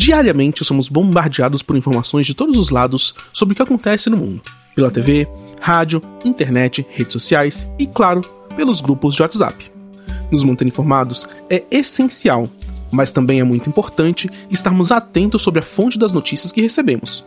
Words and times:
Diariamente 0.00 0.64
somos 0.64 0.88
bombardeados 0.88 1.60
por 1.60 1.76
informações 1.76 2.24
de 2.24 2.32
todos 2.32 2.56
os 2.56 2.70
lados 2.70 3.16
sobre 3.32 3.52
o 3.52 3.56
que 3.56 3.62
acontece 3.62 4.08
no 4.08 4.16
mundo, 4.16 4.42
pela 4.72 4.92
TV, 4.92 5.26
rádio, 5.60 6.00
internet, 6.24 6.86
redes 6.90 7.12
sociais 7.12 7.68
e, 7.80 7.84
claro, 7.84 8.20
pelos 8.54 8.80
grupos 8.80 9.16
de 9.16 9.22
WhatsApp. 9.22 9.72
Nos 10.30 10.44
manter 10.44 10.68
informados 10.68 11.26
é 11.50 11.64
essencial, 11.68 12.48
mas 12.92 13.10
também 13.10 13.40
é 13.40 13.42
muito 13.42 13.68
importante 13.68 14.30
estarmos 14.48 14.92
atentos 14.92 15.42
sobre 15.42 15.58
a 15.58 15.64
fonte 15.64 15.98
das 15.98 16.12
notícias 16.12 16.52
que 16.52 16.62
recebemos. 16.62 17.26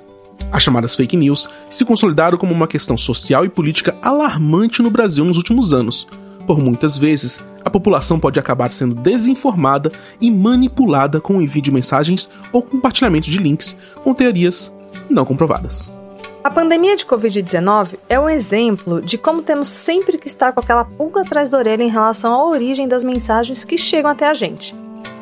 As 0.50 0.64
chamadas 0.64 0.96
fake 0.96 1.18
news 1.18 1.50
se 1.69 1.83
consolidaram 1.83 2.38
como 2.38 2.54
uma 2.54 2.69
questão 2.69 2.97
social 2.97 3.43
e 3.43 3.50
política 3.50 3.97
alarmante 4.01 4.82
no 4.82 4.89
Brasil 4.89 5.25
nos 5.25 5.36
últimos 5.36 5.74
anos. 5.74 6.07
Por 6.46 6.60
muitas 6.60 6.98
vezes, 6.98 7.44
a 7.64 7.70
população 7.70 8.20
pode 8.20 8.39
acabar 8.39 8.71
sendo 8.71 8.96
desinformada 8.96 9.92
e 10.20 10.32
manipulada 10.32 11.21
com 11.21 11.38
o 11.38 11.42
envio 11.42 11.61
de 11.61 11.71
mensagens 11.71 12.29
ou 12.52 12.61
compartilhamento 12.61 13.29
de 13.29 13.38
links 13.38 13.78
com 14.04 14.14
teorias 14.14 14.74
não 15.10 15.25
comprovadas. 15.25 15.92
A 16.43 16.50
pandemia 16.50 16.96
de 16.96 17.06
Covid-19 17.06 18.00
é 18.10 18.20
um 18.20 18.28
exemplo 18.28 19.00
de 19.00 19.15
como 19.15 19.43
temos 19.43 19.70
sempre 19.70 20.18
que 20.18 20.28
estar 20.28 20.51
com 20.51 20.60
aquela 20.60 20.84
pulga 20.84 21.21
atrás 21.21 21.51
da 21.51 21.57
orelha 21.57 21.84
em 21.84 21.89
relação 21.89 22.34
à 22.34 22.43
origem 22.48 22.87
das 22.87 23.04
mensagens 23.04 23.64
que 23.64 23.78
chegam 23.78 24.10
até 24.10 24.28
a 24.28 24.34
gente. 24.34 24.76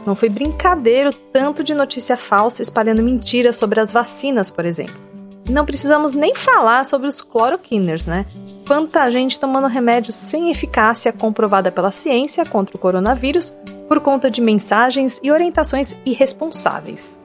Não 0.06 0.16
foi 0.16 0.30
brincadeiro 0.30 1.14
tanto 1.14 1.62
de 1.62 1.74
notícia 1.74 2.16
falsa 2.16 2.62
espalhando 2.62 3.04
mentiras 3.04 3.58
sobre 3.58 3.82
as 3.82 3.92
vacinas, 3.92 4.50
por 4.50 4.66
exemplo. 4.66 5.09
Não 5.50 5.66
precisamos 5.66 6.14
nem 6.14 6.36
falar 6.36 6.86
sobre 6.86 7.08
os 7.08 7.22
cloroquiners, 7.22 8.06
né? 8.06 8.26
Quanta 8.68 9.10
gente 9.10 9.40
tomando 9.40 9.68
remédios 9.68 10.16
sem 10.16 10.52
eficácia 10.52 11.12
comprovada 11.12 11.72
pela 11.72 11.92
ciência 11.92 12.46
contra 12.46 12.78
o 12.78 12.80
coronavírus 12.80 13.56
por 13.88 14.00
conta 14.00 14.30
de 14.30 14.42
mensagens 14.42 15.20
e 15.24 15.32
orientações 15.32 15.96
irresponsáveis. 16.06 17.20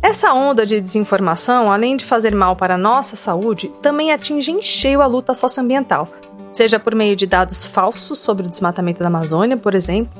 Essa 0.00 0.32
onda 0.32 0.64
de 0.64 0.80
desinformação, 0.80 1.70
além 1.70 1.96
de 1.96 2.06
fazer 2.06 2.34
mal 2.34 2.56
para 2.56 2.74
a 2.74 2.78
nossa 2.78 3.14
saúde, 3.14 3.70
também 3.82 4.10
atinge 4.10 4.50
em 4.50 4.62
cheio 4.62 5.02
a 5.02 5.06
luta 5.06 5.34
socioambiental, 5.34 6.08
seja 6.50 6.80
por 6.80 6.94
meio 6.94 7.14
de 7.14 7.26
dados 7.26 7.66
falsos 7.66 8.18
sobre 8.18 8.46
o 8.46 8.48
desmatamento 8.48 9.02
da 9.02 9.08
Amazônia, 9.08 9.56
por 9.56 9.74
exemplo, 9.74 10.12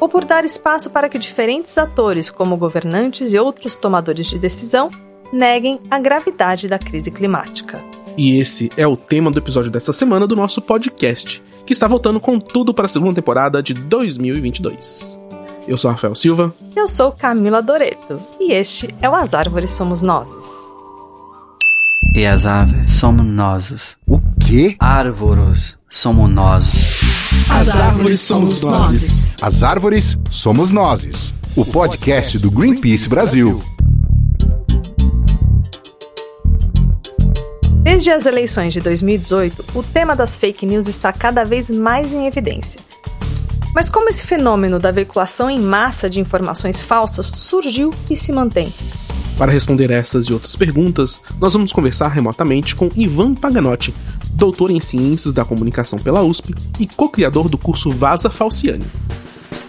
ou 0.00 0.08
por 0.08 0.24
dar 0.24 0.44
espaço 0.44 0.90
para 0.90 1.08
que 1.08 1.18
diferentes 1.18 1.78
atores, 1.78 2.28
como 2.28 2.56
governantes 2.56 3.32
e 3.32 3.38
outros 3.38 3.76
tomadores 3.76 4.26
de 4.26 4.38
decisão, 4.38 4.90
neguem 5.32 5.80
a 5.90 5.98
gravidade 5.98 6.68
da 6.68 6.78
crise 6.78 7.10
climática. 7.10 7.82
E 8.16 8.38
esse 8.38 8.70
é 8.76 8.86
o 8.86 8.96
tema 8.96 9.30
do 9.30 9.38
episódio 9.38 9.70
dessa 9.70 9.92
semana 9.92 10.26
do 10.26 10.36
nosso 10.36 10.60
podcast, 10.60 11.42
que 11.64 11.72
está 11.72 11.86
voltando 11.86 12.20
com 12.20 12.38
tudo 12.38 12.74
para 12.74 12.86
a 12.86 12.88
segunda 12.88 13.14
temporada 13.14 13.62
de 13.62 13.72
2022. 13.74 15.20
Eu 15.66 15.76
sou 15.76 15.90
Rafael 15.90 16.14
Silva. 16.14 16.54
Eu 16.74 16.88
sou 16.88 17.12
Camila 17.12 17.62
Doreto. 17.62 18.18
E 18.40 18.52
este 18.52 18.88
é 19.00 19.08
o 19.08 19.14
As 19.14 19.34
Árvores 19.34 19.70
Somos 19.70 20.02
Nozes. 20.02 20.70
E 22.14 22.26
as 22.26 22.44
árvores 22.44 22.92
somos 22.92 23.24
nós. 23.24 23.96
O 24.08 24.20
quê? 24.40 24.74
Árvores 24.80 25.78
somos 25.88 26.28
nós. 26.28 26.68
As 27.48 27.68
árvores 27.68 28.20
somos 28.20 28.62
nós. 28.62 29.36
As 29.40 29.62
árvores 29.62 30.18
somos 30.28 30.70
nós. 30.72 31.32
O 31.54 31.64
podcast 31.64 32.36
do 32.38 32.50
Greenpeace 32.50 33.08
Brasil. 33.08 33.62
Desde 37.90 38.12
as 38.12 38.24
eleições 38.24 38.72
de 38.72 38.80
2018, 38.80 39.64
o 39.74 39.82
tema 39.82 40.14
das 40.14 40.36
fake 40.36 40.64
news 40.64 40.86
está 40.86 41.12
cada 41.12 41.44
vez 41.44 41.68
mais 41.68 42.12
em 42.12 42.24
evidência. 42.24 42.80
Mas 43.74 43.88
como 43.88 44.08
esse 44.08 44.24
fenômeno 44.24 44.78
da 44.78 44.92
veiculação 44.92 45.50
em 45.50 45.58
massa 45.58 46.08
de 46.08 46.20
informações 46.20 46.80
falsas 46.80 47.26
surgiu 47.26 47.92
e 48.08 48.14
se 48.14 48.32
mantém? 48.32 48.72
Para 49.36 49.50
responder 49.50 49.90
essas 49.90 50.26
e 50.26 50.32
outras 50.32 50.54
perguntas, 50.54 51.20
nós 51.40 51.52
vamos 51.52 51.72
conversar 51.72 52.06
remotamente 52.06 52.76
com 52.76 52.88
Ivan 52.94 53.34
Paganotti, 53.34 53.92
doutor 54.34 54.70
em 54.70 54.80
Ciências 54.80 55.34
da 55.34 55.44
Comunicação 55.44 55.98
pela 55.98 56.22
USP 56.22 56.54
e 56.78 56.86
co-criador 56.86 57.48
do 57.48 57.58
curso 57.58 57.90
Vaza 57.90 58.30
Falciane. 58.30 58.86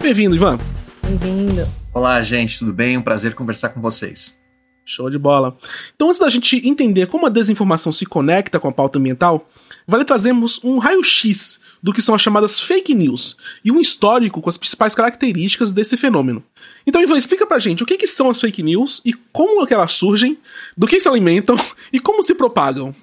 Bem-vindo, 0.00 0.36
Ivan. 0.36 0.60
Bem-vindo. 1.02 1.66
Olá, 1.92 2.22
gente, 2.22 2.60
tudo 2.60 2.72
bem? 2.72 2.96
Um 2.96 3.02
prazer 3.02 3.34
conversar 3.34 3.70
com 3.70 3.80
vocês. 3.80 4.40
Show 4.84 5.08
de 5.08 5.18
bola. 5.18 5.56
Então, 5.94 6.08
antes 6.08 6.20
da 6.20 6.28
gente 6.28 6.56
entender 6.68 7.06
como 7.06 7.26
a 7.26 7.30
desinformação 7.30 7.92
se 7.92 8.04
conecta 8.04 8.58
com 8.58 8.68
a 8.68 8.72
pauta 8.72 8.98
ambiental, 8.98 9.48
vale 9.86 10.04
trazermos 10.04 10.62
um 10.64 10.78
raio-x 10.78 11.60
do 11.82 11.92
que 11.92 12.02
são 12.02 12.14
as 12.14 12.20
chamadas 12.20 12.58
fake 12.60 12.94
news 12.94 13.36
e 13.64 13.70
um 13.70 13.80
histórico 13.80 14.40
com 14.40 14.48
as 14.48 14.58
principais 14.58 14.94
características 14.94 15.72
desse 15.72 15.96
fenômeno. 15.96 16.42
Então, 16.86 17.00
Ivan, 17.00 17.16
explica 17.16 17.46
pra 17.46 17.58
gente 17.58 17.82
o 17.82 17.86
que, 17.86 17.96
que 17.96 18.08
são 18.08 18.28
as 18.28 18.40
fake 18.40 18.62
news 18.62 19.00
e 19.04 19.12
como 19.32 19.66
que 19.66 19.74
elas 19.74 19.92
surgem, 19.92 20.38
do 20.76 20.86
que 20.86 20.98
se 20.98 21.08
alimentam 21.08 21.56
e 21.92 22.00
como 22.00 22.22
se 22.22 22.34
propagam. 22.34 22.94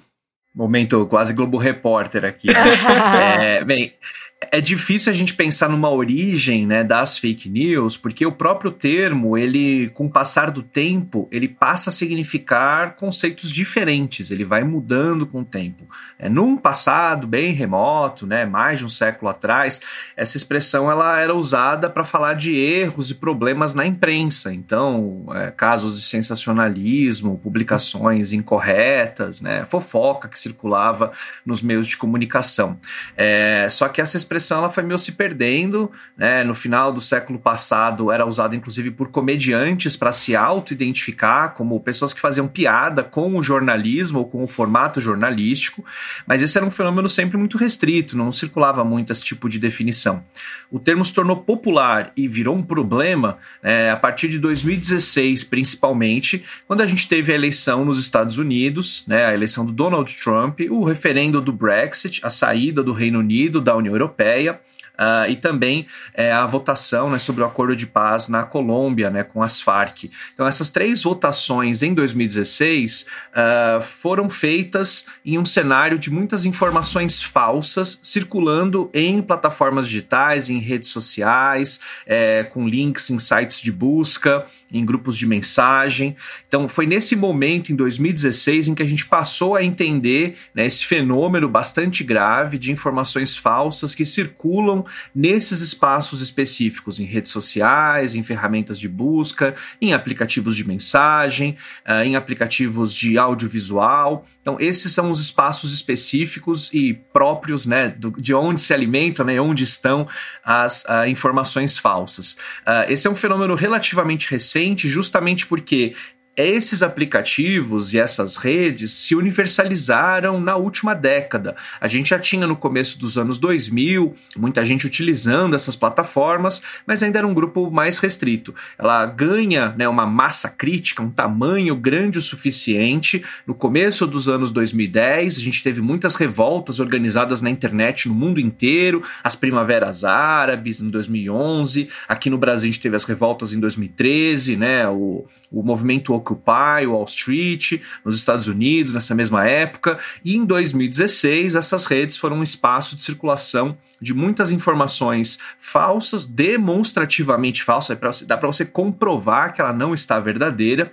Momento 0.54 1.06
quase 1.06 1.32
Globo 1.32 1.56
Repórter 1.56 2.24
aqui. 2.24 2.48
é, 2.50 3.64
bem, 3.64 3.94
é 4.40 4.60
difícil 4.60 5.12
a 5.12 5.14
gente 5.14 5.34
pensar 5.34 5.68
numa 5.68 5.90
origem 5.90 6.66
né, 6.66 6.82
das 6.82 7.18
fake 7.18 7.48
news, 7.48 7.96
porque 7.98 8.24
o 8.24 8.32
próprio 8.32 8.70
termo, 8.70 9.36
ele, 9.36 9.90
com 9.90 10.06
o 10.06 10.10
passar 10.10 10.50
do 10.50 10.62
tempo, 10.62 11.28
ele 11.30 11.46
passa 11.46 11.90
a 11.90 11.92
significar 11.92 12.96
conceitos 12.96 13.52
diferentes, 13.52 14.30
ele 14.30 14.44
vai 14.44 14.64
mudando 14.64 15.26
com 15.26 15.40
o 15.42 15.44
tempo. 15.44 15.86
É, 16.18 16.28
num 16.28 16.56
passado 16.56 17.26
bem 17.26 17.52
remoto, 17.52 18.26
né, 18.26 18.46
mais 18.46 18.78
de 18.78 18.86
um 18.86 18.88
século 18.88 19.30
atrás, 19.30 19.80
essa 20.16 20.38
expressão 20.38 20.90
ela 20.90 21.20
era 21.20 21.34
usada 21.34 21.90
para 21.90 22.02
falar 22.02 22.32
de 22.34 22.56
erros 22.56 23.10
e 23.10 23.16
problemas 23.16 23.74
na 23.74 23.84
imprensa. 23.84 24.54
Então, 24.54 25.26
é, 25.34 25.50
casos 25.50 26.00
de 26.00 26.06
sensacionalismo, 26.06 27.38
publicações 27.38 28.32
incorretas, 28.32 29.42
né, 29.42 29.66
fofoca 29.66 30.28
que 30.28 30.40
circulava 30.40 31.12
nos 31.44 31.60
meios 31.60 31.86
de 31.86 31.98
comunicação. 31.98 32.78
É, 33.14 33.68
só 33.68 33.86
que 33.86 34.00
essa 34.00 34.16
expressão 34.30 34.58
ela 34.58 34.70
foi 34.70 34.84
meio 34.84 34.98
se 34.98 35.12
perdendo, 35.12 35.90
né? 36.16 36.44
No 36.44 36.54
final 36.54 36.92
do 36.92 37.00
século 37.00 37.36
passado 37.36 38.12
era 38.12 38.24
usada 38.24 38.54
inclusive 38.54 38.92
por 38.92 39.08
comediantes 39.08 39.96
para 39.96 40.12
se 40.12 40.36
auto-identificar 40.36 41.48
como 41.54 41.80
pessoas 41.80 42.12
que 42.12 42.20
faziam 42.20 42.46
piada 42.46 43.02
com 43.02 43.36
o 43.36 43.42
jornalismo 43.42 44.20
ou 44.20 44.24
com 44.24 44.44
o 44.44 44.46
formato 44.46 45.00
jornalístico, 45.00 45.84
mas 46.26 46.42
esse 46.42 46.56
era 46.56 46.64
um 46.64 46.70
fenômeno 46.70 47.08
sempre 47.08 47.36
muito 47.36 47.58
restrito, 47.58 48.16
não 48.16 48.30
circulava 48.30 48.84
muito 48.84 49.12
esse 49.12 49.24
tipo 49.24 49.48
de 49.48 49.58
definição. 49.58 50.22
O 50.70 50.78
termo 50.78 51.04
se 51.04 51.12
tornou 51.12 51.38
popular 51.38 52.12
e 52.16 52.28
virou 52.28 52.54
um 52.54 52.62
problema 52.62 53.38
é, 53.60 53.90
a 53.90 53.96
partir 53.96 54.28
de 54.28 54.38
2016, 54.38 55.42
principalmente, 55.42 56.44
quando 56.68 56.82
a 56.82 56.86
gente 56.86 57.08
teve 57.08 57.32
a 57.32 57.34
eleição 57.34 57.84
nos 57.84 57.98
Estados 57.98 58.38
Unidos, 58.38 59.04
né, 59.08 59.26
a 59.26 59.34
eleição 59.34 59.66
do 59.66 59.72
Donald 59.72 60.14
Trump, 60.22 60.60
o 60.70 60.84
referendo 60.84 61.40
do 61.40 61.52
Brexit, 61.52 62.20
a 62.24 62.30
saída 62.30 62.80
do 62.82 62.92
Reino 62.92 63.18
Unido 63.18 63.60
da 63.60 63.74
União 63.74 63.94
Europeia 63.94 64.19
Europeia. 64.20 64.60
Uh, 64.98 65.30
e 65.30 65.36
também 65.36 65.86
é, 66.12 66.30
a 66.30 66.44
votação 66.44 67.08
né, 67.08 67.18
sobre 67.18 67.42
o 67.42 67.46
acordo 67.46 67.74
de 67.74 67.86
paz 67.86 68.28
na 68.28 68.42
Colômbia, 68.42 69.08
né, 69.08 69.24
com 69.24 69.42
as 69.42 69.58
Farc. 69.58 70.10
Então, 70.34 70.46
essas 70.46 70.68
três 70.68 71.02
votações 71.02 71.82
em 71.82 71.94
2016 71.94 73.06
uh, 73.30 73.80
foram 73.80 74.28
feitas 74.28 75.06
em 75.24 75.38
um 75.38 75.44
cenário 75.46 75.98
de 75.98 76.10
muitas 76.10 76.44
informações 76.44 77.22
falsas 77.22 77.98
circulando 78.02 78.90
em 78.92 79.22
plataformas 79.22 79.86
digitais, 79.86 80.50
em 80.50 80.58
redes 80.58 80.90
sociais, 80.90 81.80
é, 82.04 82.44
com 82.44 82.68
links 82.68 83.08
em 83.08 83.18
sites 83.18 83.62
de 83.62 83.72
busca, 83.72 84.44
em 84.72 84.84
grupos 84.84 85.16
de 85.16 85.26
mensagem. 85.26 86.16
Então, 86.46 86.68
foi 86.68 86.86
nesse 86.86 87.16
momento, 87.16 87.72
em 87.72 87.76
2016, 87.76 88.68
em 88.68 88.74
que 88.74 88.82
a 88.82 88.86
gente 88.86 89.06
passou 89.06 89.56
a 89.56 89.64
entender 89.64 90.36
né, 90.54 90.66
esse 90.66 90.84
fenômeno 90.86 91.48
bastante 91.48 92.04
grave 92.04 92.58
de 92.58 92.70
informações 92.70 93.36
falsas 93.36 93.94
que 93.94 94.04
circulam 94.04 94.84
nesses 95.14 95.60
espaços 95.60 96.20
específicos, 96.20 97.00
em 97.00 97.04
redes 97.04 97.32
sociais, 97.32 98.14
em 98.14 98.22
ferramentas 98.22 98.78
de 98.78 98.88
busca, 98.88 99.54
em 99.80 99.92
aplicativos 99.92 100.56
de 100.56 100.66
mensagem, 100.66 101.56
uh, 101.86 102.02
em 102.04 102.16
aplicativos 102.16 102.94
de 102.94 103.18
audiovisual. 103.18 104.26
Então, 104.40 104.56
esses 104.58 104.92
são 104.92 105.10
os 105.10 105.20
espaços 105.20 105.72
específicos 105.72 106.72
e 106.72 106.94
próprios 107.12 107.66
né, 107.66 107.88
do, 107.88 108.10
de 108.10 108.34
onde 108.34 108.60
se 108.60 108.72
alimentam, 108.72 109.24
né, 109.24 109.40
onde 109.40 109.64
estão 109.64 110.08
as 110.42 110.84
uh, 110.84 111.06
informações 111.06 111.78
falsas. 111.78 112.32
Uh, 112.62 112.88
esse 112.88 113.06
é 113.06 113.10
um 113.10 113.14
fenômeno 113.14 113.54
relativamente 113.54 114.30
recente, 114.30 114.88
justamente 114.88 115.46
porque 115.46 115.94
esses 116.36 116.82
aplicativos 116.82 117.92
e 117.92 117.98
essas 117.98 118.36
redes 118.36 118.92
se 118.92 119.14
universalizaram 119.14 120.40
na 120.40 120.56
última 120.56 120.94
década. 120.94 121.56
A 121.80 121.88
gente 121.88 122.10
já 122.10 122.18
tinha 122.18 122.46
no 122.46 122.56
começo 122.56 122.98
dos 122.98 123.18
anos 123.18 123.38
2000 123.38 124.14
muita 124.36 124.64
gente 124.64 124.86
utilizando 124.86 125.54
essas 125.54 125.76
plataformas, 125.76 126.62
mas 126.86 127.02
ainda 127.02 127.18
era 127.18 127.26
um 127.26 127.34
grupo 127.34 127.70
mais 127.70 127.98
restrito. 127.98 128.54
Ela 128.78 129.04
ganha 129.06 129.74
né, 129.76 129.88
uma 129.88 130.06
massa 130.06 130.48
crítica, 130.48 131.02
um 131.02 131.10
tamanho 131.10 131.74
grande 131.74 132.18
o 132.18 132.22
suficiente. 132.22 133.24
No 133.46 133.54
começo 133.54 134.06
dos 134.06 134.28
anos 134.28 134.50
2010, 134.50 135.36
a 135.36 135.40
gente 135.40 135.62
teve 135.62 135.80
muitas 135.80 136.14
revoltas 136.14 136.80
organizadas 136.80 137.42
na 137.42 137.50
internet 137.50 138.08
no 138.08 138.14
mundo 138.14 138.40
inteiro, 138.40 139.02
as 139.22 139.36
primaveras 139.36 140.04
árabes 140.04 140.80
em 140.80 140.88
2011, 140.88 141.88
aqui 142.08 142.30
no 142.30 142.38
Brasil 142.38 142.68
a 142.68 142.72
gente 142.72 142.80
teve 142.80 142.96
as 142.96 143.04
revoltas 143.04 143.52
em 143.52 143.60
2013, 143.60 144.56
né, 144.56 144.88
o, 144.88 145.26
o 145.50 145.62
movimento 145.62 146.14
Occupy, 146.30 146.86
Wall 146.86 147.04
Street, 147.04 147.80
nos 148.04 148.16
Estados 148.16 148.46
Unidos, 148.46 148.94
nessa 148.94 149.14
mesma 149.14 149.46
época, 149.46 149.98
e 150.24 150.36
em 150.36 150.44
2016 150.44 151.54
essas 151.54 151.86
redes 151.86 152.16
foram 152.16 152.38
um 152.38 152.42
espaço 152.42 152.94
de 152.96 153.02
circulação 153.02 153.76
de 154.00 154.14
muitas 154.14 154.50
informações 154.50 155.38
falsas, 155.58 156.24
demonstrativamente 156.24 157.62
falsas, 157.62 157.98
dá 158.22 158.36
para 158.36 158.46
você 158.46 158.64
comprovar 158.64 159.52
que 159.52 159.60
ela 159.60 159.74
não 159.74 159.92
está 159.92 160.18
verdadeira, 160.18 160.92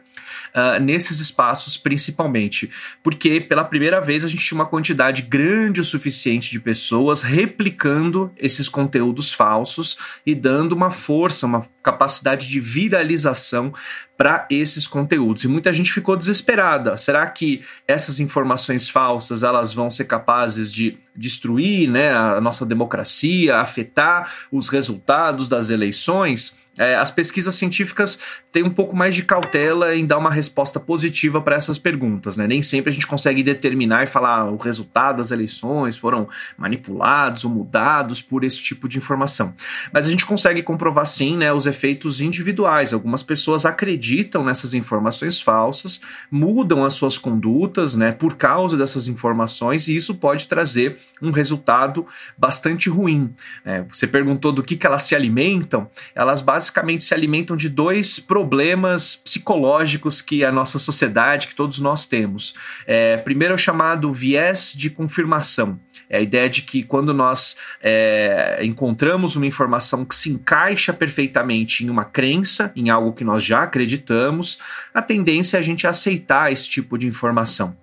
uh, 0.54 0.82
nesses 0.82 1.20
espaços 1.20 1.78
principalmente. 1.78 2.70
Porque 3.04 3.40
pela 3.40 3.64
primeira 3.64 4.00
vez 4.02 4.24
a 4.24 4.28
gente 4.28 4.44
tinha 4.44 4.58
uma 4.58 4.66
quantidade 4.66 5.22
grande 5.22 5.82
o 5.82 5.84
suficiente 5.84 6.52
de 6.52 6.60
pessoas 6.60 7.22
replicando 7.22 8.32
esses 8.38 8.70
conteúdos 8.70 9.34
falsos 9.34 9.98
e 10.26 10.34
dando 10.34 10.74
uma 10.74 10.92
força, 10.92 11.46
uma 11.46 11.66
capacidade 11.82 12.50
de 12.50 12.60
viralização 12.60 13.74
para 14.18 14.48
esses 14.50 14.88
conteúdos. 14.88 15.44
E 15.44 15.48
muita 15.48 15.72
gente 15.72 15.94
ficou 15.94 16.18
desesperada. 16.18 16.98
Será 16.98 17.26
que 17.28 17.62
essas 17.88 18.20
informações 18.20 18.90
falsas 18.90 19.44
elas 19.44 19.74
vão 19.74 19.90
ser 19.90 20.06
capazes 20.06 20.74
de 20.74 20.98
destruir 21.16 21.88
né, 21.88 22.14
a 22.14 22.42
nossa 22.42 22.66
democracia, 22.66 23.58
afetar 23.58 24.32
os 24.52 24.70
resultados 24.70 25.48
das 25.48 25.70
eleições? 25.70 26.58
É, 26.78 26.96
as 26.96 27.10
pesquisas 27.10 27.56
científicas 27.56 28.20
têm 28.52 28.64
um 28.64 28.70
pouco 28.70 28.96
mais 28.96 29.16
de 29.16 29.24
cautela 29.24 29.96
em 29.96 30.06
dar 30.06 30.18
uma 30.18 30.32
resposta 30.32 30.80
positiva 30.80 31.42
para 31.42 31.56
essas 31.56 31.80
perguntas. 31.80 32.38
Né? 32.38 32.48
Nem 32.48 32.62
sempre 32.62 32.90
a 32.90 32.94
gente 32.94 33.08
consegue 33.08 33.42
determinar 33.42 34.04
e 34.04 34.08
falar 34.08 34.40
ah, 34.40 34.52
o 34.52 34.58
resultado 34.58 35.18
das 35.18 35.32
eleições 35.32 35.98
foram 35.98 36.30
manipulados 36.58 37.44
ou 37.44 37.52
mudados 37.52 38.22
por 38.22 38.44
esse 38.44 38.62
tipo 38.62 38.88
de 38.88 38.98
informação. 38.98 39.54
Mas 39.92 40.08
a 40.08 40.10
gente 40.12 40.26
consegue 40.26 40.62
comprovar 40.62 41.06
sim 41.06 41.36
né, 41.36 41.52
os 41.52 41.66
efeitos 41.66 42.22
individuais. 42.22 42.94
Algumas 42.94 43.24
pessoas 43.24 43.66
acreditam 43.66 44.44
nessas 44.44 44.74
informações 44.74 45.42
falsas, 45.42 46.00
mudam 46.30 46.86
as 46.86 46.94
suas 46.94 47.18
condutas 47.18 47.96
né, 47.96 48.12
por 48.12 48.36
causa 48.36 48.78
dessas 48.78 49.08
informações, 49.08 49.88
e 49.88 49.96
isso 49.96 50.16
pode 50.16 50.48
trazer 50.48 50.98
um 51.22 51.32
resultado 51.32 52.06
bastante 52.38 52.90
ruim. 52.90 53.34
É, 53.66 53.82
você 53.82 54.06
perguntou 54.06 54.52
do 54.52 54.62
que, 54.62 54.76
que 54.76 54.86
elas 54.86 55.04
se 55.04 55.16
alimentam, 55.16 55.90
elas 56.14 56.42
basicamente 56.42 56.67
basicamente 56.68 57.04
se 57.04 57.14
alimentam 57.14 57.56
de 57.56 57.70
dois 57.70 58.20
problemas 58.20 59.16
psicológicos 59.16 60.22
que 60.22 60.44
a 60.44 60.52
nossa 60.52 60.78
sociedade, 60.78 61.48
que 61.48 61.56
todos 61.56 61.80
nós 61.80 62.06
temos. 62.06 62.56
É, 62.86 63.18
primeiro 63.18 63.54
é 63.54 63.56
o 63.56 63.58
chamado 63.58 64.12
viés 64.12 64.74
de 64.76 64.90
confirmação. 64.90 65.80
É 66.10 66.18
a 66.18 66.22
ideia 66.22 66.50
de 66.50 66.62
que 66.62 66.84
quando 66.84 67.14
nós 67.14 67.58
é, 67.82 68.60
encontramos 68.64 69.36
uma 69.36 69.46
informação 69.46 70.06
que 70.06 70.16
se 70.16 70.30
encaixa 70.30 70.94
perfeitamente 70.94 71.86
em 71.86 71.90
uma 71.90 72.06
crença, 72.06 72.72
em 72.76 72.90
algo 72.90 73.14
que 73.14 73.24
nós 73.24 73.44
já 73.44 73.64
acreditamos, 73.64 74.60
a 74.94 75.02
tendência 75.02 75.58
é 75.58 75.60
a 75.60 75.64
gente 75.64 75.88
aceitar 75.88 76.52
esse 76.52 76.70
tipo 76.70 76.98
de 76.98 77.08
informação. 77.08 77.76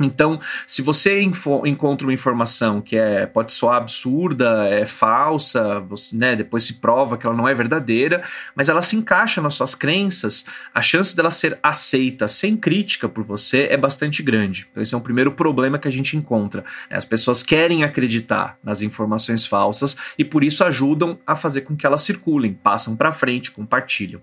Então, 0.00 0.40
se 0.66 0.82
você 0.82 1.22
encontra 1.22 2.04
uma 2.04 2.12
informação 2.12 2.80
que 2.80 2.96
é, 2.96 3.26
pode 3.26 3.52
soar 3.52 3.76
absurda, 3.76 4.66
é 4.68 4.84
falsa, 4.84 5.78
você, 5.78 6.16
né, 6.16 6.34
depois 6.34 6.64
se 6.64 6.74
prova 6.74 7.16
que 7.16 7.24
ela 7.24 7.36
não 7.36 7.46
é 7.46 7.54
verdadeira, 7.54 8.24
mas 8.56 8.68
ela 8.68 8.82
se 8.82 8.96
encaixa 8.96 9.40
nas 9.40 9.54
suas 9.54 9.76
crenças, 9.76 10.44
a 10.74 10.82
chance 10.82 11.14
dela 11.14 11.30
ser 11.30 11.58
aceita 11.62 12.26
sem 12.26 12.56
crítica 12.56 13.08
por 13.08 13.22
você 13.22 13.68
é 13.70 13.76
bastante 13.76 14.20
grande. 14.20 14.66
Então, 14.70 14.82
esse 14.82 14.94
é 14.94 14.98
um 14.98 15.00
primeiro 15.00 15.30
problema 15.30 15.78
que 15.78 15.86
a 15.86 15.92
gente 15.92 16.16
encontra. 16.16 16.64
Né? 16.90 16.96
As 16.96 17.04
pessoas 17.04 17.44
querem 17.44 17.84
acreditar 17.84 18.58
nas 18.64 18.82
informações 18.82 19.46
falsas 19.46 19.96
e 20.18 20.24
por 20.24 20.42
isso 20.42 20.64
ajudam 20.64 21.18
a 21.24 21.36
fazer 21.36 21.60
com 21.60 21.76
que 21.76 21.86
elas 21.86 22.02
circulem, 22.02 22.52
passam 22.52 22.96
para 22.96 23.12
frente, 23.12 23.52
compartilham. 23.52 24.20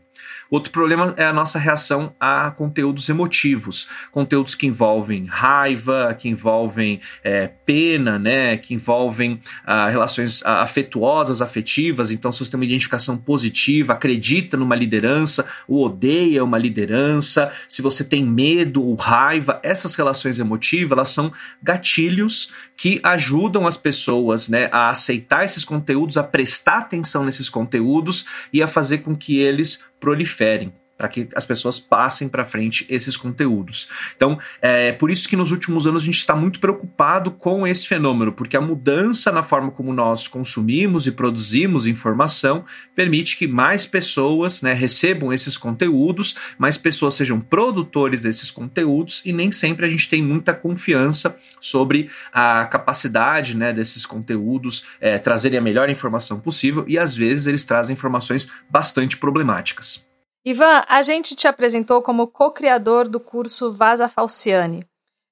Outro 0.51 0.69
problema 0.69 1.13
é 1.15 1.23
a 1.23 1.31
nossa 1.31 1.57
reação 1.57 2.13
a 2.19 2.51
conteúdos 2.51 3.07
emotivos, 3.07 3.87
conteúdos 4.11 4.53
que 4.53 4.67
envolvem 4.67 5.25
raiva, 5.25 6.13
que 6.13 6.27
envolvem 6.27 6.99
é, 7.23 7.47
pena, 7.65 8.19
né, 8.19 8.57
que 8.57 8.73
envolvem 8.73 9.41
ah, 9.65 9.89
relações 9.89 10.43
afetuosas, 10.45 11.41
afetivas. 11.41 12.11
Então, 12.11 12.33
se 12.33 12.39
você 12.39 12.51
tem 12.51 12.59
uma 12.59 12.65
identificação 12.65 13.15
positiva, 13.15 13.93
acredita 13.93 14.57
numa 14.57 14.75
liderança, 14.75 15.45
ou 15.69 15.85
odeia 15.85 16.43
uma 16.43 16.57
liderança, 16.57 17.49
se 17.65 17.81
você 17.81 18.03
tem 18.03 18.21
medo 18.21 18.85
ou 18.85 18.95
raiva, 18.95 19.57
essas 19.63 19.95
relações 19.95 20.37
emotivas 20.37 20.91
elas 20.91 21.09
são 21.11 21.31
gatilhos 21.63 22.51
que 22.75 22.99
ajudam 23.03 23.65
as 23.65 23.77
pessoas 23.77 24.49
né, 24.49 24.67
a 24.69 24.89
aceitar 24.89 25.45
esses 25.45 25.63
conteúdos, 25.63 26.17
a 26.17 26.23
prestar 26.23 26.79
atenção 26.79 27.23
nesses 27.23 27.47
conteúdos 27.47 28.25
e 28.51 28.61
a 28.61 28.67
fazer 28.67 28.97
com 28.97 29.15
que 29.15 29.39
eles 29.39 29.79
proliferem 30.01 30.73
para 31.01 31.09
que 31.09 31.27
as 31.35 31.43
pessoas 31.43 31.79
passem 31.79 32.29
para 32.29 32.45
frente 32.45 32.85
esses 32.87 33.17
conteúdos. 33.17 33.89
Então, 34.15 34.37
é 34.61 34.91
por 34.91 35.09
isso 35.09 35.27
que 35.27 35.35
nos 35.35 35.51
últimos 35.51 35.87
anos 35.87 36.03
a 36.03 36.05
gente 36.05 36.19
está 36.19 36.35
muito 36.35 36.59
preocupado 36.59 37.31
com 37.31 37.65
esse 37.65 37.87
fenômeno, 37.87 38.31
porque 38.31 38.55
a 38.55 38.61
mudança 38.61 39.31
na 39.31 39.41
forma 39.41 39.71
como 39.71 39.91
nós 39.91 40.27
consumimos 40.27 41.07
e 41.07 41.11
produzimos 41.11 41.87
informação 41.87 42.63
permite 42.95 43.35
que 43.35 43.47
mais 43.47 43.87
pessoas 43.87 44.61
né, 44.61 44.73
recebam 44.73 45.33
esses 45.33 45.57
conteúdos, 45.57 46.35
mais 46.59 46.77
pessoas 46.77 47.15
sejam 47.15 47.39
produtores 47.39 48.21
desses 48.21 48.51
conteúdos 48.51 49.23
e 49.25 49.33
nem 49.33 49.51
sempre 49.51 49.87
a 49.87 49.89
gente 49.89 50.07
tem 50.07 50.21
muita 50.21 50.53
confiança 50.53 51.35
sobre 51.59 52.11
a 52.31 52.65
capacidade 52.65 53.57
né, 53.57 53.73
desses 53.73 54.05
conteúdos 54.05 54.85
é, 54.99 55.17
trazerem 55.17 55.57
a 55.57 55.61
melhor 55.63 55.89
informação 55.89 56.39
possível 56.39 56.85
e 56.87 56.99
às 56.99 57.15
vezes 57.15 57.47
eles 57.47 57.65
trazem 57.65 57.95
informações 57.95 58.51
bastante 58.69 59.17
problemáticas. 59.17 60.10
Ivan, 60.43 60.83
a 60.87 61.01
gente 61.03 61.35
te 61.35 61.47
apresentou 61.47 62.01
como 62.01 62.27
co-criador 62.27 63.07
do 63.07 63.19
curso 63.19 63.71
Vaza 63.71 64.07
Falciani. 64.07 64.83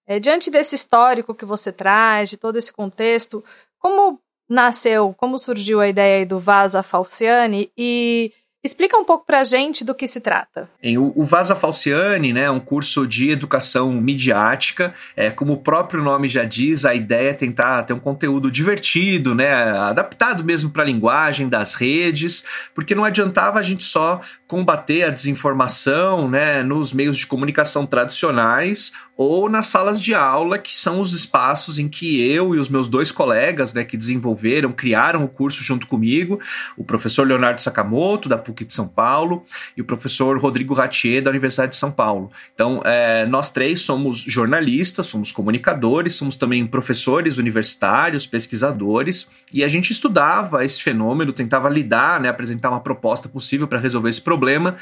É, 0.05 0.19
diante 0.19 0.51
desse 0.51 0.75
histórico 0.75 1.33
que 1.33 1.45
você 1.45 1.71
traz, 1.71 2.29
de 2.29 2.37
todo 2.37 2.57
esse 2.57 2.71
contexto, 2.71 3.43
como 3.79 4.19
nasceu, 4.47 5.13
como 5.17 5.37
surgiu 5.37 5.79
a 5.79 5.87
ideia 5.87 6.25
do 6.25 6.39
Vaza 6.39 6.83
Falciani 6.83 7.71
e 7.77 8.33
Explica 8.61 8.97
um 8.97 9.05
pouco 9.05 9.25
para 9.25 9.39
a 9.39 9.43
gente 9.45 9.85
do 9.85 9.95
que 9.95 10.05
se 10.05 10.19
trata. 10.19 10.69
o, 11.15 11.23
Vaza 11.23 11.55
Falciani 11.55 12.33
né, 12.33 12.43
é 12.43 12.51
um 12.51 12.59
curso 12.59 13.07
de 13.07 13.29
educação 13.29 13.89
midiática. 13.93 14.93
É, 15.15 15.29
como 15.29 15.53
o 15.53 15.57
próprio 15.57 16.03
nome 16.03 16.27
já 16.27 16.43
diz, 16.43 16.83
a 16.83 16.93
ideia 16.93 17.29
é 17.29 17.33
tentar 17.33 17.83
ter 17.83 17.93
um 17.93 17.99
conteúdo 17.99 18.51
divertido, 18.51 19.33
né, 19.33 19.49
adaptado 19.49 20.43
mesmo 20.43 20.71
para 20.71 20.83
a 20.83 20.85
linguagem 20.85 21.47
das 21.47 21.73
redes, 21.73 22.43
porque 22.75 22.93
não 22.93 23.05
adiantava 23.05 23.59
a 23.59 23.61
gente 23.61 23.85
só 23.85 24.19
combater 24.45 25.03
a 25.03 25.09
desinformação 25.09 26.29
né, 26.29 26.61
nos 26.61 26.91
meios 26.91 27.15
de 27.15 27.27
comunicação 27.27 27.85
tradicionais 27.85 28.91
ou 29.21 29.49
nas 29.49 29.65
salas 29.65 30.01
de 30.01 30.15
aula, 30.15 30.57
que 30.57 30.73
são 30.73 31.01
os 31.01 31.11
espaços 31.11 31.77
em 31.77 31.89
que 31.89 32.25
eu 32.25 32.55
e 32.55 32.57
os 32.57 32.69
meus 32.69 32.87
dois 32.87 33.11
colegas 33.11 33.73
né, 33.73 33.83
que 33.83 33.97
desenvolveram, 33.97 34.71
criaram 34.71 35.25
o 35.25 35.27
curso 35.27 35.61
junto 35.61 35.87
comigo, 35.87 36.39
o 36.77 36.85
professor 36.85 37.27
Leonardo 37.27 37.61
Sakamoto, 37.61 38.29
da 38.29 38.37
PUC 38.37 38.63
de 38.63 38.73
São 38.73 38.87
Paulo, 38.87 39.43
e 39.75 39.81
o 39.81 39.83
professor 39.83 40.39
Rodrigo 40.39 40.73
Ratier, 40.73 41.21
da 41.21 41.29
Universidade 41.29 41.71
de 41.71 41.75
São 41.75 41.91
Paulo. 41.91 42.31
Então, 42.55 42.81
é, 42.85 43.25
nós 43.25 43.49
três 43.49 43.81
somos 43.81 44.19
jornalistas, 44.19 45.07
somos 45.07 45.33
comunicadores, 45.33 46.13
somos 46.13 46.37
também 46.37 46.65
professores 46.65 47.37
universitários, 47.37 48.25
pesquisadores, 48.25 49.29
e 49.51 49.65
a 49.65 49.67
gente 49.67 49.91
estudava 49.91 50.63
esse 50.63 50.81
fenômeno, 50.81 51.33
tentava 51.33 51.67
lidar, 51.67 52.21
né, 52.21 52.29
apresentar 52.29 52.69
uma 52.69 52.79
proposta 52.79 53.27
possível 53.27 53.67
para 53.67 53.79
resolver 53.79 54.07
esse 54.07 54.21
problema 54.21 54.77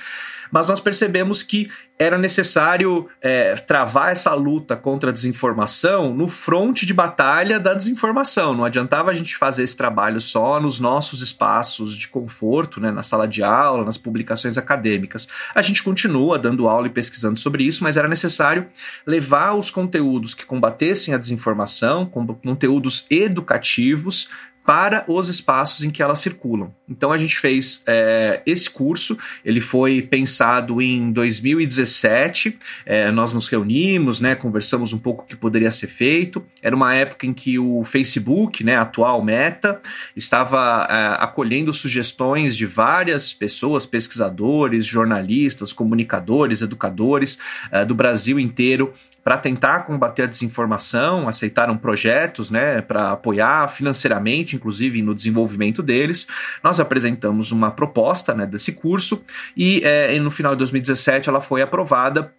mas 0.52 0.68
nós 0.68 0.80
percebemos 0.80 1.44
que 1.44 1.70
era 2.00 2.18
necessário 2.18 3.10
é, 3.22 3.56
travar 3.56 4.12
essa 4.12 4.34
luta 4.34 4.76
contra 4.76 5.10
a 5.10 5.14
desinformação 5.14 6.14
no 6.14 6.28
fronte 6.28 6.86
de 6.86 6.94
batalha 6.94 7.60
da 7.60 7.74
desinformação. 7.74 8.54
Não 8.54 8.66
adiantava 8.66 9.10
a 9.10 9.14
gente 9.14 9.36
fazer 9.36 9.64
esse 9.64 9.76
trabalho 9.76 10.22
só 10.22 10.60
nos 10.60 10.80
nossos 10.80 11.22
espaços 11.22 11.98
de 11.98 12.08
conforto, 12.08 12.80
né, 12.80 12.92
na 12.92 13.02
sala 13.02 13.28
de 13.28 13.42
aula, 13.42 13.84
nas 13.84 13.98
publicações 13.98 14.58
acadêmicas. 14.58 15.28
A 15.56 15.62
gente 15.62 15.84
continua 15.84 16.38
dando 16.38 16.68
aula 16.68 16.86
e 16.86 16.92
pesquisando 16.92 17.40
sobre 17.40 17.64
isso, 17.64 17.84
mas 17.84 17.98
era 17.98 18.08
necessário 18.08 18.68
levar 19.06 19.54
os 19.54 19.72
conteúdos 19.72 20.36
que 20.36 20.46
combatessem 20.46 21.14
a 21.14 21.18
desinformação, 21.18 22.06
conteúdos 22.06 23.08
educativos, 23.10 24.30
para 24.68 25.06
os 25.08 25.30
espaços 25.30 25.86
em 25.86 25.90
que 25.90 26.04
elas 26.04 26.20
circulam. 26.20 26.76
Então 26.90 27.14
a 27.14 27.16
gente 27.16 27.40
fez 27.40 27.82
é, 27.88 28.42
esse 28.46 28.70
curso, 28.70 29.18
ele 29.46 29.62
foi 29.62 30.02
pensado 30.02 30.82
em 30.82 31.10
2017, 31.14 32.60
é, 32.86 33.10
nós 33.10 33.32
nos 33.32 33.48
reunimos, 33.48 34.20
né, 34.20 34.36
conversamos 34.36 34.92
um 34.92 35.00
pouco 35.00 35.24
o 35.24 35.26
que 35.26 35.38
poderia 35.38 35.72
ser 35.72 35.88
feito. 35.88 36.46
Era 36.62 36.76
uma 36.76 36.94
época 36.94 37.26
em 37.26 37.34
que 37.34 37.58
o 37.58 37.82
Facebook, 37.86 38.62
né, 38.62 38.76
atual 38.76 39.24
Meta, 39.24 39.80
estava 40.18 40.86
é, 40.90 41.24
acolhendo 41.24 41.72
sugestões 41.72 42.54
de 42.54 42.66
várias 42.66 43.32
pessoas, 43.32 43.86
pesquisadores, 43.86 44.86
jornalistas, 44.86 45.72
comunicadores, 45.72 46.62
educadores 46.62 47.40
do 47.88 47.96
Brasil 47.96 48.38
inteiro 48.38 48.94
para 49.28 49.38
tentar 49.38 49.82
combater 49.82 50.24
a 50.24 50.26
desinformação, 50.26 51.28
aceitaram 51.28 51.78
projetos 51.78 52.50
né, 52.50 52.80
para 52.80 53.12
apoiar 53.12 53.68
financeiramente, 53.68 54.56
inclusive 54.56 55.02
no 55.02 55.14
desenvolvimento 55.14 55.84
deles. 55.84 56.28
Nós 56.64 56.80
apresentamos 56.80 57.52
uma 57.52 57.70
proposta 57.70 58.34
né, 58.34 58.46
desse 58.46 58.72
curso 58.72 59.22
e, 59.58 59.82
é, 59.84 60.16
e 60.16 60.20
no 60.22 60.32
final 60.32 60.54
de 60.54 60.60
2017 60.60 61.28
ela 61.28 61.42
foi 61.42 61.62
aprovada 61.62 62.34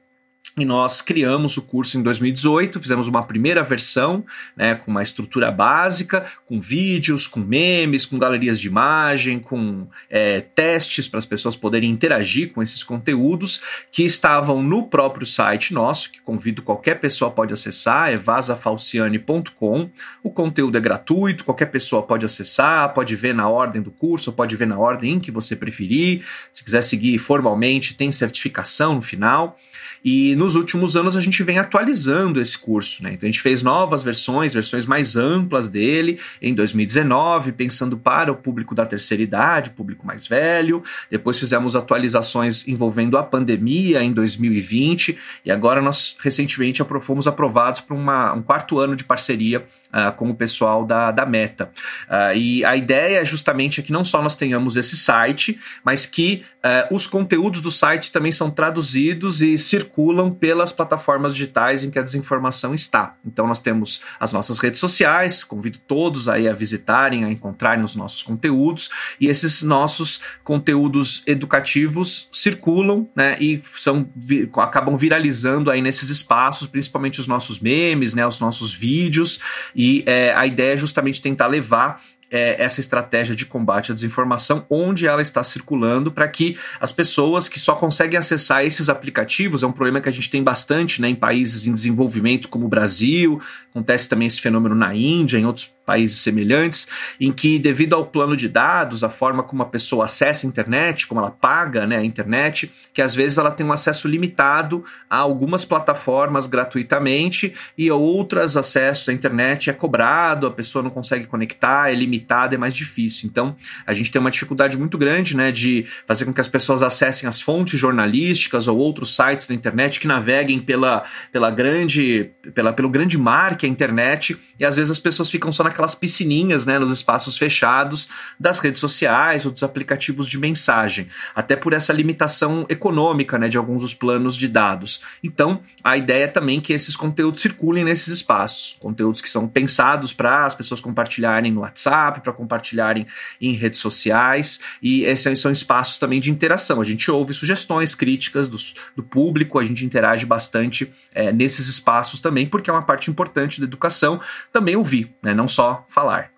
e 0.63 0.65
nós 0.65 1.01
criamos 1.01 1.57
o 1.57 1.63
curso 1.63 1.99
em 1.99 2.03
2018, 2.03 2.81
fizemos 2.81 3.07
uma 3.07 3.23
primeira 3.23 3.63
versão, 3.63 4.25
né, 4.57 4.75
com 4.75 4.91
uma 4.91 5.03
estrutura 5.03 5.51
básica, 5.51 6.27
com 6.47 6.61
vídeos, 6.61 7.27
com 7.27 7.41
memes, 7.41 8.07
com 8.07 8.19
galerias 8.19 8.59
de 8.61 8.69
imagem, 8.69 9.39
com 9.39 9.87
é, 10.11 10.41
testes 10.41 11.09
para 11.09 11.19
as 11.19 11.27
pessoas 11.27 11.57
poderem 11.57 11.91
interagir 11.91 12.53
com 12.53 12.63
esses 12.63 12.83
conteúdos 12.83 13.61
que 13.93 14.03
estavam 14.05 14.63
no 14.63 14.85
próprio 14.85 15.27
site 15.27 15.73
nosso, 15.73 16.11
que 16.11 16.21
convido 16.21 16.63
qualquer 16.63 17.01
pessoa 17.01 17.31
pode 17.31 17.53
acessar, 17.53 18.11
é 18.11 18.17
vasafalciane.com. 18.17 19.91
O 20.23 20.31
conteúdo 20.31 20.77
é 20.77 20.81
gratuito, 20.81 21.45
qualquer 21.45 21.67
pessoa 21.67 22.03
pode 22.03 22.25
acessar, 22.25 22.93
pode 22.93 23.15
ver 23.15 23.35
na 23.35 23.49
ordem 23.49 23.83
do 23.83 23.91
curso, 23.91 24.33
pode 24.33 24.57
ver 24.57 24.67
na 24.67 24.79
ordem 24.79 25.15
em 25.15 25.21
que 25.21 25.31
você 25.31 25.55
preferir. 25.55 26.25
Se 26.53 26.65
quiser 26.65 26.83
seguir 26.83 27.19
formalmente, 27.19 27.95
tem 27.95 28.11
certificação 28.13 28.95
no 28.95 29.03
final. 29.03 29.59
E 30.05 30.35
nos 30.37 30.55
últimos 30.55 30.97
anos 30.97 31.17
a 31.17 31.21
gente 31.21 31.43
vem 31.43 31.59
atualizando 31.59 32.41
esse 32.41 32.59
curso, 32.59 33.03
né? 33.03 33.13
Então 33.13 33.29
a 33.29 33.31
gente 33.31 33.41
fez 33.41 33.63
novas 33.63 34.03
versões, 34.03 34.55
versões 34.55 34.87
mais 34.87 35.17
amplas 35.17 35.69
dele 35.69 36.19
em 36.41 36.55
2019, 36.55 37.53
pensando 37.53 37.97
para 37.97 38.33
o 38.33 38.37
público 38.37 38.75
da 38.75 38.87
terceira 38.87 39.23
idade, 39.23 39.71
público 39.71 40.07
mais 40.07 40.27
velho. 40.27 40.83
Depois 41.11 41.39
fizemos 41.39 41.77
atualizações 41.77 42.67
envolvendo 42.67 43.17
a 43.17 43.23
pandemia 43.23 44.03
em 44.03 44.13
2020 44.13 45.19
e 45.45 45.51
agora 45.51 45.81
nós 45.81 46.17
recentemente 46.21 46.83
fomos 47.01 47.27
aprovados 47.27 47.81
para 47.81 47.97
um 48.35 48.43
quarto 48.43 48.79
ano 48.79 48.97
de 48.97 49.05
parceria 49.05 49.67
uh, 49.93 50.17
com 50.17 50.31
o 50.31 50.35
pessoal 50.35 50.85
da, 50.85 51.11
da 51.11 51.27
Meta. 51.27 51.71
Uh, 52.09 52.37
e 52.37 52.65
a 52.65 52.77
ideia 52.77 53.21
é 53.21 53.25
justamente 53.25 53.81
é 53.81 53.83
que 53.83 53.93
não 53.93 54.05
só 54.05 54.23
nós 54.23 54.37
tenhamos 54.37 54.77
esse 54.77 54.97
site, 54.97 55.59
mas 55.85 56.07
que 56.07 56.45
uh, 56.65 56.95
os 56.95 57.07
conteúdos 57.07 57.61
do 57.61 57.71
site 57.71 58.13
também 58.13 58.33
são 58.33 58.51
traduzidos 58.51 59.43
e 59.43 59.57
circulam 59.59 60.31
pelas 60.31 60.73
plataformas 60.73 61.35
digitais 61.35 61.85
em 61.85 61.91
que 61.91 61.99
a 61.99 62.03
desinformação 62.03 62.75
está. 62.75 63.17
Então 63.25 63.47
nós 63.47 63.61
temos 63.61 64.03
as 64.19 64.33
nossas 64.33 64.59
redes 64.59 64.81
sociais, 64.81 65.45
convido 65.45 65.79
todos 65.87 66.29
aí 66.29 66.49
a 66.49 66.53
visitarem, 66.53 67.25
a 67.25 67.31
encontrarem 67.31 67.85
os 67.85 67.97
nossos 67.97 68.23
conteúdos, 68.23 68.91
e 69.21 69.27
esses 69.27 69.63
nossos 69.63 70.21
conteúdos 70.45 71.23
educativos 71.27 72.29
circulam 72.33 73.09
né, 73.15 73.37
e 73.41 73.61
são, 73.63 74.09
vi, 74.15 74.51
acabam 74.57 74.97
viralizando 74.97 75.71
aí 75.71 75.81
nesses 75.81 76.11
espaços, 76.11 76.67
principalmente 76.67 77.21
os 77.21 77.27
nossos 77.27 77.61
memes, 77.61 78.15
né, 78.15 78.27
os 78.27 78.41
nossos 78.41 78.75
vídeos, 78.75 79.41
e 79.79 80.03
é, 80.07 80.35
a 80.35 80.45
ideia 80.45 80.73
é 80.73 80.77
justamente 80.77 81.23
tentar 81.23 81.47
levar 81.47 82.03
é, 82.31 82.61
essa 82.61 82.81
estratégia 82.81 83.35
de 83.35 83.47
combate 83.47 83.93
à 83.93 83.95
desinformação, 83.95 84.67
onde 84.69 85.07
ela 85.07 85.23
está 85.23 85.41
circulando, 85.45 86.11
para 86.11 86.27
que 86.27 86.59
as 86.81 86.91
pessoas 86.91 87.49
que 87.49 87.61
só 87.61 87.77
conseguem 87.77 88.19
acessar 88.19 88.65
esses 88.65 88.89
aplicativos, 88.89 89.63
é 89.63 89.67
um 89.67 89.73
problema 89.73 90.01
que 90.01 90.09
a 90.09 90.13
gente 90.13 90.29
tem 90.29 90.43
bastante 90.43 91.01
né, 91.01 91.09
em 91.09 91.15
países 91.15 91.65
em 91.65 91.73
desenvolvimento 91.73 92.49
como 92.49 92.67
o 92.67 92.69
Brasil, 92.69 93.41
acontece 93.71 94.09
também 94.09 94.27
esse 94.27 94.41
fenômeno 94.41 94.75
na 94.75 94.93
Índia, 94.95 95.39
em 95.39 95.47
outros 95.47 95.71
países 95.89 96.21
semelhantes, 96.21 96.87
em 97.19 97.33
que, 97.33 97.59
devido 97.59 97.95
ao 97.95 98.05
plano 98.05 98.37
de 98.37 98.47
dados, 98.47 99.03
a 99.03 99.09
forma 99.09 99.43
como 99.43 99.63
a 99.63 99.67
pessoa 99.67 100.05
acessa 100.05 100.47
a 100.47 100.49
internet, 100.49 101.07
como 101.07 101.19
ela 101.19 101.31
paga 101.31 101.87
né, 101.87 101.97
a 101.97 102.05
internet, 102.05 102.71
que 102.93 103.01
às 103.01 103.15
vezes 103.15 103.39
ela 103.39 103.51
tem 103.51 103.65
um 103.65 103.73
acesso 103.73 104.07
limitado 104.07 104.85
a 105.09 105.17
algumas 105.17 105.65
plataformas 105.65 106.47
gratuitamente 106.47 107.55
e 107.77 107.91
outras 107.91 108.55
acessos 108.55 109.09
à 109.09 109.15
internet 109.15 109.71
é 109.71 109.73
cobrado, 109.73 110.47
a 110.47 110.51
pessoa 110.51 110.83
não 110.83 110.91
consegue 110.91 111.27
conectar, 111.27 111.91
é 111.91 111.95
limitado, 111.95 112.55
é 112.55 112.59
mais 112.59 112.75
difícil. 112.75 113.27
Então, 113.27 113.57
a 113.87 113.95
gente 113.95 114.11
tem 114.11 114.21
uma 114.21 114.31
dificuldade 114.31 114.77
muito 114.77 114.99
grande 114.99 115.35
né, 115.35 115.51
de 115.51 115.87
fazer 116.07 116.27
com 116.27 116.35
que 116.35 116.41
as 116.43 116.49
pessoas 116.49 116.83
acessem 116.83 117.27
as 117.27 117.41
fontes 117.41 117.81
jornalísticas 117.81 118.69
ou 118.69 118.77
outros 118.77 119.17
sites 119.17 119.47
da 119.47 119.55
internet 119.55 119.99
que 119.99 120.07
naveguem 120.07 120.61
pela, 120.61 121.05
pela 121.33 121.51
grande, 121.51 122.31
pela, 122.55 122.75
pelo 122.75 122.91
grande 122.91 123.17
mar 123.17 123.57
que 123.57 123.65
é 123.65 123.69
a 123.71 123.73
internet 123.73 124.37
e 124.61 124.67
às 124.67 124.77
vezes 124.77 124.91
as 124.91 124.99
pessoas 124.99 125.31
ficam 125.31 125.51
só 125.51 125.65
na 125.65 125.71
aquelas 125.79 125.95
piscininhas, 125.95 126.67
né, 126.67 126.77
nos 126.79 126.91
espaços 126.91 127.39
fechados 127.39 128.09
das 128.39 128.59
redes 128.59 128.81
sociais 128.81 129.47
ou 129.47 129.53
dos 129.53 129.63
aplicativos 129.63 130.27
de 130.27 130.37
mensagem, 130.37 131.07
até 131.35 131.55
por 131.55 131.73
essa 131.73 131.93
limitação 131.93 132.67
econômica, 132.69 133.39
né, 133.39 133.49
de 133.49 133.57
alguns 133.57 133.83
dos 133.83 133.95
planos 133.95 134.37
de 134.37 134.49
dados. 134.49 135.03
Então, 135.23 135.61
a 135.85 135.97
ideia 135.97 136.25
é 136.25 136.27
também 136.27 136.61
que 136.61 136.73
esses 136.73 136.97
conteúdos 136.97 137.41
circulem 137.41 137.85
nesses 137.85 138.13
espaços, 138.13 138.77
conteúdos 138.81 139.21
que 139.21 139.31
são 139.31 139.47
pensados 139.47 140.13
para 140.13 140.45
as 140.45 140.55
pessoas 140.55 140.81
compartilharem 140.81 141.53
no 141.53 141.61
WhatsApp, 141.61 142.21
para 142.23 142.33
compartilharem 142.33 143.07
em 143.41 143.53
redes 143.53 143.81
sociais, 143.81 144.59
e 144.83 145.05
esses 145.05 145.41
são 145.41 145.53
espaços 145.53 145.99
também 145.99 146.21
de 146.21 146.31
interação. 146.31 146.81
A 146.81 146.85
gente 146.85 147.09
ouve 147.09 147.33
sugestões, 147.33 147.95
críticas 147.95 148.49
do, 148.49 149.03
público, 149.03 149.59
a 149.59 149.65
gente 149.65 149.85
interage 149.85 150.27
bastante 150.27 150.93
é, 151.15 151.33
nesses 151.33 151.69
espaços 151.69 152.21
também, 152.21 152.47
porque 152.47 152.69
é 152.69 152.73
uma 152.73 152.83
parte 152.83 153.11
importante 153.11 153.61
da 153.61 153.67
educação 153.67 154.21
também 154.53 154.75
ouvir, 154.75 155.15
né, 155.23 155.33
não 155.33 155.47
só 155.47 155.68
falar. 155.89 156.31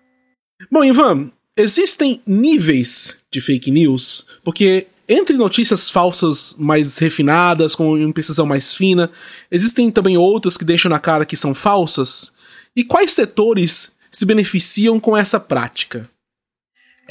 Bom, 0.71 0.83
Ivan, 0.83 1.31
existem 1.57 2.21
níveis 2.25 3.17
de 3.31 3.41
fake 3.41 3.71
news, 3.71 4.25
porque 4.43 4.87
entre 5.07 5.35
notícias 5.35 5.89
falsas 5.89 6.55
mais 6.57 6.97
refinadas, 6.97 7.75
com 7.75 7.93
uma 7.93 8.13
precisão 8.13 8.45
mais 8.45 8.73
fina, 8.73 9.11
existem 9.51 9.91
também 9.91 10.17
outras 10.17 10.55
que 10.55 10.63
deixam 10.63 10.89
na 10.89 10.99
cara 10.99 11.25
que 11.25 11.35
são 11.35 11.53
falsas. 11.53 12.31
E 12.75 12.83
quais 12.83 13.11
setores 13.11 13.91
se 14.09 14.25
beneficiam 14.25 14.99
com 14.99 15.17
essa 15.17 15.39
prática? 15.39 16.09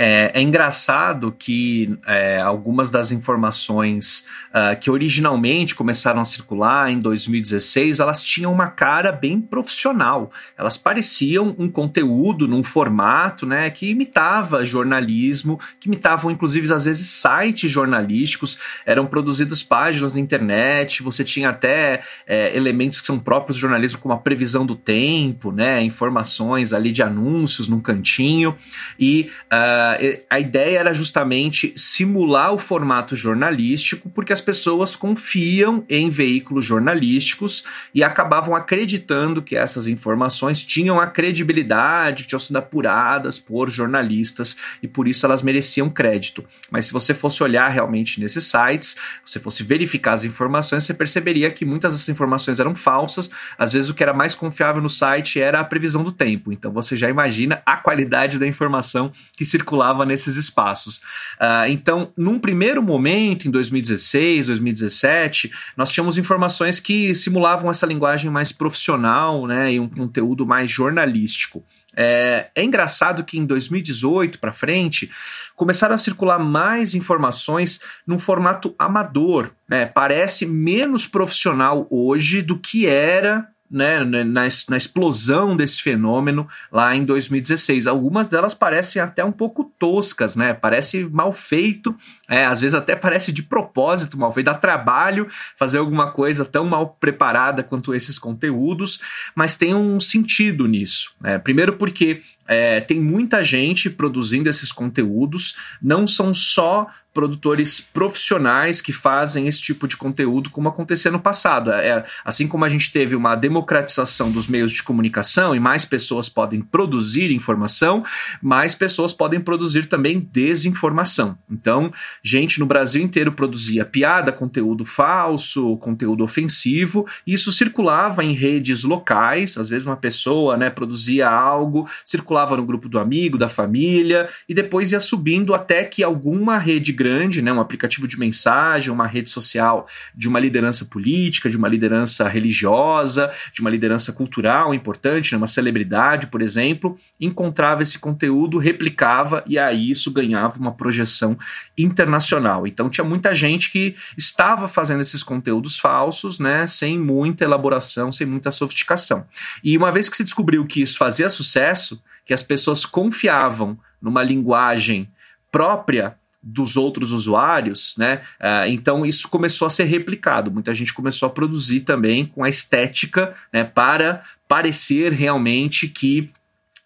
É, 0.02 0.30
é 0.32 0.40
engraçado 0.40 1.30
que 1.38 1.98
é, 2.06 2.40
algumas 2.40 2.90
das 2.90 3.12
informações 3.12 4.26
uh, 4.48 4.74
que 4.80 4.90
originalmente 4.90 5.74
começaram 5.74 6.22
a 6.22 6.24
circular 6.24 6.90
em 6.90 6.98
2016, 6.98 8.00
elas 8.00 8.24
tinham 8.24 8.50
uma 8.50 8.68
cara 8.68 9.12
bem 9.12 9.38
profissional. 9.38 10.32
Elas 10.56 10.78
pareciam 10.78 11.54
um 11.58 11.68
conteúdo 11.68 12.48
num 12.48 12.62
formato 12.62 13.44
né, 13.44 13.68
que 13.68 13.90
imitava 13.90 14.64
jornalismo, 14.64 15.60
que 15.78 15.86
imitavam 15.86 16.30
inclusive 16.30 16.72
às 16.72 16.86
vezes 16.86 17.06
sites 17.06 17.70
jornalísticos, 17.70 18.58
eram 18.86 19.04
produzidas 19.04 19.62
páginas 19.62 20.14
na 20.14 20.20
internet, 20.20 21.02
você 21.02 21.22
tinha 21.22 21.50
até 21.50 22.00
é, 22.26 22.56
elementos 22.56 23.02
que 23.02 23.06
são 23.06 23.18
próprios 23.18 23.58
do 23.58 23.60
jornalismo, 23.60 23.98
como 23.98 24.14
a 24.14 24.18
previsão 24.18 24.64
do 24.64 24.76
tempo, 24.76 25.52
né, 25.52 25.82
informações 25.82 26.72
ali 26.72 26.90
de 26.90 27.02
anúncios 27.02 27.68
num 27.68 27.80
cantinho, 27.80 28.56
e 28.98 29.30
uh, 29.52 29.89
a 30.28 30.38
ideia 30.38 30.78
era 30.78 30.94
justamente 30.94 31.72
simular 31.76 32.52
o 32.52 32.58
formato 32.58 33.16
jornalístico, 33.16 34.10
porque 34.10 34.32
as 34.32 34.40
pessoas 34.40 34.96
confiam 34.96 35.84
em 35.88 36.10
veículos 36.10 36.66
jornalísticos 36.66 37.64
e 37.94 38.02
acabavam 38.04 38.54
acreditando 38.54 39.42
que 39.42 39.56
essas 39.56 39.86
informações 39.86 40.64
tinham 40.64 41.00
a 41.00 41.06
credibilidade, 41.06 42.24
que 42.24 42.28
tinham 42.28 42.40
sido 42.40 42.56
apuradas 42.56 43.38
por 43.38 43.70
jornalistas 43.70 44.56
e 44.82 44.88
por 44.88 45.08
isso 45.08 45.24
elas 45.24 45.42
mereciam 45.42 45.88
crédito. 45.88 46.44
Mas 46.70 46.86
se 46.86 46.92
você 46.92 47.14
fosse 47.14 47.42
olhar 47.42 47.68
realmente 47.68 48.20
nesses 48.20 48.44
sites, 48.44 48.96
se 49.24 49.38
fosse 49.38 49.62
verificar 49.62 50.12
as 50.12 50.24
informações, 50.24 50.84
você 50.84 50.94
perceberia 50.94 51.50
que 51.50 51.64
muitas 51.64 51.92
dessas 51.92 52.08
informações 52.08 52.60
eram 52.60 52.74
falsas. 52.74 53.30
Às 53.56 53.72
vezes 53.72 53.88
o 53.90 53.94
que 53.94 54.02
era 54.02 54.12
mais 54.12 54.34
confiável 54.34 54.82
no 54.82 54.88
site 54.88 55.40
era 55.40 55.60
a 55.60 55.64
previsão 55.64 56.02
do 56.02 56.12
tempo. 56.12 56.52
Então 56.52 56.72
você 56.72 56.96
já 56.96 57.08
imagina 57.08 57.62
a 57.64 57.76
qualidade 57.76 58.38
da 58.38 58.46
informação 58.46 59.12
que 59.36 59.44
circulava 59.44 59.69
circulava 59.70 60.04
nesses 60.04 60.36
espaços. 60.36 60.96
Uh, 61.38 61.68
então, 61.68 62.12
num 62.16 62.38
primeiro 62.38 62.82
momento, 62.82 63.46
em 63.46 63.50
2016, 63.50 64.48
2017, 64.48 65.52
nós 65.76 65.90
tínhamos 65.90 66.18
informações 66.18 66.80
que 66.80 67.14
simulavam 67.14 67.70
essa 67.70 67.86
linguagem 67.86 68.30
mais 68.30 68.50
profissional 68.50 69.46
né, 69.46 69.72
e 69.72 69.78
um 69.80 69.88
conteúdo 69.88 70.44
mais 70.44 70.70
jornalístico. 70.70 71.64
É, 71.96 72.50
é, 72.54 72.62
engraçado 72.62 73.24
que 73.24 73.36
em 73.36 73.44
2018 73.44 74.38
para 74.38 74.52
frente 74.52 75.10
começaram 75.56 75.94
a 75.94 75.98
circular 75.98 76.38
mais 76.38 76.94
informações 76.94 77.80
num 78.06 78.18
formato 78.18 78.74
amador. 78.78 79.50
Né? 79.68 79.86
Parece 79.86 80.46
menos 80.46 81.06
profissional 81.06 81.86
hoje 81.90 82.42
do 82.42 82.56
que 82.56 82.86
era 82.86 83.48
né, 83.70 84.02
na, 84.02 84.24
na, 84.24 84.76
explosão 84.76 85.56
desse 85.56 85.80
fenômeno 85.80 86.48
lá 86.72 86.94
em 86.96 87.04
2016. 87.04 87.86
Algumas 87.86 88.26
delas 88.26 88.52
parecem 88.52 89.00
até 89.00 89.24
um 89.24 89.30
pouco 89.30 89.64
toscas, 89.78 90.34
né? 90.34 90.52
Parece 90.52 91.04
mal 91.04 91.32
feito, 91.32 91.94
é, 92.28 92.44
às 92.44 92.60
vezes 92.60 92.74
até 92.74 92.96
parece 92.96 93.30
de 93.30 93.44
propósito 93.44 94.18
mal 94.18 94.32
feito, 94.32 94.46
dá 94.46 94.54
trabalho 94.54 95.28
fazer 95.56 95.78
alguma 95.78 96.10
coisa 96.10 96.44
tão 96.44 96.64
mal 96.64 96.96
preparada 97.00 97.62
quanto 97.62 97.94
esses 97.94 98.18
conteúdos, 98.18 99.00
mas 99.34 99.56
tem 99.56 99.74
um 99.74 100.00
sentido 100.00 100.66
nisso. 100.66 101.12
Né? 101.20 101.38
Primeiro 101.38 101.74
porque 101.74 102.22
é, 102.48 102.80
tem 102.80 102.98
muita 102.98 103.44
gente 103.44 103.88
produzindo 103.88 104.48
esses 104.48 104.72
conteúdos, 104.72 105.56
não 105.80 106.06
são 106.06 106.34
só 106.34 106.88
produtores 107.12 107.80
profissionais 107.80 108.80
que 108.80 108.92
fazem 108.92 109.48
esse 109.48 109.60
tipo 109.60 109.88
de 109.88 109.96
conteúdo, 109.96 110.50
como 110.50 110.68
aconteceu 110.68 111.10
no 111.10 111.20
passado. 111.20 111.72
É, 111.72 112.04
assim 112.24 112.46
como 112.46 112.64
a 112.64 112.68
gente 112.68 112.92
teve 112.92 113.16
uma 113.16 113.34
democratização 113.34 114.30
dos 114.30 114.46
meios 114.46 114.72
de 114.72 114.82
comunicação 114.82 115.54
e 115.54 115.60
mais 115.60 115.84
pessoas 115.84 116.28
podem 116.28 116.60
produzir 116.60 117.32
informação, 117.32 118.04
mais 118.40 118.74
pessoas 118.74 119.12
podem 119.12 119.40
produzir 119.40 119.86
também 119.86 120.28
desinformação. 120.32 121.36
Então, 121.50 121.92
gente 122.22 122.60
no 122.60 122.66
Brasil 122.66 123.02
inteiro 123.02 123.32
produzia 123.32 123.84
piada, 123.84 124.32
conteúdo 124.32 124.84
falso, 124.84 125.76
conteúdo 125.78 126.22
ofensivo, 126.22 127.06
e 127.26 127.34
isso 127.34 127.50
circulava 127.50 128.22
em 128.22 128.32
redes 128.32 128.84
locais. 128.84 129.58
Às 129.58 129.68
vezes, 129.68 129.86
uma 129.86 129.96
pessoa 129.96 130.56
né, 130.56 130.70
produzia 130.70 131.28
algo, 131.28 131.88
circulava 132.04 132.56
no 132.56 132.64
grupo 132.64 132.88
do 132.88 132.98
amigo, 132.98 133.36
da 133.36 133.48
família, 133.48 134.28
e 134.48 134.54
depois 134.54 134.92
ia 134.92 135.00
subindo 135.00 135.54
até 135.54 135.84
que 135.84 136.02
alguma 136.02 136.58
rede 136.58 136.92
grande, 137.00 137.40
né, 137.40 137.50
um 137.50 137.62
aplicativo 137.62 138.06
de 138.06 138.18
mensagem, 138.18 138.92
uma 138.92 139.06
rede 139.06 139.30
social 139.30 139.86
de 140.14 140.28
uma 140.28 140.38
liderança 140.38 140.84
política, 140.84 141.48
de 141.48 141.56
uma 141.56 141.66
liderança 141.66 142.28
religiosa, 142.28 143.32
de 143.54 143.62
uma 143.62 143.70
liderança 143.70 144.12
cultural 144.12 144.74
importante, 144.74 145.32
né, 145.32 145.38
uma 145.38 145.46
celebridade, 145.46 146.26
por 146.26 146.42
exemplo, 146.42 146.98
encontrava 147.18 147.82
esse 147.82 147.98
conteúdo, 147.98 148.58
replicava 148.58 149.42
e 149.46 149.58
aí 149.58 149.88
isso 149.88 150.10
ganhava 150.10 150.58
uma 150.58 150.72
projeção 150.72 151.38
internacional. 151.78 152.66
Então 152.66 152.90
tinha 152.90 153.04
muita 153.04 153.34
gente 153.34 153.72
que 153.72 153.96
estava 154.18 154.68
fazendo 154.68 155.00
esses 155.00 155.22
conteúdos 155.22 155.78
falsos, 155.78 156.38
né, 156.38 156.66
sem 156.66 156.98
muita 156.98 157.44
elaboração, 157.44 158.12
sem 158.12 158.26
muita 158.26 158.50
sofisticação. 158.50 159.24
E 159.64 159.74
uma 159.74 159.90
vez 159.90 160.10
que 160.10 160.18
se 160.18 160.24
descobriu 160.24 160.66
que 160.66 160.82
isso 160.82 160.98
fazia 160.98 161.30
sucesso, 161.30 162.02
que 162.26 162.34
as 162.34 162.42
pessoas 162.42 162.84
confiavam 162.84 163.78
numa 164.02 164.22
linguagem 164.22 165.08
própria 165.50 166.19
dos 166.42 166.76
outros 166.76 167.12
usuários, 167.12 167.94
né? 167.98 168.22
Uh, 168.40 168.68
então 168.68 169.04
isso 169.04 169.28
começou 169.28 169.66
a 169.66 169.70
ser 169.70 169.84
replicado. 169.84 170.50
Muita 170.50 170.72
gente 170.72 170.94
começou 170.94 171.26
a 171.26 171.30
produzir 171.30 171.80
também 171.80 172.26
com 172.26 172.42
a 172.42 172.48
estética, 172.48 173.34
né? 173.52 173.64
Para 173.64 174.22
parecer 174.48 175.12
realmente 175.12 175.86
que 175.86 176.30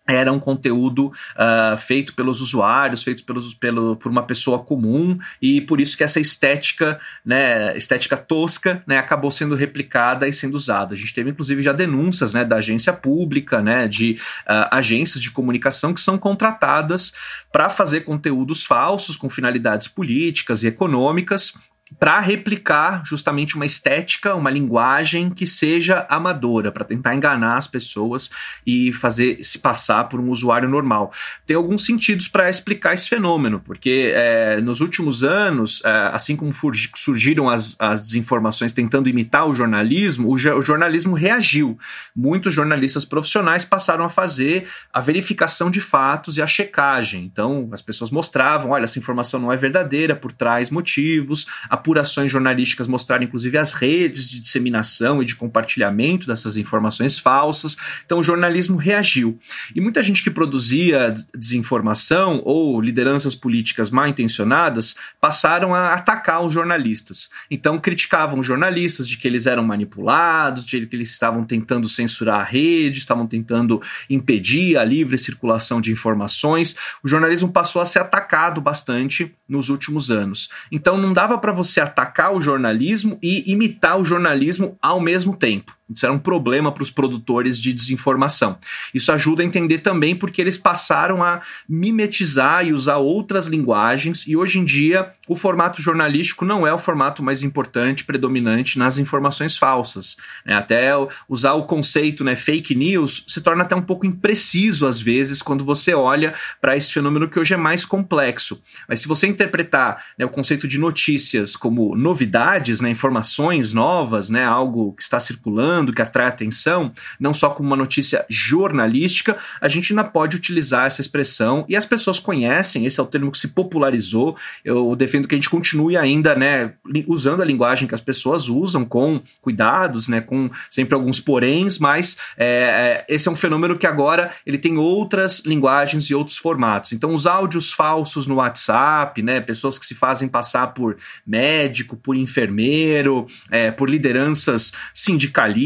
era 0.07 0.31
um 0.31 0.39
conteúdo 0.39 1.07
uh, 1.07 1.77
feito 1.79 2.15
pelos 2.15 2.41
usuários, 2.41 3.03
feito 3.03 3.25
pelos, 3.25 3.55
pelo, 3.55 3.97
por 3.97 4.11
uma 4.11 4.23
pessoa 4.23 4.59
comum, 4.59 5.19
e 5.41 5.63
por 5.63 5.81
isso 5.81 5.97
que 5.97 6.05
essa 6.05 6.21
estética, 6.21 7.01
né, 7.25 7.77
estética 7.77 8.17
tosca, 8.17 8.83
né, 8.87 8.99
acabou 8.99 9.31
sendo 9.31 9.55
replicada 9.55 10.29
e 10.29 10.33
sendo 10.33 10.55
usada. 10.55 10.95
A 10.95 10.97
gente 10.97 11.15
teve, 11.15 11.31
inclusive, 11.31 11.63
já 11.63 11.73
denúncias 11.73 12.35
né, 12.35 12.45
da 12.45 12.57
agência 12.57 12.93
pública, 12.93 13.63
né, 13.63 13.89
de 13.89 14.19
uh, 14.43 14.69
agências 14.71 15.23
de 15.23 15.31
comunicação 15.31 15.95
que 15.95 16.01
são 16.01 16.19
contratadas 16.19 17.13
para 17.51 17.71
fazer 17.71 18.03
conteúdos 18.03 18.65
falsos 18.65 19.17
com 19.17 19.31
finalidades 19.31 19.89
políticas 19.89 20.63
e 20.63 20.67
econômicas 20.67 21.55
para 21.99 22.19
replicar 22.21 23.03
justamente 23.05 23.57
uma 23.57 23.67
estética, 23.67 24.35
uma 24.35 24.51
linguagem 24.51 25.31
que 25.31 25.47
seja 25.47 26.07
amadora, 26.09 26.73
para 26.73 26.85
tentar 26.85 27.15
enganar 27.15 27.57
as 27.57 27.67
pessoas 27.67 28.31
e 28.67 28.93
fazer 28.93 29.43
se 29.43 29.59
passar 29.59 30.05
por 30.05 30.21
um 30.21 30.31
usuário 30.31 30.69
normal. 30.69 31.13
Tem 31.47 31.57
alguns 31.57 31.85
sentidos 31.85 32.29
para 32.29 32.51
explicar 32.51 32.95
esse 32.95 33.09
fenômeno, 33.09 33.61
porque 33.61 34.13
é, 34.15 34.61
nos 34.61 34.81
últimos 34.81 35.23
anos, 35.23 35.83
é, 35.85 36.11
assim 36.13 36.37
como 36.37 36.53
surgiram 36.95 37.49
as, 37.49 37.77
as 37.79 38.03
desinformações 38.03 38.73
tentando 38.73 39.09
imitar 39.09 39.47
o 39.49 39.55
jornalismo, 39.55 40.29
o, 40.29 40.35
o 40.35 40.63
jornalismo 40.63 41.15
reagiu. 41.15 41.79
Muitos 42.15 42.53
jornalistas 42.53 43.05
profissionais 43.05 43.65
passaram 43.65 44.05
a 44.05 44.09
fazer 44.09 44.67
a 44.93 45.01
verificação 45.01 45.71
de 45.71 45.81
fatos 45.81 46.39
e 46.39 46.43
a 46.43 46.47
checagem. 46.47 47.25
Então, 47.25 47.69
as 47.73 47.83
pessoas 47.83 48.11
mostravam: 48.11 48.71
olha, 48.71 48.85
essa 48.85 48.99
informação 48.99 49.41
não 49.41 49.53
é 49.53 49.57
verdadeira, 49.57 50.17
por 50.17 50.33
trás 50.33 50.71
motivos 50.71 51.47
apurações 51.85 52.33
jornalísticas 52.33 52.88
mostraram 52.88 53.25
inclusive 53.25 53.59
as 53.59 53.75
redes 53.75 54.31
de 54.31 54.41
disseminação 54.41 55.23
e 55.23 55.26
de 55.26 55.37
compartilhamento 55.37 56.26
dessas 56.26 56.57
informações 56.57 57.19
falsas. 57.19 57.76
Então 58.07 58.21
o 58.21 58.23
jornalismo 58.23 58.79
reagiu. 58.79 59.38
E 59.75 59.81
muita 59.83 60.03
gente 60.03 60.23
que 60.23 60.31
produzia 60.31 61.14
desinformação 61.35 62.41
ou 62.43 62.81
lideranças 62.81 63.35
políticas 63.35 63.91
mal 63.91 64.07
intencionadas 64.07 64.97
passaram 65.21 65.75
a 65.75 65.93
atacar 65.93 66.43
os 66.43 66.55
jornalistas. 66.55 67.29
Então 67.50 67.79
criticavam 67.79 68.40
os 68.40 68.47
jornalistas 68.47 69.07
de 69.07 69.18
que 69.18 69.29
eles 69.29 69.47
eram 69.47 69.62
manipulados, 69.62 70.64
de 70.64 70.87
que 70.87 70.97
eles 70.97 71.11
estavam 71.11 71.44
tentando 71.44 71.87
censurar 71.87 72.40
a 72.40 72.44
rede, 72.44 72.99
estavam 72.99 73.27
tentando 73.27 73.83
impedir 74.09 74.79
a 74.79 74.85
livre 74.85 75.18
circulação 75.18 75.83
de 75.83 75.92
informações. 75.92 76.75
O 77.03 77.09
jornalismo 77.09 77.53
passou 77.53 77.83
a 77.83 77.87
ser 77.87 77.99
atacado 77.99 78.61
bastante 78.61 79.35
nos 79.47 79.68
últimos 79.68 80.11
anos. 80.11 80.49
Então 80.73 80.97
não 80.97 81.12
dava 81.12 81.37
para 81.37 81.53
você 81.53 81.74
atacar 81.81 82.35
o 82.35 82.41
jornalismo 82.41 83.19
e 83.23 83.51
imitar 83.51 83.99
o 83.99 84.05
jornalismo 84.05 84.77
ao 84.81 85.01
mesmo 85.01 85.37
tempo. 85.37 85.77
Isso 85.88 86.07
era 86.07 86.14
um 86.14 86.18
problema 86.18 86.73
para 86.73 86.83
os 86.83 86.90
produtores 86.90 87.61
de 87.61 87.73
desinformação. 87.73 88.59
Isso 88.94 89.12
ajuda 89.12 89.42
a 89.42 89.47
entender 89.47 89.79
também 89.79 90.16
porque 90.16 90.40
eles 90.40 90.57
passaram 90.57 91.23
a 91.23 91.42
mimetizar 91.68 92.66
e 92.66 92.73
usar 92.73 92.97
outras 92.97 93.49
linguagens, 93.49 94.27
e 94.27 94.35
hoje 94.35 94.59
em 94.59 94.64
dia 94.64 95.12
o 95.29 95.35
formato 95.35 95.83
jornalístico 95.83 96.44
não 96.44 96.66
é 96.66 96.73
o 96.73 96.79
formato 96.79 97.23
mais 97.23 97.42
importante, 97.42 98.05
predominante 98.05 98.79
nas 98.79 98.99
informações 98.99 99.57
falsas. 99.57 100.16
É, 100.44 100.55
até 100.55 100.90
usar 101.29 101.53
o 101.53 101.64
conceito 101.64 102.25
né, 102.25 102.35
fake 102.35 102.75
news 102.75 103.25
se 103.29 103.40
torna 103.40 103.64
até 103.64 103.77
um 103.77 103.83
pouco 103.83 104.07
impreciso 104.07 104.87
às 104.87 105.01
vezes 105.01 105.42
quando 105.42 105.64
você 105.64 105.94
olha 105.94 106.35
para 106.61 106.77
esse 106.77 106.92
fenômeno 106.92 107.29
que 107.29 107.38
hoje 107.38 107.55
é 107.55 107.59
mais 107.59 107.85
complexo. 107.85 108.62
Mas 108.88 109.01
se 109.01 109.09
você 109.09 109.27
interpretar 109.27 110.03
né, 110.18 110.25
o 110.25 110.31
conceito 110.31 110.66
de 110.66 110.79
notícias 110.79 111.57
como 111.57 111.94
novidades, 111.94 112.81
né, 112.81 112.90
informações 112.90 113.73
novas, 113.73 114.31
né, 114.31 114.44
algo 114.44 114.92
que 114.92 115.03
está 115.03 115.20
circulando, 115.20 115.74
que 115.93 116.03
atrai 116.03 116.27
atenção, 116.27 116.93
não 117.19 117.35
só 117.35 117.51
como 117.51 117.69
uma 117.69 117.77
notícia 117.77 118.25
jornalística, 118.29 119.37
a 119.61 119.69
gente 119.69 119.93
ainda 119.93 120.05
pode 120.05 120.37
utilizar 120.37 120.87
essa 120.87 121.01
expressão 121.01 121.65
e 121.69 121.77
as 121.77 121.87
pessoas 121.87 122.19
conhecem, 122.19 122.87
esse 122.87 123.01
é 123.01 123.03
o 123.03 123.07
termo 123.07 123.31
que 123.31 123.39
se 123.39 123.49
popularizou. 123.49 124.37
Eu 124.65 124.95
defendo 124.95 125.27
que 125.27 125.35
a 125.35 125.39
gente 125.39 125.51
continue 125.51 125.97
ainda, 125.97 126.35
né, 126.35 126.75
usando 127.07 127.43
a 127.43 127.45
linguagem 127.45 127.89
que 127.89 127.95
as 127.95 128.01
pessoas 128.01 128.49
usam 128.49 128.85
com 128.85 129.21
cuidados, 129.41 130.09
né, 130.09 130.21
com 130.21 130.51
sempre 130.71 130.95
alguns 130.95 131.21
poréns, 131.21 131.79
mas 131.79 132.17
é, 132.37 133.05
é, 133.09 133.15
esse 133.15 133.29
é 133.29 133.31
um 133.31 133.37
fenômeno 133.37 133.79
que 133.79 133.87
agora 133.87 134.33
ele 134.47 134.59
tem 134.59 134.77
outras 134.77 135.43
linguagens 135.45 136.11
e 136.11 136.15
outros 136.15 136.37
formatos. 136.37 136.93
Então, 136.93 137.15
os 137.15 137.27
áudios 137.27 137.73
falsos 137.73 138.27
no 138.27 138.37
WhatsApp, 138.37 139.23
né, 139.23 139.41
pessoas 139.41 139.79
que 139.79 139.87
se 139.87 139.95
fazem 139.95 140.29
passar 140.29 140.69
por 140.69 140.97
médico, 141.27 141.97
por 141.97 142.17
enfermeiro, 142.17 143.27
é, 143.51 143.71
por 143.71 143.89
lideranças 143.89 144.73
sindicalistas 144.93 145.63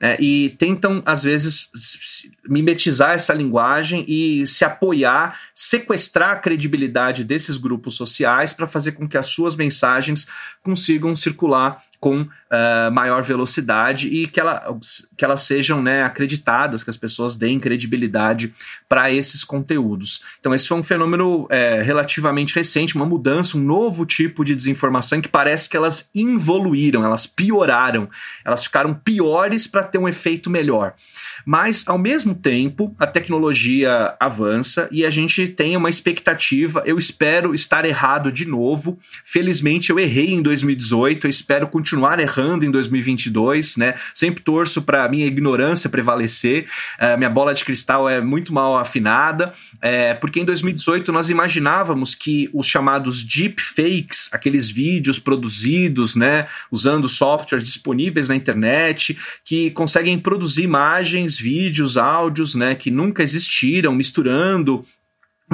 é, 0.00 0.20
e 0.20 0.50
tentam, 0.50 1.02
às 1.04 1.22
vezes, 1.22 1.68
mimetizar 2.48 3.12
essa 3.12 3.34
linguagem 3.34 4.04
e 4.08 4.46
se 4.46 4.64
apoiar, 4.64 5.38
sequestrar 5.54 6.30
a 6.30 6.36
credibilidade 6.36 7.24
desses 7.24 7.56
grupos 7.56 7.94
sociais 7.94 8.52
para 8.52 8.66
fazer 8.66 8.92
com 8.92 9.08
que 9.08 9.18
as 9.18 9.26
suas 9.26 9.56
mensagens 9.56 10.26
consigam 10.62 11.14
circular 11.14 11.82
com 12.00 12.28
uh, 12.52 12.92
maior 12.92 13.22
velocidade 13.22 14.08
e 14.08 14.26
que, 14.26 14.40
ela, 14.40 14.76
que 15.16 15.24
elas 15.24 15.42
sejam 15.42 15.82
né, 15.82 16.02
acreditadas, 16.02 16.82
que 16.82 16.90
as 16.90 16.96
pessoas 16.96 17.36
deem 17.36 17.60
credibilidade 17.60 18.54
para 18.88 19.12
esses 19.12 19.44
conteúdos. 19.44 20.22
Então, 20.40 20.54
esse 20.54 20.66
foi 20.66 20.76
um 20.76 20.82
fenômeno 20.82 21.46
é, 21.50 21.82
relativamente 21.82 22.54
recente, 22.54 22.96
uma 22.96 23.06
mudança, 23.06 23.56
um 23.56 23.62
novo 23.62 24.04
tipo 24.04 24.44
de 24.44 24.54
desinformação 24.54 25.20
que 25.20 25.28
parece 25.28 25.68
que 25.68 25.76
elas 25.76 26.10
involuíram, 26.14 27.04
elas 27.04 27.26
pioraram, 27.26 28.08
elas 28.44 28.64
ficaram 28.64 28.94
piores 28.94 29.66
para 29.66 29.82
ter 29.82 29.98
um 29.98 30.08
efeito 30.08 30.50
melhor. 30.50 30.94
Mas, 31.44 31.86
ao 31.86 31.98
mesmo 31.98 32.34
tempo, 32.34 32.94
a 32.98 33.06
tecnologia 33.06 34.14
avança 34.20 34.88
e 34.90 35.04
a 35.06 35.10
gente 35.10 35.48
tem 35.48 35.76
uma 35.76 35.88
expectativa. 35.88 36.82
Eu 36.84 36.98
espero 36.98 37.54
estar 37.54 37.84
errado 37.84 38.30
de 38.30 38.46
novo. 38.46 38.98
Felizmente, 39.24 39.90
eu 39.90 39.98
errei 39.98 40.34
em 40.34 40.42
2018, 40.42 41.26
eu 41.26 41.30
espero 41.30 41.68
continuar 41.68 42.20
errando 42.20 42.37
errando 42.38 42.64
em 42.64 42.70
2022, 42.70 43.76
né? 43.76 43.94
Sempre 44.14 44.42
torço 44.42 44.82
para 44.82 45.08
minha 45.08 45.26
ignorância 45.26 45.90
prevalecer. 45.90 46.66
Uh, 46.98 47.18
minha 47.18 47.28
bola 47.28 47.52
de 47.52 47.64
cristal 47.64 48.08
é 48.08 48.20
muito 48.20 48.52
mal 48.52 48.78
afinada, 48.78 49.52
é, 49.82 50.14
porque 50.14 50.40
em 50.40 50.44
2018 50.44 51.12
nós 51.12 51.30
imaginávamos 51.30 52.14
que 52.14 52.48
os 52.52 52.66
chamados 52.66 53.24
deepfakes, 53.24 54.28
aqueles 54.32 54.70
vídeos 54.70 55.18
produzidos, 55.18 56.14
né, 56.14 56.46
usando 56.70 57.08
softwares 57.08 57.66
disponíveis 57.66 58.28
na 58.28 58.36
internet, 58.36 59.18
que 59.44 59.70
conseguem 59.72 60.18
produzir 60.18 60.62
imagens, 60.62 61.38
vídeos, 61.38 61.96
áudios, 61.96 62.54
né, 62.54 62.74
que 62.74 62.90
nunca 62.90 63.22
existiram, 63.22 63.94
misturando 63.94 64.84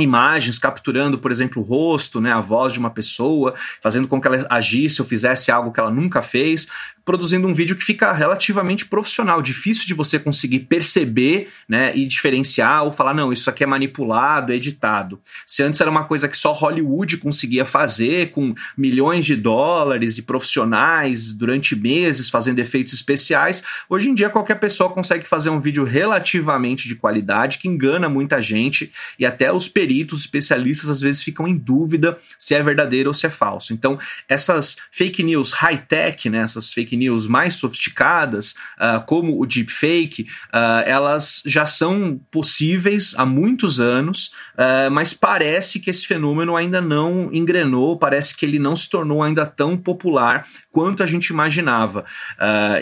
imagens 0.03 0.59
capturando, 0.59 1.19
por 1.19 1.31
exemplo, 1.31 1.63
o 1.63 1.65
rosto, 1.65 2.21
né, 2.21 2.33
a 2.33 2.41
voz 2.41 2.73
de 2.73 2.79
uma 2.79 2.91
pessoa, 2.91 3.55
fazendo 3.81 4.09
com 4.09 4.21
que 4.21 4.27
ela 4.27 4.47
agisse 4.51 5.01
ou 5.01 5.07
fizesse 5.07 5.53
algo 5.53 5.73
que 5.73 5.79
ela 5.79 5.91
nunca 5.91 6.23
fez, 6.23 6.67
produzindo 7.05 7.47
um 7.47 7.53
vídeo 7.53 7.77
que 7.77 7.85
fica 7.85 8.13
relativamente 8.13 8.87
profissional, 8.87 9.43
difícil 9.43 9.87
de 9.87 9.95
você 9.95 10.19
conseguir 10.19 10.61
perceber, 10.61 11.49
né, 11.69 11.95
e 11.97 12.07
diferenciar 12.07 12.85
ou 12.85 12.93
falar 12.93 13.15
não, 13.15 13.33
isso 13.33 13.51
aqui 13.51 13.63
é 13.63 13.67
manipulado, 13.67 14.53
é 14.53 14.57
editado. 14.57 15.21
Se 15.47 15.63
antes 15.63 15.81
era 15.81 15.91
uma 15.91 16.05
coisa 16.05 16.29
que 16.29 16.37
só 16.37 16.53
Hollywood 16.53 17.19
conseguia 17.19 17.65
fazer 17.65 18.31
com 18.31 18.55
milhões 18.77 19.25
de 19.25 19.37
dólares 19.37 20.19
e 20.19 20.23
profissionais 20.23 21.31
durante 21.33 21.77
meses 21.77 22.31
fazendo 22.31 22.59
efeitos 22.59 22.93
especiais, 22.93 23.63
hoje 23.89 24.09
em 24.09 24.15
dia 24.15 24.31
qualquer 24.31 24.57
pessoa 24.57 24.91
consegue 24.91 25.29
fazer 25.29 25.51
um 25.51 25.61
vídeo 25.61 25.85
relativamente 25.85 26.89
de 26.89 26.95
qualidade 26.95 27.59
que 27.59 27.69
engana 27.69 28.09
muita 28.09 28.41
gente 28.41 28.93
e 29.19 29.27
até 29.27 29.53
os 29.53 29.69
peritos, 29.69 30.21
especialistas, 30.21 30.89
às 30.89 31.01
vezes 31.01 31.23
ficam 31.23 31.47
em 31.47 31.57
dúvida 31.57 32.19
se 32.39 32.55
é 32.55 32.63
verdadeiro 32.63 33.11
ou 33.11 33.15
se 33.15 33.27
é 33.27 33.31
falso. 33.31 33.73
Então, 33.73 33.99
essas 34.29 34.77
fake 34.91 35.23
news 35.23 35.53
high-tech, 35.53 36.31
né, 36.31 36.39
essas 36.39 36.73
fake 36.73 36.94
news 36.97 37.27
mais 37.27 37.55
sofisticadas, 37.55 38.55
uh, 38.79 39.05
como 39.07 39.41
o 39.41 39.47
deepfake, 39.47 40.23
uh, 40.53 40.83
elas 40.87 41.43
já 41.47 41.67
são 41.67 42.21
possíveis 42.31 43.15
há 43.17 43.25
muitos 43.25 43.81
anos, 43.81 44.33
uh, 44.55 44.91
mas 44.91 45.15
parece 45.15 45.81
que 45.81 45.91
esse 45.91 46.07
fenômeno 46.07 46.57
ainda 46.57 46.81
não 46.81 47.31
engrenou, 47.33 47.99
parece 47.99 48.37
que 48.37 48.45
ele 48.45 48.59
não 48.59 48.77
se 48.77 48.89
tornou 48.89 49.23
ainda 49.23 49.47
tão 49.47 49.77
popular 49.77 50.47
quanto 50.71 51.03
a 51.03 51.07
gente 51.07 51.29
imaginava. 51.29 52.05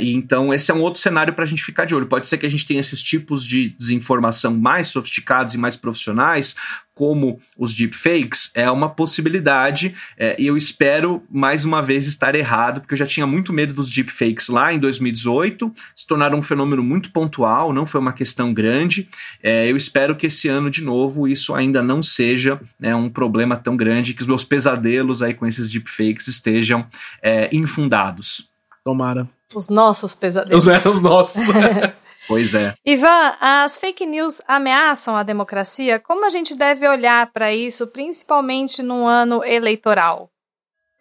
e 0.00 0.12
então, 0.14 0.52
esse 0.52 0.70
é 0.70 0.74
um 0.74 0.80
outro 0.80 1.00
cenário 1.00 1.34
para 1.34 1.44
a 1.44 1.46
gente 1.46 1.62
ficar 1.62 1.84
de 1.84 1.94
olho. 1.94 2.06
Pode 2.06 2.26
ser 2.26 2.38
que 2.38 2.46
a 2.46 2.48
gente 2.48 2.66
tenha 2.66 2.80
esses 2.80 3.02
tipos 3.02 3.44
de 3.44 3.68
desinformação 3.68 4.54
mais 4.54 4.88
sofisticados 4.88 5.54
e 5.54 5.58
mais 5.58 5.76
profissionais, 5.76 6.54
como 6.94 7.40
os 7.56 7.74
deepfakes 7.74 8.50
é 8.54 8.70
uma 8.70 8.88
possibilidade 8.88 9.94
é, 10.16 10.36
e 10.38 10.46
eu 10.46 10.56
espero 10.56 11.22
mais 11.30 11.64
uma 11.64 11.80
vez 11.80 12.06
estar 12.06 12.34
errado, 12.34 12.80
porque 12.80 12.94
eu 12.94 12.98
já 12.98 13.06
tinha 13.06 13.26
muito 13.26 13.52
medo 13.52 13.72
dos 13.72 13.90
deepfakes 14.02 14.48
lá 14.48 14.72
em 14.72 14.78
2018, 14.78 15.72
se 15.94 16.06
tornaram 16.06 16.38
um 16.38 16.42
fenômeno 16.42 16.82
muito 16.82 17.12
pontual, 17.12 17.72
não 17.72 17.86
foi 17.86 18.00
uma 18.00 18.12
questão 18.12 18.52
grande. 18.52 19.08
É, 19.42 19.70
eu 19.70 19.76
espero 19.76 20.16
que 20.16 20.26
esse 20.26 20.48
ano, 20.48 20.70
de 20.70 20.82
novo, 20.82 21.28
isso 21.28 21.54
ainda 21.54 21.82
não 21.82 22.02
seja 22.02 22.60
né, 22.78 22.94
um 22.94 23.08
problema 23.08 23.56
tão 23.56 23.76
grande, 23.76 24.14
que 24.14 24.22
os 24.22 24.26
meus 24.26 24.44
pesadelos 24.44 25.22
aí 25.22 25.34
com 25.34 25.46
esses 25.46 25.70
deepfakes 25.70 26.28
estejam 26.28 26.86
é, 27.22 27.48
infundados. 27.54 28.50
Tomara. 28.84 29.28
Os 29.54 29.68
nossos 29.68 30.14
pesadelos. 30.14 30.66
Os, 30.66 30.86
é, 30.86 30.88
os 30.88 31.00
nossos. 31.00 31.42
Pois 32.28 32.54
é. 32.54 32.74
Ivan, 32.84 33.34
as 33.40 33.78
fake 33.78 34.06
news 34.06 34.40
ameaçam 34.46 35.16
a 35.16 35.22
democracia? 35.22 35.98
Como 35.98 36.24
a 36.24 36.28
gente 36.28 36.56
deve 36.56 36.86
olhar 36.86 37.32
para 37.32 37.52
isso, 37.52 37.88
principalmente 37.88 38.82
num 38.82 39.06
ano 39.06 39.44
eleitoral? 39.44 40.30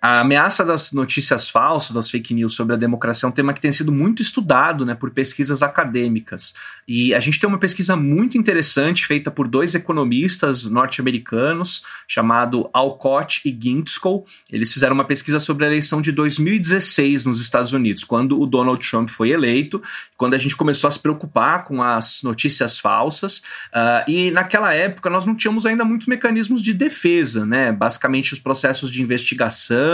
A 0.02 0.22
ameaça 0.22 0.66
das 0.66 0.92
notícias 0.92 1.48
falsas, 1.48 1.92
das 1.92 2.10
fake 2.10 2.34
news 2.34 2.56
sobre 2.56 2.74
a 2.74 2.78
democracia 2.78 3.28
é 3.28 3.30
um 3.30 3.32
tema 3.32 3.54
que 3.54 3.62
tem 3.62 3.72
sido 3.72 3.92
muito 3.92 4.20
estudado 4.20 4.84
né, 4.84 4.96
por 4.96 5.12
pesquisas 5.12 5.62
acadêmicas. 5.62 6.56
E 6.88 7.14
a 7.14 7.20
gente 7.20 7.40
tem 7.40 7.48
uma 7.48 7.60
pesquisa 7.60 7.96
muito 7.96 8.36
interessante 8.36 9.06
feita 9.06 9.30
por 9.30 9.48
dois 9.48 9.76
economistas 9.76 10.66
norte-americanos, 10.66 11.84
chamado 12.08 12.68
Alcott 12.74 13.48
e 13.48 13.56
Gintzko. 13.56 14.26
Eles 14.52 14.74
fizeram 14.74 14.96
uma 14.96 15.06
pesquisa 15.06 15.40
sobre 15.40 15.66
a 15.66 15.68
eleição 15.68 16.02
de 16.02 16.12
2016 16.12 17.28
nos 17.28 17.40
Estados 17.40 17.72
Unidos, 17.72 18.04
quando 18.04 18.42
o 18.42 18.48
Donald 18.48 18.84
Trump 18.84 19.08
foi 19.08 19.30
eleito, 19.30 19.84
quando 20.18 20.34
a 20.34 20.40
gente 20.40 20.56
começou 20.56 20.88
a 20.88 20.92
se 20.92 21.00
preocupar 21.00 21.64
com 21.64 21.84
as 21.84 22.24
notícias 22.24 22.80
falsas. 22.80 23.38
Uh, 23.68 24.10
e 24.10 24.32
naquela 24.32 24.74
época 24.74 25.12
nós 25.12 25.28
não 25.28 25.36
tínhamos 25.36 25.68
ainda 25.68 25.86
muitos 25.86 26.08
mecanismos 26.08 26.64
de 26.64 26.74
defesa, 26.74 27.46
né? 27.46 27.72
Basicamente 27.72 28.34
os 28.34 28.40
processos 28.40 28.90
de 28.90 29.00
investigação 29.00 29.91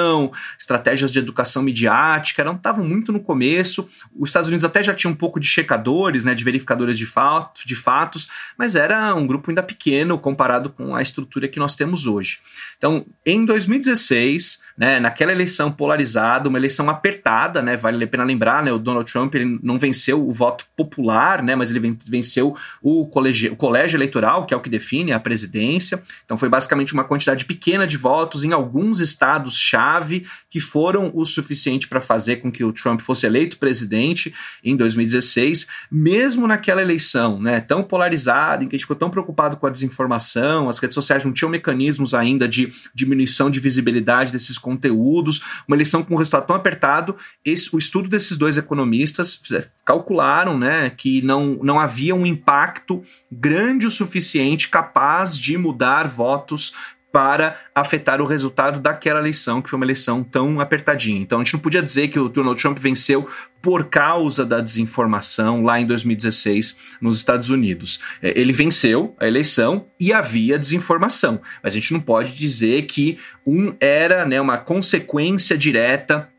estratégias 0.58 1.12
de 1.12 1.20
educação 1.20 1.64
midiática, 1.64 2.44
não 2.44 2.56
estavam 2.56 2.86
muito 2.86 3.12
no 3.12 3.20
começo. 3.20 3.90
Os 4.18 4.30
Estados 4.30 4.48
Unidos 4.50 4.66
até 4.66 4.82
já 4.84 4.94
tinha 4.94 5.12
um 5.12 5.16
pouco 5.16 5.40
de 5.40 5.48
checadores, 5.48 6.24
né, 6.24 6.34
de 6.34 6.44
verificadores 6.44 6.98
de, 6.98 7.06
fato, 7.06 7.62
de 7.66 7.76
fatos, 7.76 8.28
mas 8.58 8.76
era 8.76 9.14
um 9.16 9.26
grupo 9.26 9.52
ainda 9.52 9.64
pequeno 9.64 10.18
comparado 10.18 10.70
com 10.70 10.96
a 10.96 11.02
estrutura 11.02 11.48
que 11.48 11.60
nós 11.60 11.76
temos 11.76 12.06
hoje. 12.06 12.40
Então, 12.78 13.06
em 13.26 13.46
2016, 13.46 14.62
né, 14.78 15.00
naquela 15.00 15.32
eleição 15.32 15.72
polarizada, 15.72 16.48
uma 16.48 16.58
eleição 16.58 16.90
apertada, 16.90 17.62
né, 17.62 17.76
vale 17.76 18.04
a 18.04 18.08
pena 18.08 18.24
lembrar, 18.24 18.64
né, 18.64 18.72
o 18.72 18.78
Donald 18.78 19.12
Trump 19.12 19.34
ele 19.36 19.60
não 19.64 19.80
venceu 19.80 20.28
o 20.28 20.32
voto 20.32 20.66
popular, 20.76 21.42
né, 21.42 21.56
mas 21.56 21.72
ele 21.72 21.98
venceu 22.08 22.56
o 22.82 23.06
colégio, 23.08 23.54
o 23.54 23.56
colégio 23.56 23.98
eleitoral, 23.98 24.46
que 24.46 24.54
é 24.54 24.58
o 24.58 24.62
que 24.62 24.70
define 24.70 25.12
a 25.12 25.20
presidência. 25.20 26.04
Então, 26.26 26.38
foi 26.38 26.50
basicamente 26.50 26.94
uma 26.94 27.04
quantidade 27.04 27.46
pequena 27.46 27.88
de 27.88 27.98
votos 27.98 28.44
em 28.44 28.54
alguns 28.54 29.00
estados-chave 29.00 29.87
chave 29.88 30.26
que 30.50 30.60
foram 30.60 31.12
o 31.14 31.24
suficiente 31.24 31.88
para 31.88 32.02
fazer 32.02 32.38
com 32.38 32.52
que 32.52 32.64
o 32.64 32.74
Trump 32.74 33.00
fosse 33.02 33.26
eleito 33.26 33.58
presidente 33.58 34.34
em 34.64 34.76
2016, 34.76 35.68
mesmo 35.90 36.48
naquela 36.48 36.82
eleição, 36.82 37.40
né, 37.40 37.62
tão 37.62 37.84
polarizada, 37.84 38.64
em 38.64 38.68
que 38.68 38.76
a 38.76 38.78
gente 38.78 38.84
ficou 38.84 38.96
tão 38.96 39.10
preocupado 39.10 39.58
com 39.58 39.66
a 39.66 39.70
desinformação, 39.70 40.68
as 40.68 40.80
redes 40.80 40.96
sociais 40.96 41.24
não 41.24 41.32
tinham 41.32 41.50
mecanismos 41.50 42.14
ainda 42.14 42.48
de 42.48 42.74
diminuição 42.94 43.50
de 43.50 43.60
visibilidade 43.60 44.32
desses 44.32 44.58
conteúdos, 44.58 45.42
uma 45.68 45.76
eleição 45.76 46.04
com 46.04 46.16
um 46.16 46.18
resultado 46.18 46.48
tão 46.48 46.56
apertado, 46.56 47.16
esse, 47.46 47.74
o 47.74 47.78
estudo 47.78 48.10
desses 48.10 48.36
dois 48.36 48.58
economistas 48.58 49.40
calcularam, 49.86 50.58
né, 50.58 50.90
que 50.90 51.22
não, 51.22 51.60
não 51.64 51.80
havia 51.80 52.16
um 52.16 52.26
impacto 52.26 53.04
grande 53.32 53.88
o 53.88 53.92
suficiente 53.92 54.70
capaz 54.70 55.38
de 55.38 55.58
mudar 55.58 56.08
votos 56.08 56.74
para 57.12 57.58
afetar 57.74 58.22
o 58.22 58.26
resultado 58.26 58.80
daquela 58.80 59.20
eleição, 59.20 59.62
que 59.62 59.70
foi 59.70 59.78
uma 59.78 59.86
eleição 59.86 60.24
tão 60.24 60.60
apertadinha. 60.60 61.20
Então 61.20 61.40
a 61.40 61.44
gente 61.44 61.54
não 61.54 61.60
podia 61.60 61.82
dizer 61.82 62.10
que 62.10 62.20
o 62.20 62.30
Donald 62.30 62.62
Trump 62.62 62.78
venceu 62.78 63.28
por 63.62 63.86
causa 63.86 64.46
da 64.46 64.60
desinformação 64.60 65.64
lá 65.64 65.80
em 65.80 65.86
2016 65.86 66.78
nos 67.02 67.18
Estados 67.18 67.50
Unidos. 67.50 68.02
É, 68.22 68.40
ele 68.40 68.54
venceu 68.54 69.16
a 69.20 69.28
eleição 69.28 69.86
e 70.00 70.14
havia 70.14 70.60
desinformação, 70.60 71.42
mas 71.64 71.74
a 71.74 71.80
gente 71.80 71.94
não 71.94 72.00
pode 72.00 72.36
dizer 72.36 72.84
que 72.84 73.18
um 73.46 73.74
era 73.80 74.26
né, 74.26 74.40
uma 74.40 74.58
consequência 74.58 75.58
direta 75.58 76.30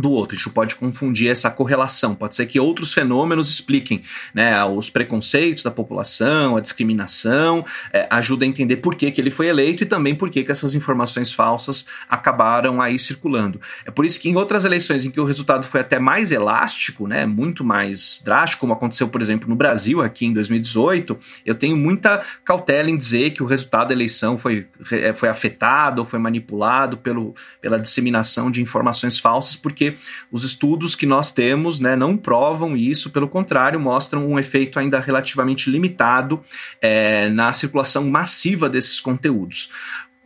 do 0.00 0.10
outro. 0.10 0.36
A 0.36 0.38
gente 0.38 0.50
pode 0.50 0.76
confundir 0.76 1.30
essa 1.30 1.50
correlação. 1.50 2.14
Pode 2.14 2.36
ser 2.36 2.46
que 2.46 2.58
outros 2.60 2.92
fenômenos 2.92 3.50
expliquem 3.50 4.02
né, 4.34 4.64
os 4.64 4.90
preconceitos 4.90 5.62
da 5.62 5.70
população, 5.70 6.56
a 6.56 6.60
discriminação, 6.60 7.64
é, 7.92 8.06
ajuda 8.10 8.44
a 8.44 8.48
entender 8.48 8.76
por 8.76 8.94
que, 8.94 9.10
que 9.10 9.20
ele 9.20 9.30
foi 9.30 9.48
eleito 9.48 9.82
e 9.82 9.86
também 9.86 10.14
por 10.14 10.30
que, 10.30 10.42
que 10.42 10.52
essas 10.52 10.74
informações 10.74 11.32
falsas 11.32 11.86
acabaram 12.08 12.80
aí 12.80 12.98
circulando. 12.98 13.60
É 13.84 13.90
por 13.90 14.04
isso 14.04 14.20
que 14.20 14.28
em 14.28 14.36
outras 14.36 14.64
eleições 14.64 15.04
em 15.04 15.10
que 15.10 15.20
o 15.20 15.24
resultado 15.24 15.66
foi 15.66 15.80
até 15.80 15.98
mais 15.98 16.32
elástico, 16.32 17.06
né, 17.06 17.26
muito 17.26 17.64
mais 17.64 18.20
drástico, 18.24 18.60
como 18.60 18.72
aconteceu, 18.72 19.08
por 19.08 19.20
exemplo, 19.20 19.48
no 19.48 19.56
Brasil, 19.56 20.02
aqui 20.02 20.26
em 20.26 20.32
2018, 20.32 21.18
eu 21.44 21.54
tenho 21.54 21.76
muita 21.76 22.22
cautela 22.44 22.90
em 22.90 22.96
dizer 22.96 23.30
que 23.30 23.42
o 23.42 23.46
resultado 23.46 23.88
da 23.88 23.94
eleição 23.94 24.38
foi, 24.38 24.66
é, 24.92 25.12
foi 25.12 25.28
afetado 25.28 26.00
ou 26.00 26.06
foi 26.06 26.18
manipulado 26.18 26.98
pelo, 26.98 27.34
pela 27.60 27.78
disseminação 27.78 28.50
de 28.50 28.62
informações 28.62 29.18
falsas, 29.18 29.56
porque 29.56 29.87
os 30.30 30.44
estudos 30.44 30.94
que 30.94 31.06
nós 31.06 31.32
temos 31.32 31.80
né, 31.80 31.96
não 31.96 32.16
provam 32.16 32.76
isso, 32.76 33.10
pelo 33.10 33.28
contrário, 33.28 33.78
mostram 33.78 34.26
um 34.26 34.38
efeito 34.38 34.78
ainda 34.78 34.98
relativamente 34.98 35.70
limitado 35.70 36.42
é, 36.80 37.28
na 37.28 37.52
circulação 37.52 38.08
massiva 38.08 38.68
desses 38.68 39.00
conteúdos. 39.00 39.70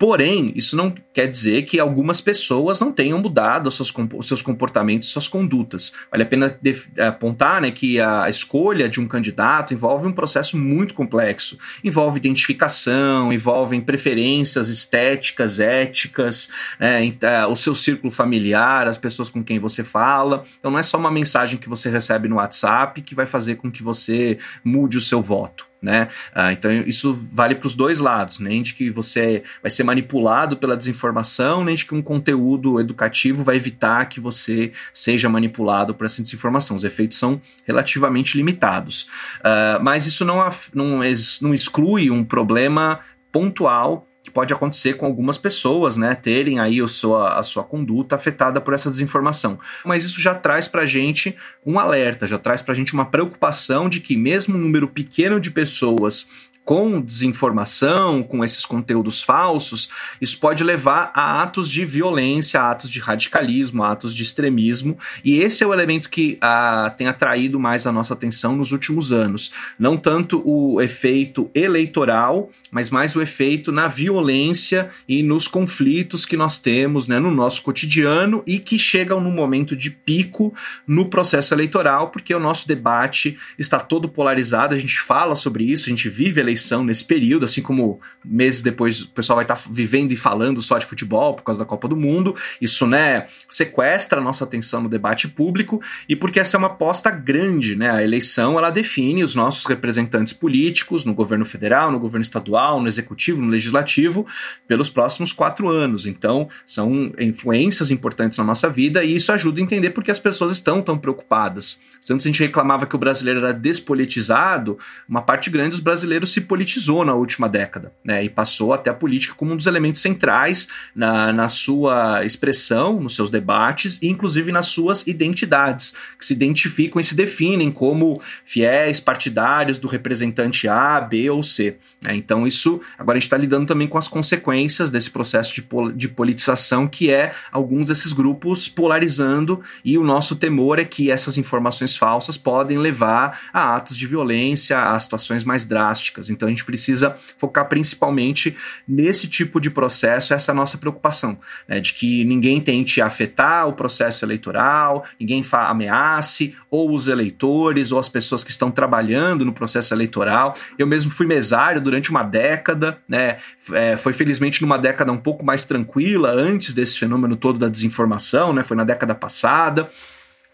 Porém, 0.03 0.53
isso 0.57 0.77
não 0.77 0.93
quer 1.15 1.29
dizer 1.29 1.63
que 1.63 1.79
algumas 1.79 2.21
pessoas 2.21 2.81
não 2.81 2.91
tenham 2.91 3.21
mudado 3.21 3.71
seus, 3.71 3.95
seus 4.23 4.43
comportamentos, 4.43 5.11
suas 5.11 5.29
condutas. 5.29 5.93
Vale 6.11 6.25
a 6.25 6.27
pena 6.27 6.59
apontar 7.07 7.61
né, 7.61 7.71
que 7.71 8.01
a 8.01 8.29
escolha 8.29 8.89
de 8.89 9.01
um 9.01 9.07
candidato 9.07 9.73
envolve 9.73 10.09
um 10.09 10.13
processo 10.13 10.59
muito 10.59 10.93
complexo. 10.93 11.57
Envolve 11.85 12.19
identificação, 12.19 13.33
envolve 13.33 13.81
preferências 13.81 14.69
estéticas, 14.69 15.61
éticas, 15.61 16.51
né, 16.81 17.15
é, 17.21 17.47
o 17.47 17.55
seu 17.55 17.73
círculo 17.73 18.13
familiar, 18.13 18.89
as 18.89 18.99
pessoas 18.99 19.29
com 19.29 19.41
quem 19.41 19.61
você 19.61 19.85
fala. 19.85 20.43
Então 20.59 20.73
não 20.73 20.81
é 20.81 20.83
só 20.83 20.99
uma 20.99 21.13
mensagem 21.13 21.61
que 21.61 21.69
você 21.69 21.89
recebe 21.89 22.27
no 22.27 22.39
WhatsApp 22.39 23.01
que 23.03 23.15
vai 23.15 23.27
fazer 23.27 23.55
com 23.55 23.71
que 23.71 23.85
você 23.85 24.37
mude 24.65 24.99
o 24.99 25.01
seu 25.01 25.23
voto. 25.23 25.71
Né? 25.83 26.09
Ah, 26.33 26.53
então 26.53 26.71
isso 26.87 27.13
vale 27.13 27.57
para 27.57 27.67
os 27.67 27.75
dois 27.75 27.99
lados, 27.99 28.39
nem 28.39 28.63
de 28.63 28.73
que 28.73 28.89
você 28.89 29.43
vai 29.61 29.71
ser 29.71 29.83
manipulado 29.83 30.57
pela 30.57 30.77
desinformação, 30.77 31.65
nem 31.65 31.75
de 31.75 31.85
que 31.85 31.95
um 31.95 32.01
conteúdo 32.01 32.79
educativo 32.79 33.43
vai 33.43 33.57
evitar 33.57 34.09
que 34.09 34.21
você 34.21 34.73
seja 34.93 35.29
manipulado 35.29 35.95
por 35.95 36.05
essa 36.05 36.23
desinformação. 36.23 36.77
Os 36.77 36.85
efeitos 36.85 37.19
são 37.19 37.41
relativamente 37.67 38.37
limitados. 38.37 39.09
Uh, 39.41 39.83
mas 39.83 40.07
isso 40.07 40.25
não, 40.25 40.49
não, 40.73 41.01
não 41.41 41.53
exclui 41.53 42.11
um 42.11 42.25
problema 42.25 43.01
pontual 43.33 44.07
que 44.23 44.31
pode 44.31 44.55
acontecer 44.55 44.95
com 44.95 45.05
algumas 45.05 45.37
pessoas, 45.37 45.97
né, 45.97 46.15
terem 46.15 46.61
aí 46.61 46.81
a 46.81 46.87
sua, 46.87 47.39
a 47.39 47.43
sua 47.43 47.65
conduta 47.65 48.15
afetada 48.15 48.61
por 48.61 48.73
essa 48.73 48.91
desinformação. 48.91 49.59
Mas 49.85 50.05
isso 50.05 50.21
já 50.21 50.35
traz 50.35 50.69
para 50.69 50.83
a 50.83 50.87
gente 50.87 51.37
um 51.67 51.79
alerta, 51.79 52.27
já 52.27 52.39
traz 52.39 52.63
para 52.63 52.73
a 52.73 52.77
gente 52.77 52.93
uma 52.93 53.07
preocupação 53.07 53.89
de 53.89 54.01
que 54.01 54.17
mesmo 54.17 54.57
um 54.57 54.61
número 54.61 54.87
pequeno 54.87 55.41
de 55.41 55.51
pessoas 55.51 56.29
com 56.65 57.01
desinformação, 57.01 58.23
com 58.23 58.45
esses 58.45 58.65
conteúdos 58.65 59.23
falsos, 59.23 59.91
isso 60.21 60.39
pode 60.39 60.63
levar 60.63 61.11
a 61.15 61.43
atos 61.43 61.69
de 61.69 61.85
violência, 61.85 62.61
a 62.61 62.71
atos 62.71 62.89
de 62.89 63.01
radicalismo, 63.01 63.83
a 63.83 63.93
atos 63.93 64.15
de 64.15 64.23
extremismo, 64.23 64.97
e 65.25 65.41
esse 65.41 65.65
é 65.65 65.67
o 65.67 65.75
elemento 65.75 66.09
que 66.09 66.39
ah, 66.41 66.95
tem 66.97 67.09
atraído 67.09 67.59
mais 67.59 67.87
a 67.87 67.93
nossa 67.93 68.15
atenção 68.15 68.57
nos 68.57 68.71
últimos 68.71 69.11
anos. 69.11 69.53
Não 69.79 69.97
tanto 69.97 70.41
o 70.49 70.81
efeito 70.81 71.51
eleitoral, 71.53 72.51
mas 72.73 72.89
mais 72.89 73.15
o 73.15 73.21
efeito 73.21 73.71
na 73.71 73.87
violência 73.87 74.89
e 75.07 75.23
nos 75.23 75.47
conflitos 75.47 76.25
que 76.25 76.39
nós 76.39 76.59
temos 76.59 77.07
né, 77.07 77.19
no 77.19 77.31
nosso 77.31 77.61
cotidiano 77.61 78.43
e 78.47 78.59
que 78.59 78.79
chegam 78.79 79.21
no 79.21 79.31
momento 79.31 79.77
de 79.77 79.91
pico 79.91 80.55
no 80.87 81.11
processo 81.11 81.53
eleitoral, 81.53 82.09
porque 82.09 82.35
o 82.35 82.41
nosso 82.41 82.67
debate 82.67 83.39
está 83.59 83.79
todo 83.79 84.09
polarizado, 84.09 84.75
a 84.75 84.79
gente 84.79 84.99
fala 84.99 85.35
sobre 85.35 85.65
isso, 85.65 85.87
a 85.87 85.91
gente 85.91 86.09
vive 86.09 86.41
eleição 86.41 86.83
nesse 86.83 87.05
período, 87.05 87.45
assim 87.45 87.61
como 87.61 88.01
meses 88.25 88.63
depois 88.63 89.03
o 89.03 89.09
pessoal 89.09 89.37
vai 89.37 89.45
estar 89.45 89.59
vivendo 89.71 90.13
e 90.13 90.17
falando 90.17 90.63
só 90.63 90.79
de 90.79 90.87
futebol 90.87 91.35
por 91.35 91.43
causa 91.43 91.61
da 91.61 91.67
Copa 91.67 91.87
do 91.87 91.97
Mundo. 91.97 92.35
Isso, 92.59 92.87
né, 92.87 93.27
sequestra 93.51 94.19
a 94.19 94.25
nossa 94.25 94.45
atenção 94.45 94.81
no 94.81 94.89
debate 94.89 95.29
público 95.29 95.83
e 96.09 96.17
porque 96.17 96.41
essa 96.41 96.57
é 96.57 96.59
uma 96.59 96.69
aposta 96.69 97.11
grande, 97.11 97.77
né? 97.77 97.91
A 97.91 98.03
eleição 98.03 98.59
ela 98.59 98.71
define 98.71 99.23
os 99.23 99.35
nossos 99.35 99.67
representantes 99.67 100.33
políticos 100.33 101.05
no 101.05 101.13
governo 101.13 101.45
federal, 101.45 101.93
no 101.93 101.99
governo 101.99 102.23
estadual, 102.23 102.62
no 102.81 102.89
executivo, 102.89 103.43
no 103.43 103.49
legislativo, 103.49 104.27
pelos 104.67 104.89
próximos 104.89 105.33
quatro 105.33 105.69
anos. 105.69 106.07
Então, 106.07 106.49
são 106.65 107.13
influências 107.19 107.91
importantes 107.91 108.39
na 108.39 108.45
nossa 108.45 108.69
vida 108.69 109.05
e 109.05 109.15
isso 109.15 109.33
ajuda 109.33 109.61
a 109.61 109.63
entender 109.63 109.91
por 109.91 110.03
que 110.05 110.11
as 110.11 110.19
pessoas 110.19 110.53
estão 110.53 110.81
tão 110.81 110.99
preocupadas. 110.99 111.81
Se 112.01 112.13
antes 112.13 112.27
a 112.27 112.29
gente 112.29 112.43
reclamava 112.43 112.85
que 112.85 112.97
o 112.97 112.99
brasileiro 112.99 113.39
era 113.39 113.53
despolitizado, 113.53 114.77
uma 115.09 115.23
parte 115.23 115.49
grande 115.49 115.71
dos 115.71 115.81
brasileiros 115.81 116.33
se 116.33 116.41
politizou 116.41 117.05
na 117.05 117.15
última 117.15 117.49
década, 117.49 117.93
né? 118.05 118.25
E 118.25 118.29
passou 118.29 118.73
até 118.73 118.91
a 118.91 118.95
política 118.95 119.35
como 119.37 119.53
um 119.53 119.57
dos 119.57 119.67
elementos 119.67 120.03
centrais 120.03 120.67
na, 120.97 121.33
na 121.33 121.49
sua 121.49 122.25
expressão, 122.25 122.99
nos 123.01 123.15
seus 123.15 123.31
debates 123.31 124.01
e 124.03 124.09
inclusive 124.09 124.51
nas 124.51 124.67
suas 124.67 125.07
identidades, 125.07 125.95
que 126.19 126.25
se 126.25 126.33
identificam 126.33 127.01
e 127.01 127.05
se 127.05 127.15
definem 127.15 127.71
como 127.71 128.21
fiéis 128.45 128.99
partidários 128.99 129.79
do 129.79 129.87
representante 129.87 130.67
A, 130.67 131.01
B 131.01 131.31
ou 131.31 131.41
C. 131.41 131.77
Né? 132.01 132.17
Então, 132.17 132.45
isso 132.53 132.81
agora 132.99 133.17
a 133.17 133.19
gente 133.19 133.27
está 133.27 133.37
lidando 133.37 133.67
também 133.67 133.89
com 133.89 133.99
as 133.99 134.09
consequências 134.09 134.91
desse 134.91 135.11
processo 135.11 135.55
de, 135.55 135.63
pol 135.63 135.91
de 135.91 136.09
politização, 136.09 136.87
que 136.87 137.11
é 137.11 137.33
alguns 137.51 137.87
desses 137.87 138.13
grupos 138.13 138.69
polarizando, 138.69 139.61
e 139.85 139.97
o 139.97 140.05
nosso 140.05 140.37
temor 140.37 140.79
é 140.79 140.85
que 140.85 141.11
essas 141.11 141.39
informações 141.39 141.97
falsas 141.97 142.37
podem 142.37 142.79
levar 142.79 143.41
a 143.53 143.77
atos 143.77 143.97
de 143.97 144.07
violência, 144.07 144.79
a 144.79 144.99
situações 144.99 145.45
mais 145.45 145.65
drásticas. 145.65 146.31
Então 146.31 146.47
a 146.47 146.51
gente 146.51 146.65
precisa 146.65 147.17
focar 147.37 147.69
principalmente 147.69 148.57
nesse 148.87 149.29
tipo 149.29 149.61
de 149.61 149.71
processo, 149.71 150.35
essa 150.35 150.51
é 150.51 150.53
a 150.53 150.57
nossa 150.57 150.79
preocupação, 150.79 151.39
né, 151.67 151.81
de 151.81 151.95
que 151.95 152.25
ninguém 152.25 152.61
tente 152.61 153.01
afetar 153.01 153.67
o 153.67 153.73
processo 153.73 154.25
eleitoral, 154.25 155.05
ninguém 155.19 155.43
ameace 155.53 156.55
ou 156.71 156.93
os 156.93 157.09
eleitores 157.09 157.93
ou 157.93 157.99
as 157.99 158.09
pessoas 158.09 158.45
que 158.45 158.51
estão 158.51 158.71
trabalhando 158.71 159.45
no 159.45 159.53
processo 159.53 159.93
eleitoral. 159.95 160.55
Eu 160.79 160.87
mesmo 160.87 161.11
fui 161.11 161.27
mesário 161.27 161.81
durante 161.81 162.11
uma 162.11 162.23
década, 162.43 162.99
né, 163.09 163.39
é, 163.73 163.97
foi 163.97 164.13
felizmente 164.13 164.61
numa 164.63 164.77
década 164.77 165.13
um 165.13 165.19
pouco 165.19 165.45
mais 165.45 165.63
tranquila 165.65 166.33
antes 166.33 166.75
desse 166.75 166.99
fenômeno 166.99 167.37
todo 167.37 167.59
da 167.59 167.69
desinformação, 167.69 168.53
né, 168.53 168.65
foi 168.65 168.77
na 168.77 168.85
década 168.85 169.15
passada. 169.15 169.89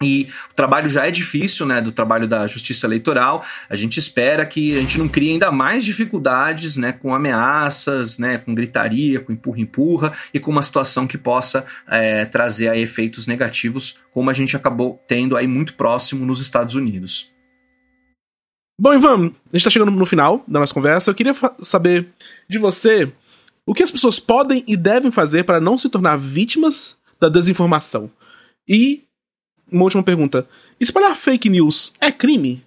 E 0.01 0.29
o 0.53 0.55
trabalho 0.55 0.89
já 0.89 1.09
é 1.09 1.11
difícil, 1.11 1.67
né, 1.67 1.81
do 1.81 1.91
trabalho 1.91 2.29
da 2.29 2.47
justiça 2.47 2.87
eleitoral. 2.87 3.45
A 3.69 3.75
gente 3.75 3.99
espera 3.99 4.47
que 4.47 4.77
a 4.77 4.81
gente 4.81 4.97
não 4.97 5.09
crie 5.09 5.33
ainda 5.33 5.51
mais 5.51 5.85
dificuldades, 5.85 6.77
né, 6.77 6.93
com 6.93 7.13
ameaças, 7.13 8.17
né, 8.17 8.39
com 8.39 8.55
gritaria, 8.55 9.19
com 9.19 9.33
empurra-empurra 9.33 10.13
e 10.33 10.39
com 10.39 10.53
uma 10.53 10.63
situação 10.63 11.05
que 11.05 11.19
possa 11.19 11.65
é, 11.89 12.25
trazer 12.27 12.69
aí, 12.69 12.83
efeitos 12.83 13.27
negativos, 13.27 13.99
como 14.13 14.31
a 14.31 14.33
gente 14.33 14.55
acabou 14.55 15.03
tendo 15.09 15.37
aí 15.37 15.49
muito 15.49 15.75
próximo 15.75 16.25
nos 16.25 16.41
Estados 16.41 16.77
Unidos. 16.77 17.37
Bom, 18.81 18.95
Ivan, 18.95 19.17
a 19.17 19.23
gente 19.25 19.57
está 19.57 19.71
chegando 19.71 19.91
no 19.91 20.07
final 20.07 20.45
da 20.47 20.61
nossa 20.61 20.73
conversa. 20.73 21.11
Eu 21.11 21.15
queria 21.15 21.35
saber 21.61 22.09
de 22.49 22.59
você 22.59 23.13
o 23.67 23.75
que 23.75 23.83
as 23.83 23.91
pessoas 23.91 24.21
podem 24.21 24.63
e 24.69 24.77
devem 24.77 25.11
fazer 25.11 25.43
para 25.43 25.61
não 25.61 25.77
se 25.77 25.89
tornar 25.89 26.17
vítimas 26.17 26.97
da 27.19 27.29
desinformação. 27.29 28.09
E 28.69 29.03
uma 29.71 29.83
última 29.83 30.05
pergunta. 30.05 30.49
Espalhar 30.79 31.17
fake 31.17 31.51
news 31.51 31.93
é 32.01 32.13
crime? 32.13 32.65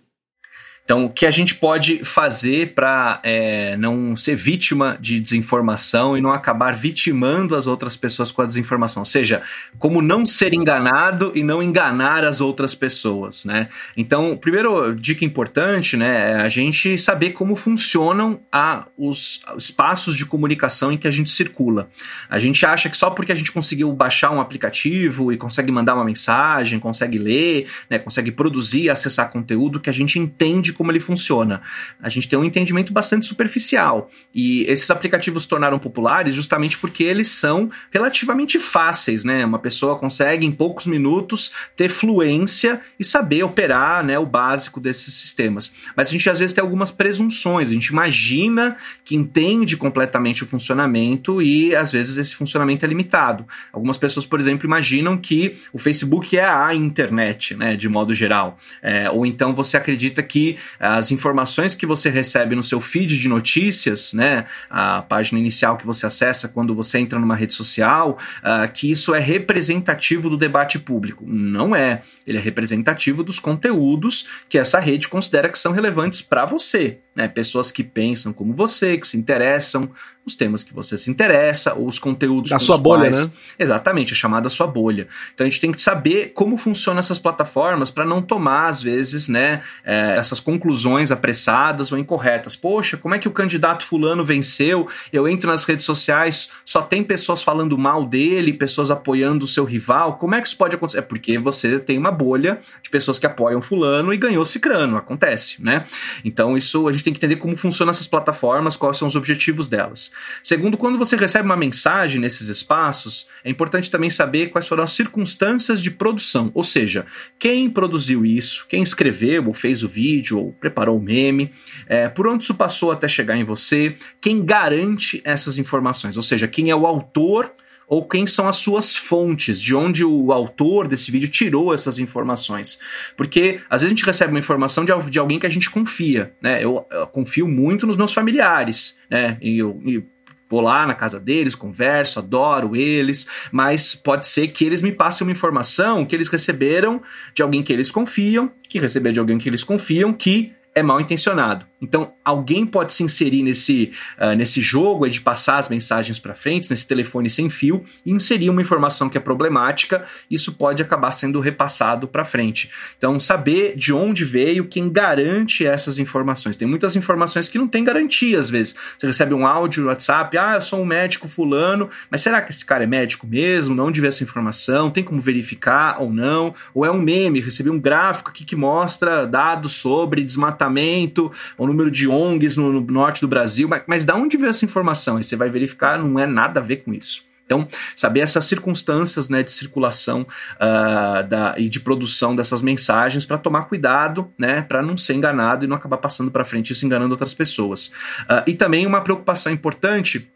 Então, 0.83 1.05
o 1.05 1.09
que 1.09 1.25
a 1.25 1.31
gente 1.31 1.55
pode 1.55 2.03
fazer 2.03 2.73
para 2.73 3.19
é, 3.23 3.77
não 3.77 4.15
ser 4.15 4.35
vítima 4.35 4.97
de 4.99 5.19
desinformação 5.19 6.17
e 6.17 6.21
não 6.21 6.31
acabar 6.31 6.75
vitimando 6.75 7.55
as 7.55 7.67
outras 7.67 7.95
pessoas 7.95 8.31
com 8.31 8.41
a 8.41 8.45
desinformação? 8.45 9.01
Ou 9.01 9.05
seja, 9.05 9.43
como 9.77 10.01
não 10.01 10.25
ser 10.25 10.53
enganado 10.53 11.31
e 11.35 11.43
não 11.43 11.61
enganar 11.61 12.25
as 12.25 12.41
outras 12.41 12.75
pessoas, 12.75 13.45
né? 13.45 13.69
Então, 13.95 14.35
primeiro, 14.35 14.93
dica 14.95 15.23
importante, 15.23 15.95
né, 15.95 16.31
é 16.31 16.35
a 16.41 16.49
gente 16.49 16.97
saber 16.97 17.31
como 17.31 17.55
funcionam 17.55 18.41
a, 18.51 18.85
os 18.97 19.41
espaços 19.57 20.15
de 20.15 20.25
comunicação 20.25 20.91
em 20.91 20.97
que 20.97 21.07
a 21.07 21.11
gente 21.11 21.29
circula. 21.29 21.89
A 22.29 22.39
gente 22.39 22.65
acha 22.65 22.89
que 22.89 22.97
só 22.97 23.09
porque 23.09 23.31
a 23.31 23.35
gente 23.35 23.51
conseguiu 23.51 23.93
baixar 23.93 24.31
um 24.31 24.41
aplicativo 24.41 25.31
e 25.31 25.37
consegue 25.37 25.71
mandar 25.71 25.95
uma 25.95 26.03
mensagem, 26.03 26.79
consegue 26.79 27.17
ler, 27.17 27.67
né, 27.89 27.99
consegue 27.99 28.31
produzir 28.31 28.89
acessar 28.89 29.31
conteúdo, 29.31 29.79
que 29.79 29.89
a 29.89 29.93
gente 29.93 30.19
entende 30.19 30.70
como 30.73 30.91
ele 30.91 30.99
funciona. 30.99 31.62
A 32.01 32.10
gente 32.10 32.27
tem 32.27 32.38
um 32.38 32.43
entendimento 32.43 32.93
bastante 32.93 33.25
superficial. 33.25 34.10
E 34.34 34.63
esses 34.63 34.89
aplicativos 34.91 35.43
se 35.43 35.49
tornaram 35.49 35.79
populares 35.79 36.36
justamente 36.36 36.77
porque 36.77 37.03
eles 37.03 37.27
são 37.29 37.69
relativamente 37.91 38.60
fáceis, 38.60 39.23
né? 39.23 39.45
Uma 39.45 39.60
pessoa 39.60 39.97
consegue 39.97 40.45
em 40.45 40.51
poucos 40.51 40.86
minutos 40.86 41.51
ter 41.75 41.89
fluência 41.89 42.81
e 42.99 43.03
saber 43.03 43.43
operar, 43.43 44.03
né, 44.03 44.17
o 44.17 44.25
básico 44.25 44.79
desses 44.79 45.13
sistemas. 45.13 45.73
Mas 45.95 46.07
a 46.07 46.12
gente 46.12 46.29
às 46.29 46.39
vezes 46.39 46.53
tem 46.53 46.62
algumas 46.62 46.91
presunções, 46.91 47.69
a 47.69 47.73
gente 47.73 47.88
imagina 47.88 48.77
que 49.03 49.15
entende 49.15 49.77
completamente 49.77 50.43
o 50.43 50.47
funcionamento 50.47 51.41
e 51.41 51.75
às 51.75 51.91
vezes 51.91 52.17
esse 52.17 52.36
funcionamento 52.36 52.86
é 52.86 52.88
limitado. 52.88 53.45
Algumas 53.71 53.97
pessoas, 53.97 54.25
por 54.25 54.39
exemplo, 54.39 54.65
imaginam 54.65 55.17
que 55.17 55.57
o 55.73 55.77
Facebook 55.77 56.38
é 56.38 56.45
a 56.45 56.73
internet, 56.73 57.55
né, 57.55 57.75
de 57.75 57.88
modo 57.89 58.13
geral. 58.13 58.57
É, 58.81 59.10
ou 59.10 59.25
então 59.25 59.53
você 59.53 59.77
acredita 59.77 60.21
que 60.23 60.57
as 60.80 61.12
informações 61.12 61.76
que 61.76 61.86
você 61.86 62.10
recebe 62.10 62.56
no 62.56 62.63
seu 62.63 62.80
feed 62.80 63.17
de 63.17 63.28
notícias, 63.28 64.13
né, 64.13 64.45
a 64.69 65.02
página 65.02 65.39
inicial 65.39 65.78
que 65.78 65.86
você 65.86 66.06
acessa 66.06 66.47
quando 66.47 66.76
você 66.76 67.00
entra 67.00 67.19
numa 67.19 67.36
rede 67.36 67.54
social, 67.54 68.17
uh, 68.39 68.71
que 68.71 68.91
isso 68.91 69.13
é 69.13 69.19
representativo 69.19 70.30
do 70.30 70.38
debate 70.38 70.80
público. 70.80 71.26
Não 71.28 71.76
é. 71.76 72.02
Ele 72.26 72.38
é 72.38 72.41
representativo 72.41 73.24
dos 73.24 73.39
conteúdos 73.39 74.28
que 74.50 74.58
essa 74.58 74.80
rede 74.80 75.08
considera 75.08 75.50
que 75.50 75.60
são 75.60 75.71
relevantes 75.71 76.21
para 76.21 76.45
você. 76.45 77.00
Né? 77.15 77.28
Pessoas 77.28 77.71
que 77.71 77.84
pensam 77.84 78.32
como 78.32 78.54
você, 78.54 78.97
que 78.97 79.08
se 79.08 79.17
interessam 79.17 79.91
os 80.26 80.36
temas 80.36 80.63
que 80.63 80.74
você 80.74 80.97
se 80.97 81.10
interessa, 81.10 81.74
ou 81.74 81.88
os 81.88 81.97
conteúdos 81.97 82.52
da 82.52 82.60
sua 82.60 82.78
bolha, 82.78 83.10
quais... 83.10 83.28
né? 83.28 83.34
Exatamente, 83.58 84.13
a 84.13 84.15
chamada 84.15 84.50
sua 84.50 84.67
bolha. 84.67 85.08
Então 85.34 85.45
a 85.45 85.50
gente 85.50 85.60
tem 85.60 85.71
que 85.71 85.82
saber 85.82 86.32
como 86.36 86.58
funcionam 86.58 87.00
essas 87.00 87.17
plataformas 87.17 87.89
para 87.89 88.06
não 88.06 88.21
tomar, 88.21 88.67
às 88.67 88.82
vezes, 88.82 89.28
né, 89.28 89.63
é, 89.84 90.15
essas 90.17 90.39
conclusões 90.39 91.12
apressadas 91.12 91.91
ou 91.91 91.97
incorretas. 91.97 92.56
Poxa, 92.56 92.97
como 92.97 93.15
é 93.15 93.19
que 93.19 93.28
o 93.28 93.32
candidato 93.32 93.84
fulano 93.84 94.24
venceu? 94.24 94.88
Eu 95.12 95.28
entro 95.28 95.50
nas 95.50 95.65
redes 95.65 95.86
sociais, 95.86 96.52
só 96.63 96.82
tem 96.84 97.04
pessoas 97.04 97.41
falando 97.41 97.78
mal 97.78 98.06
dele, 98.06 98.54
pessoas 98.54 98.91
apoiando 98.91 99.45
o 99.45 99.47
seu 99.47 99.65
rival. 99.65 100.17
Como 100.17 100.36
é 100.36 100.41
que 100.41 100.47
isso 100.47 100.58
pode 100.58 100.76
acontecer? 100.76 101.00
É 101.00 101.02
porque 101.02 101.39
você 101.39 101.80
tem 101.80 101.97
uma 101.97 102.12
bolha 102.12 102.60
de 102.84 102.91
pessoas 102.91 103.17
que 103.17 103.26
apoiam 103.26 103.60
fulano 103.60 104.13
e 104.13 104.17
ganhou 104.17 104.45
cicrano. 104.45 104.97
Acontece, 104.97 105.63
né? 105.63 105.86
Então 106.24 106.56
isso 106.56 106.88
a 106.88 106.91
gente 106.91 107.00
gente 107.01 107.03
tem 107.03 107.13
que 107.13 107.19
entender 107.19 107.35
como 107.37 107.57
funcionam 107.57 107.91
essas 107.91 108.07
plataformas, 108.07 108.75
quais 108.75 108.97
são 108.97 109.07
os 109.07 109.15
objetivos 109.15 109.67
delas. 109.67 110.11
Segundo, 110.41 110.77
quando 110.77 110.97
você 110.97 111.15
recebe 111.15 111.45
uma 111.45 111.57
mensagem 111.57 112.21
nesses 112.21 112.47
espaços, 112.49 113.27
é 113.43 113.49
importante 113.49 113.89
também 113.89 114.09
saber 114.09 114.47
quais 114.47 114.67
foram 114.67 114.83
as 114.83 114.91
circunstâncias 114.91 115.81
de 115.81 115.91
produção, 115.91 116.51
ou 116.53 116.63
seja, 116.63 117.05
quem 117.37 117.69
produziu 117.69 118.25
isso, 118.25 118.65
quem 118.69 118.83
escreveu 118.83 119.47
ou 119.47 119.53
fez 119.53 119.83
o 119.83 119.87
vídeo 119.87 120.39
ou 120.39 120.53
preparou 120.53 120.97
o 120.97 121.01
meme, 121.01 121.51
é, 121.87 122.07
por 122.07 122.27
onde 122.27 122.43
isso 122.43 122.55
passou 122.55 122.91
até 122.91 123.07
chegar 123.07 123.35
em 123.35 123.43
você, 123.43 123.95
quem 124.19 124.43
garante 124.43 125.21
essas 125.25 125.57
informações, 125.57 126.17
ou 126.17 126.23
seja, 126.23 126.47
quem 126.47 126.69
é 126.69 126.75
o 126.75 126.85
autor 126.85 127.51
ou 127.91 128.06
quem 128.06 128.25
são 128.25 128.47
as 128.47 128.56
suas 128.56 128.95
fontes, 128.95 129.62
de 129.62 129.75
onde 129.75 130.06
o 130.06 130.32
autor 130.32 130.88
desse 130.88 131.12
vídeo 131.12 131.27
tirou 131.27 131.73
essas 131.73 131.99
informações. 131.99 132.80
Porque 133.17 133.60
às 133.69 133.82
vezes 133.82 133.88
a 133.88 133.97
gente 133.97 134.06
recebe 134.06 134.32
uma 134.32 134.39
informação 134.39 134.86
de, 134.86 134.93
de 135.10 135.19
alguém 135.19 135.38
que 135.38 135.45
a 135.45 135.49
gente 135.49 135.69
confia, 135.69 136.32
né? 136.41 136.63
Eu, 136.63 136.88
eu 136.89 137.06
confio 137.08 137.49
muito 137.49 137.86
nos 137.86 137.97
meus 137.97 138.13
familiares, 138.13 138.97
né? 139.10 139.38
E 139.41 139.58
eu, 139.58 139.77
e 139.86 140.01
vou 140.49 140.62
lá 140.62 140.88
na 140.88 140.95
casa 140.95 141.19
deles, 141.19 141.54
converso, 141.54 142.19
adoro 142.19 142.77
eles, 142.77 143.27
mas 143.51 143.93
pode 143.93 144.25
ser 144.25 144.47
que 144.47 144.63
eles 144.63 144.82
me 144.82 144.93
passem 144.93 145.27
uma 145.27 145.34
informação 145.34 146.06
que 146.06 146.15
eles 146.15 146.30
receberam 146.30 147.01
de 147.36 147.41
alguém 147.41 147.62
que 147.62 147.73
eles 147.73 147.91
confiam, 147.91 148.49
que 148.69 148.80
receberam 148.80 149.15
de 149.15 149.19
alguém 149.19 149.38
que 149.38 149.49
eles 149.49 149.65
confiam, 149.65 150.13
que 150.13 150.54
é 150.73 150.82
mal 150.82 151.01
intencionado. 151.01 151.65
Então, 151.81 152.13
alguém 152.23 152.65
pode 152.65 152.93
se 152.93 153.03
inserir 153.03 153.41
nesse, 153.41 153.91
uh, 154.19 154.35
nesse 154.35 154.61
jogo 154.61 155.09
de 155.09 155.19
passar 155.19 155.57
as 155.57 155.67
mensagens 155.67 156.19
para 156.19 156.35
frente, 156.35 156.69
nesse 156.69 156.87
telefone 156.87 157.29
sem 157.29 157.49
fio, 157.49 157.83
e 158.05 158.11
inserir 158.11 158.49
uma 158.49 158.61
informação 158.61 159.09
que 159.09 159.17
é 159.17 159.21
problemática, 159.21 160.05
isso 160.29 160.53
pode 160.53 160.81
acabar 160.81 161.11
sendo 161.11 161.39
repassado 161.39 162.07
para 162.07 162.23
frente. 162.23 162.69
Então, 162.97 163.19
saber 163.19 163.75
de 163.75 163.91
onde 163.91 164.23
veio, 164.23 164.65
quem 164.65 164.89
garante 164.89 165.65
essas 165.65 165.97
informações. 165.97 166.55
Tem 166.55 166.67
muitas 166.67 166.95
informações 166.95 167.47
que 167.47 167.57
não 167.57 167.67
tem 167.67 167.83
garantia, 167.83 168.37
às 168.37 168.49
vezes. 168.49 168.75
Você 168.97 169.07
recebe 169.07 169.33
um 169.33 169.45
áudio 169.45 169.83
no 169.83 169.89
WhatsApp, 169.89 170.37
ah, 170.37 170.55
eu 170.55 170.61
sou 170.61 170.81
um 170.81 170.85
médico 170.85 171.27
fulano, 171.27 171.89
mas 172.09 172.21
será 172.21 172.41
que 172.41 172.51
esse 172.51 172.65
cara 172.65 172.83
é 172.83 172.87
médico 172.87 173.25
mesmo? 173.25 173.73
De 173.73 173.81
onde 173.81 174.01
veio 174.01 174.09
essa 174.09 174.23
informação? 174.23 174.91
Tem 174.91 175.03
como 175.03 175.19
verificar 175.19 176.01
ou 176.01 176.11
não? 176.11 176.53
Ou 176.73 176.85
é 176.85 176.91
um 176.91 177.01
meme? 177.01 177.39
Recebi 177.39 177.69
um 177.69 177.79
gráfico 177.79 178.29
aqui 178.29 178.45
que 178.45 178.55
mostra 178.55 179.25
dados 179.25 179.73
sobre 179.73 180.23
desmatamento, 180.23 181.31
ou 181.57 181.70
número 181.71 181.91
de 181.91 182.07
ONGs 182.07 182.55
no, 182.57 182.71
no 182.71 182.81
norte 182.81 183.21
do 183.21 183.27
Brasil, 183.27 183.67
mas, 183.67 183.84
mas 183.88 184.03
da 184.03 184.15
onde 184.15 184.38
veio 184.38 184.49
essa 184.49 184.65
informação? 184.65 185.17
Aí 185.17 185.23
você 185.23 185.36
vai 185.36 185.49
verificar, 185.49 185.97
não 185.97 186.19
é 186.19 186.25
nada 186.25 186.60
a 186.60 186.63
ver 186.63 186.77
com 186.77 186.93
isso. 186.93 187.29
Então, 187.51 187.67
saber 187.97 188.21
essas 188.21 188.45
circunstâncias 188.45 189.27
né, 189.27 189.43
de 189.43 189.51
circulação 189.51 190.25
uh, 190.55 191.27
da, 191.27 191.55
e 191.57 191.67
de 191.67 191.81
produção 191.81 192.34
dessas 192.34 192.62
mensagens 192.62 193.25
para 193.25 193.38
tomar 193.38 193.63
cuidado, 193.63 194.31
né, 194.38 194.62
para 194.62 194.81
não 194.81 194.95
ser 194.95 195.15
enganado 195.15 195.65
e 195.65 195.67
não 195.67 195.75
acabar 195.75 195.97
passando 195.97 196.31
para 196.31 196.45
frente 196.45 196.71
isso 196.71 196.86
enganando 196.86 197.13
outras 197.13 197.34
pessoas. 197.34 197.88
Uh, 198.21 198.47
e 198.47 198.53
também 198.53 198.86
uma 198.86 199.01
preocupação 199.01 199.51
importante 199.51 200.31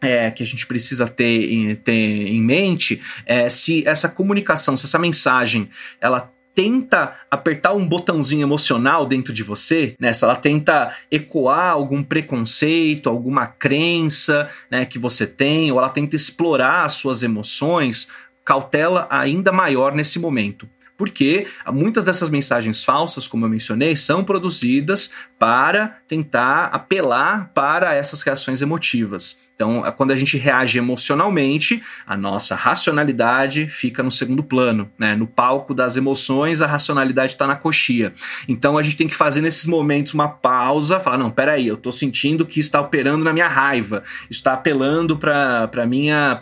é, 0.00 0.30
que 0.30 0.42
a 0.42 0.46
gente 0.46 0.64
precisa 0.64 1.08
ter 1.08 1.52
em, 1.52 1.74
ter 1.74 1.92
em 1.92 2.40
mente 2.40 3.00
é 3.26 3.48
se 3.48 3.86
essa 3.86 4.08
comunicação, 4.08 4.76
se 4.76 4.86
essa 4.86 4.98
mensagem, 5.00 5.68
ela 6.00 6.32
tenta 6.54 7.16
apertar 7.30 7.72
um 7.72 7.86
botãozinho 7.86 8.42
emocional 8.42 9.06
dentro 9.06 9.32
de 9.32 9.42
você, 9.42 9.94
né? 9.98 10.12
Se 10.12 10.24
ela 10.24 10.36
tenta 10.36 10.94
ecoar 11.10 11.72
algum 11.72 12.02
preconceito, 12.02 13.08
alguma 13.08 13.46
crença, 13.46 14.48
né, 14.70 14.84
que 14.84 14.98
você 14.98 15.26
tem, 15.26 15.72
ou 15.72 15.78
ela 15.78 15.88
tenta 15.88 16.14
explorar 16.14 16.84
as 16.84 16.94
suas 16.94 17.22
emoções, 17.22 18.08
cautela 18.44 19.06
ainda 19.10 19.52
maior 19.52 19.94
nesse 19.94 20.18
momento 20.18 20.68
porque 21.02 21.48
muitas 21.72 22.04
dessas 22.04 22.30
mensagens 22.30 22.84
falsas, 22.84 23.26
como 23.26 23.44
eu 23.44 23.50
mencionei, 23.50 23.96
são 23.96 24.22
produzidas 24.22 25.10
para 25.36 25.98
tentar 26.06 26.66
apelar 26.66 27.50
para 27.52 27.92
essas 27.92 28.22
reações 28.22 28.62
emotivas. 28.62 29.36
Então, 29.52 29.82
quando 29.96 30.12
a 30.12 30.16
gente 30.16 30.38
reage 30.38 30.78
emocionalmente, 30.78 31.82
a 32.06 32.16
nossa 32.16 32.54
racionalidade 32.54 33.68
fica 33.68 34.00
no 34.00 34.12
segundo 34.12 34.44
plano, 34.44 34.92
né? 34.96 35.16
No 35.16 35.26
palco 35.26 35.74
das 35.74 35.96
emoções, 35.96 36.60
a 36.60 36.68
racionalidade 36.68 37.32
está 37.32 37.48
na 37.48 37.56
coxia. 37.56 38.14
Então, 38.46 38.78
a 38.78 38.82
gente 38.84 38.96
tem 38.96 39.08
que 39.08 39.16
fazer 39.16 39.40
nesses 39.40 39.66
momentos 39.66 40.14
uma 40.14 40.28
pausa, 40.28 41.00
falar: 41.00 41.18
não, 41.18 41.32
peraí, 41.32 41.66
eu 41.66 41.74
estou 41.74 41.90
sentindo 41.90 42.46
que 42.46 42.60
está 42.60 42.80
operando 42.80 43.24
na 43.24 43.32
minha 43.32 43.48
raiva, 43.48 44.04
está 44.30 44.52
apelando 44.52 45.18
para 45.18 45.68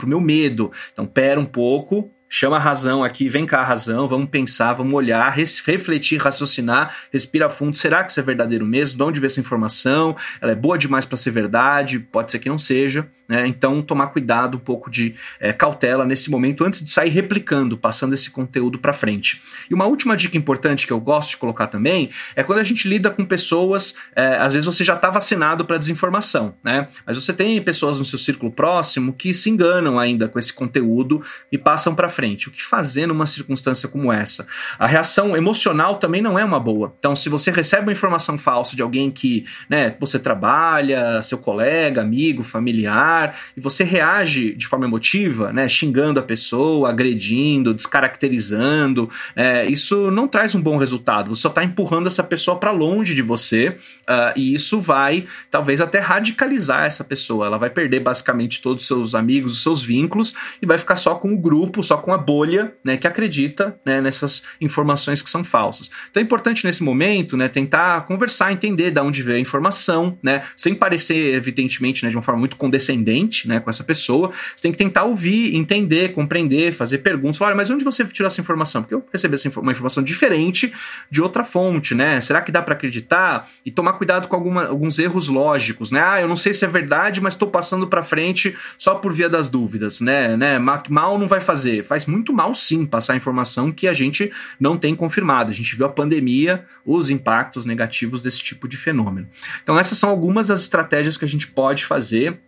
o 0.02 0.06
meu 0.06 0.20
medo. 0.20 0.70
Então, 0.92 1.06
pera 1.06 1.40
um 1.40 1.46
pouco, 1.46 2.10
chama 2.32 2.56
a 2.56 2.60
razão 2.60 3.02
aqui, 3.02 3.28
vem 3.28 3.44
cá 3.44 3.58
a 3.58 3.64
razão, 3.64 4.06
vamos 4.06 4.30
pensar, 4.30 4.72
vamos 4.72 4.94
olhar, 4.94 5.28
refletir, 5.30 6.16
raciocinar, 6.18 6.96
respira 7.12 7.50
fundo. 7.50 7.76
Será 7.76 8.04
que 8.04 8.12
isso 8.12 8.20
é 8.20 8.22
verdadeiro 8.22 8.64
mesmo? 8.64 8.96
De 8.96 9.02
onde 9.02 9.20
veio 9.20 9.26
essa 9.26 9.40
informação? 9.40 10.16
Ela 10.40 10.52
é 10.52 10.54
boa 10.54 10.78
demais 10.78 11.04
para 11.04 11.16
ser 11.16 11.32
verdade? 11.32 11.98
Pode 11.98 12.30
ser 12.30 12.38
que 12.38 12.48
não 12.48 12.56
seja. 12.56 13.10
Né? 13.30 13.46
Então, 13.46 13.80
tomar 13.80 14.08
cuidado, 14.08 14.56
um 14.56 14.60
pouco 14.60 14.90
de 14.90 15.14
é, 15.38 15.52
cautela 15.52 16.04
nesse 16.04 16.28
momento 16.28 16.64
antes 16.64 16.84
de 16.84 16.90
sair 16.90 17.10
replicando, 17.10 17.78
passando 17.78 18.12
esse 18.12 18.28
conteúdo 18.28 18.76
para 18.76 18.92
frente. 18.92 19.40
E 19.70 19.74
uma 19.74 19.86
última 19.86 20.16
dica 20.16 20.36
importante 20.36 20.84
que 20.84 20.92
eu 20.92 20.98
gosto 20.98 21.30
de 21.30 21.36
colocar 21.36 21.68
também 21.68 22.10
é 22.34 22.42
quando 22.42 22.58
a 22.58 22.64
gente 22.64 22.88
lida 22.88 23.08
com 23.08 23.24
pessoas, 23.24 23.94
é, 24.16 24.36
às 24.38 24.52
vezes 24.52 24.66
você 24.66 24.82
já 24.82 24.94
está 24.94 25.10
vacinado 25.10 25.64
para 25.64 25.78
desinformação, 25.78 26.56
né? 26.64 26.88
mas 27.06 27.22
você 27.22 27.32
tem 27.32 27.62
pessoas 27.62 28.00
no 28.00 28.04
seu 28.04 28.18
círculo 28.18 28.50
próximo 28.50 29.12
que 29.12 29.32
se 29.32 29.48
enganam 29.48 29.96
ainda 29.96 30.26
com 30.26 30.36
esse 30.36 30.52
conteúdo 30.52 31.22
e 31.52 31.56
passam 31.56 31.94
para 31.94 32.08
frente. 32.08 32.48
O 32.48 32.50
que 32.50 32.64
fazer 32.64 33.06
numa 33.06 33.26
circunstância 33.26 33.88
como 33.88 34.12
essa? 34.12 34.44
A 34.76 34.88
reação 34.88 35.36
emocional 35.36 35.98
também 35.98 36.20
não 36.20 36.36
é 36.36 36.44
uma 36.44 36.58
boa. 36.58 36.92
Então, 36.98 37.14
se 37.14 37.28
você 37.28 37.52
recebe 37.52 37.84
uma 37.84 37.92
informação 37.92 38.36
falsa 38.36 38.74
de 38.74 38.82
alguém 38.82 39.08
que 39.08 39.46
né, 39.68 39.94
você 40.00 40.18
trabalha, 40.18 41.22
seu 41.22 41.38
colega, 41.38 42.00
amigo, 42.00 42.42
familiar, 42.42 43.19
lugar 43.20 43.38
e 43.56 43.60
você 43.60 43.84
reage 43.84 44.54
de 44.54 44.66
forma 44.66 44.86
emotiva, 44.86 45.52
né, 45.52 45.68
xingando 45.68 46.18
a 46.18 46.22
pessoa, 46.22 46.88
agredindo, 46.88 47.74
descaracterizando, 47.74 49.10
é, 49.36 49.66
isso 49.66 50.10
não 50.10 50.26
traz 50.26 50.54
um 50.54 50.60
bom 50.60 50.76
resultado. 50.76 51.34
Você 51.34 51.42
só 51.42 51.48
está 51.48 51.62
empurrando 51.62 52.06
essa 52.06 52.22
pessoa 52.22 52.58
para 52.58 52.70
longe 52.70 53.14
de 53.14 53.22
você 53.22 53.68
uh, 53.68 54.32
e 54.36 54.54
isso 54.54 54.80
vai 54.80 55.26
talvez 55.50 55.80
até 55.80 55.98
radicalizar 55.98 56.84
essa 56.84 57.04
pessoa. 57.04 57.46
Ela 57.46 57.58
vai 57.58 57.70
perder 57.70 58.00
basicamente 58.00 58.62
todos 58.62 58.82
os 58.82 58.88
seus 58.88 59.14
amigos, 59.14 59.52
os 59.52 59.62
seus 59.62 59.82
vínculos 59.82 60.34
e 60.60 60.66
vai 60.66 60.78
ficar 60.78 60.96
só 60.96 61.14
com 61.14 61.32
o 61.32 61.38
grupo, 61.38 61.82
só 61.82 61.96
com 61.96 62.12
a 62.12 62.18
bolha, 62.18 62.72
né, 62.84 62.96
que 62.96 63.06
acredita 63.06 63.78
né, 63.84 64.00
nessas 64.00 64.42
informações 64.60 65.22
que 65.22 65.30
são 65.30 65.44
falsas. 65.44 65.90
Então 66.10 66.20
é 66.20 66.24
importante 66.24 66.64
nesse 66.64 66.82
momento, 66.82 67.36
né, 67.36 67.48
tentar 67.48 68.02
conversar, 68.06 68.52
entender 68.52 68.90
de 68.90 69.00
onde 69.00 69.22
veio 69.22 69.38
a 69.38 69.40
informação, 69.40 70.18
né, 70.22 70.42
sem 70.56 70.74
parecer 70.74 71.34
evidentemente, 71.34 72.04
né, 72.04 72.10
de 72.10 72.16
uma 72.16 72.22
forma 72.22 72.38
muito 72.38 72.56
condescendente 72.56 73.09
né, 73.46 73.60
com 73.60 73.70
essa 73.70 73.84
pessoa. 73.84 74.32
Você 74.54 74.62
tem 74.62 74.72
que 74.72 74.78
tentar 74.78 75.04
ouvir, 75.04 75.54
entender, 75.54 76.12
compreender, 76.12 76.72
fazer 76.72 76.98
perguntas. 76.98 77.36
Falar, 77.36 77.54
mas 77.54 77.70
onde 77.70 77.84
você 77.84 78.04
tirou 78.04 78.26
essa 78.26 78.40
informação? 78.40 78.82
Porque 78.82 78.94
eu 78.94 79.04
recebi 79.12 79.34
essa 79.34 79.50
uma 79.60 79.72
informação 79.72 80.02
diferente 80.02 80.72
de 81.10 81.20
outra 81.20 81.42
fonte, 81.42 81.94
né? 81.94 82.20
Será 82.20 82.40
que 82.40 82.52
dá 82.52 82.62
para 82.62 82.74
acreditar? 82.74 83.48
E 83.64 83.70
tomar 83.70 83.94
cuidado 83.94 84.28
com 84.28 84.36
alguma, 84.36 84.66
alguns 84.66 84.98
erros 84.98 85.28
lógicos, 85.28 85.90
né? 85.90 86.02
Ah, 86.02 86.20
eu 86.20 86.28
não 86.28 86.36
sei 86.36 86.54
se 86.54 86.64
é 86.64 86.68
verdade, 86.68 87.20
mas 87.20 87.34
estou 87.34 87.48
passando 87.48 87.86
para 87.86 88.02
frente 88.02 88.56
só 88.78 88.94
por 88.94 89.12
via 89.12 89.28
das 89.28 89.48
dúvidas, 89.48 90.00
né? 90.00 90.36
né? 90.36 90.58
Mal 90.58 91.18
não 91.18 91.26
vai 91.26 91.40
fazer. 91.40 91.84
Faz 91.84 92.06
muito 92.06 92.32
mal, 92.32 92.54
sim, 92.54 92.86
passar 92.86 93.16
informação 93.16 93.72
que 93.72 93.88
a 93.88 93.92
gente 93.92 94.30
não 94.58 94.76
tem 94.76 94.94
confirmado. 94.94 95.50
A 95.50 95.54
gente 95.54 95.74
viu 95.76 95.86
a 95.86 95.88
pandemia, 95.88 96.64
os 96.84 97.10
impactos 97.10 97.64
negativos 97.64 98.22
desse 98.22 98.42
tipo 98.42 98.68
de 98.68 98.76
fenômeno. 98.76 99.28
Então, 99.62 99.78
essas 99.78 99.98
são 99.98 100.10
algumas 100.10 100.48
das 100.48 100.60
estratégias 100.62 101.16
que 101.16 101.24
a 101.24 101.28
gente 101.28 101.48
pode 101.48 101.84
fazer 101.84 102.40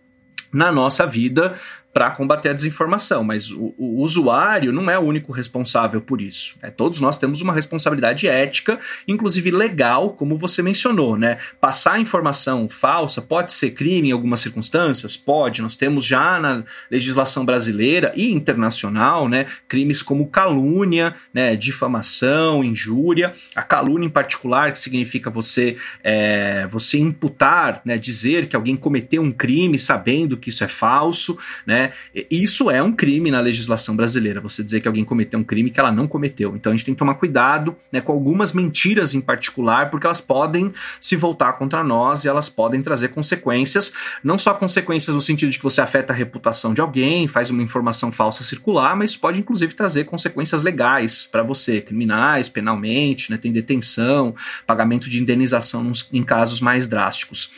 na 0.53 0.71
nossa 0.71 1.05
vida 1.05 1.55
para 1.93 2.09
combater 2.09 2.49
a 2.49 2.53
desinformação, 2.53 3.23
mas 3.23 3.51
o, 3.51 3.75
o, 3.77 4.01
usuário 4.01 4.73
não 4.73 4.89
é 4.89 4.97
o 4.97 5.03
único 5.03 5.31
responsável 5.31 6.01
por 6.01 6.21
isso. 6.21 6.55
Né? 6.61 6.71
Todos 6.71 6.99
nós 6.99 7.17
temos 7.17 7.41
uma 7.41 7.53
responsabilidade 7.53 8.27
ética, 8.27 8.79
inclusive 9.07 9.51
legal, 9.51 10.09
como 10.11 10.35
você 10.35 10.63
mencionou, 10.63 11.15
né? 11.15 11.37
Passar 11.61 11.99
informação 11.99 12.67
falsa 12.67 13.21
pode 13.21 13.53
ser 13.53 13.71
crime 13.71 14.09
em 14.09 14.11
algumas 14.11 14.39
circunstâncias? 14.39 15.15
Pode. 15.15 15.61
Nós 15.61 15.75
temos 15.75 16.03
já 16.03 16.39
na 16.39 16.63
legislação 16.89 17.45
brasileira 17.45 18.11
e 18.15 18.31
internacional, 18.31 19.29
né, 19.29 19.45
crimes 19.67 20.01
como 20.01 20.27
calúnia, 20.27 21.15
né, 21.33 21.55
difamação, 21.55 22.63
injúria. 22.63 23.35
A 23.55 23.61
calúnia, 23.61 24.07
em 24.07 24.09
particular, 24.09 24.71
que 24.71 24.79
significa 24.79 25.29
você, 25.29 25.77
é, 26.03 26.65
você 26.67 26.97
imputar, 26.97 27.81
né, 27.85 27.97
dizer 27.97 28.47
que 28.47 28.55
alguém 28.55 28.75
cometeu 28.75 29.21
um 29.21 29.31
crime 29.31 29.77
sabendo 29.77 30.37
que 30.37 30.49
isso 30.49 30.63
é 30.63 30.67
falso, 30.67 31.37
né? 31.67 31.82
Né? 31.83 31.91
Isso 32.29 32.71
é 32.71 32.81
um 32.81 32.91
crime 32.91 33.29
na 33.29 33.39
legislação 33.39 33.95
brasileira, 33.95 34.39
você 34.39 34.63
dizer 34.63 34.81
que 34.81 34.87
alguém 34.87 35.03
cometeu 35.03 35.39
um 35.39 35.43
crime 35.43 35.69
que 35.69 35.79
ela 35.79 35.91
não 35.91 36.07
cometeu. 36.07 36.55
Então 36.55 36.71
a 36.71 36.75
gente 36.75 36.85
tem 36.85 36.93
que 36.93 36.99
tomar 36.99 37.15
cuidado 37.15 37.75
né, 37.91 37.99
com 37.99 38.11
algumas 38.11 38.53
mentiras 38.53 39.13
em 39.13 39.21
particular, 39.21 39.89
porque 39.89 40.07
elas 40.07 40.21
podem 40.21 40.71
se 40.99 41.15
voltar 41.15 41.53
contra 41.53 41.83
nós 41.83 42.23
e 42.23 42.27
elas 42.27 42.49
podem 42.49 42.81
trazer 42.81 43.09
consequências, 43.09 43.91
não 44.23 44.37
só 44.37 44.53
consequências 44.53 45.13
no 45.13 45.21
sentido 45.21 45.49
de 45.49 45.57
que 45.57 45.63
você 45.63 45.81
afeta 45.81 46.13
a 46.13 46.15
reputação 46.15 46.73
de 46.73 46.81
alguém, 46.81 47.27
faz 47.27 47.49
uma 47.49 47.61
informação 47.61 48.11
falsa 48.11 48.43
circular, 48.43 48.95
mas 48.95 49.17
pode 49.17 49.39
inclusive 49.39 49.73
trazer 49.73 50.05
consequências 50.05 50.63
legais 50.63 51.27
para 51.29 51.43
você, 51.43 51.81
criminais, 51.81 52.47
penalmente, 52.47 53.31
né, 53.31 53.37
tem 53.37 53.51
detenção, 53.51 54.35
pagamento 54.65 55.09
de 55.09 55.19
indenização 55.19 55.83
nos, 55.83 56.07
em 56.13 56.23
casos 56.23 56.61
mais 56.61 56.87
drásticos. 56.87 57.51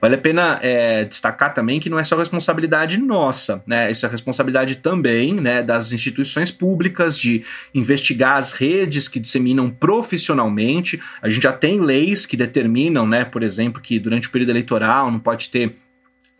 Vale 0.00 0.14
a 0.14 0.18
pena 0.18 0.58
é, 0.62 1.04
destacar 1.04 1.54
também 1.54 1.80
que 1.80 1.90
não 1.90 1.98
é 1.98 2.02
só 2.02 2.16
responsabilidade 2.16 2.98
nossa, 2.98 3.62
né? 3.70 3.88
Isso 3.88 4.04
é 4.04 4.08
responsabilidade 4.08 4.76
também 4.76 5.32
né, 5.32 5.62
das 5.62 5.92
instituições 5.92 6.50
públicas 6.50 7.16
de 7.16 7.44
investigar 7.72 8.36
as 8.36 8.52
redes 8.52 9.06
que 9.06 9.20
disseminam 9.20 9.70
profissionalmente. 9.70 11.00
A 11.22 11.28
gente 11.28 11.44
já 11.44 11.52
tem 11.52 11.80
leis 11.80 12.26
que 12.26 12.36
determinam, 12.36 13.06
né, 13.06 13.24
por 13.24 13.44
exemplo, 13.44 13.80
que 13.80 14.00
durante 14.00 14.26
o 14.26 14.30
período 14.32 14.50
eleitoral 14.50 15.08
não 15.08 15.20
pode 15.20 15.48
ter 15.50 15.76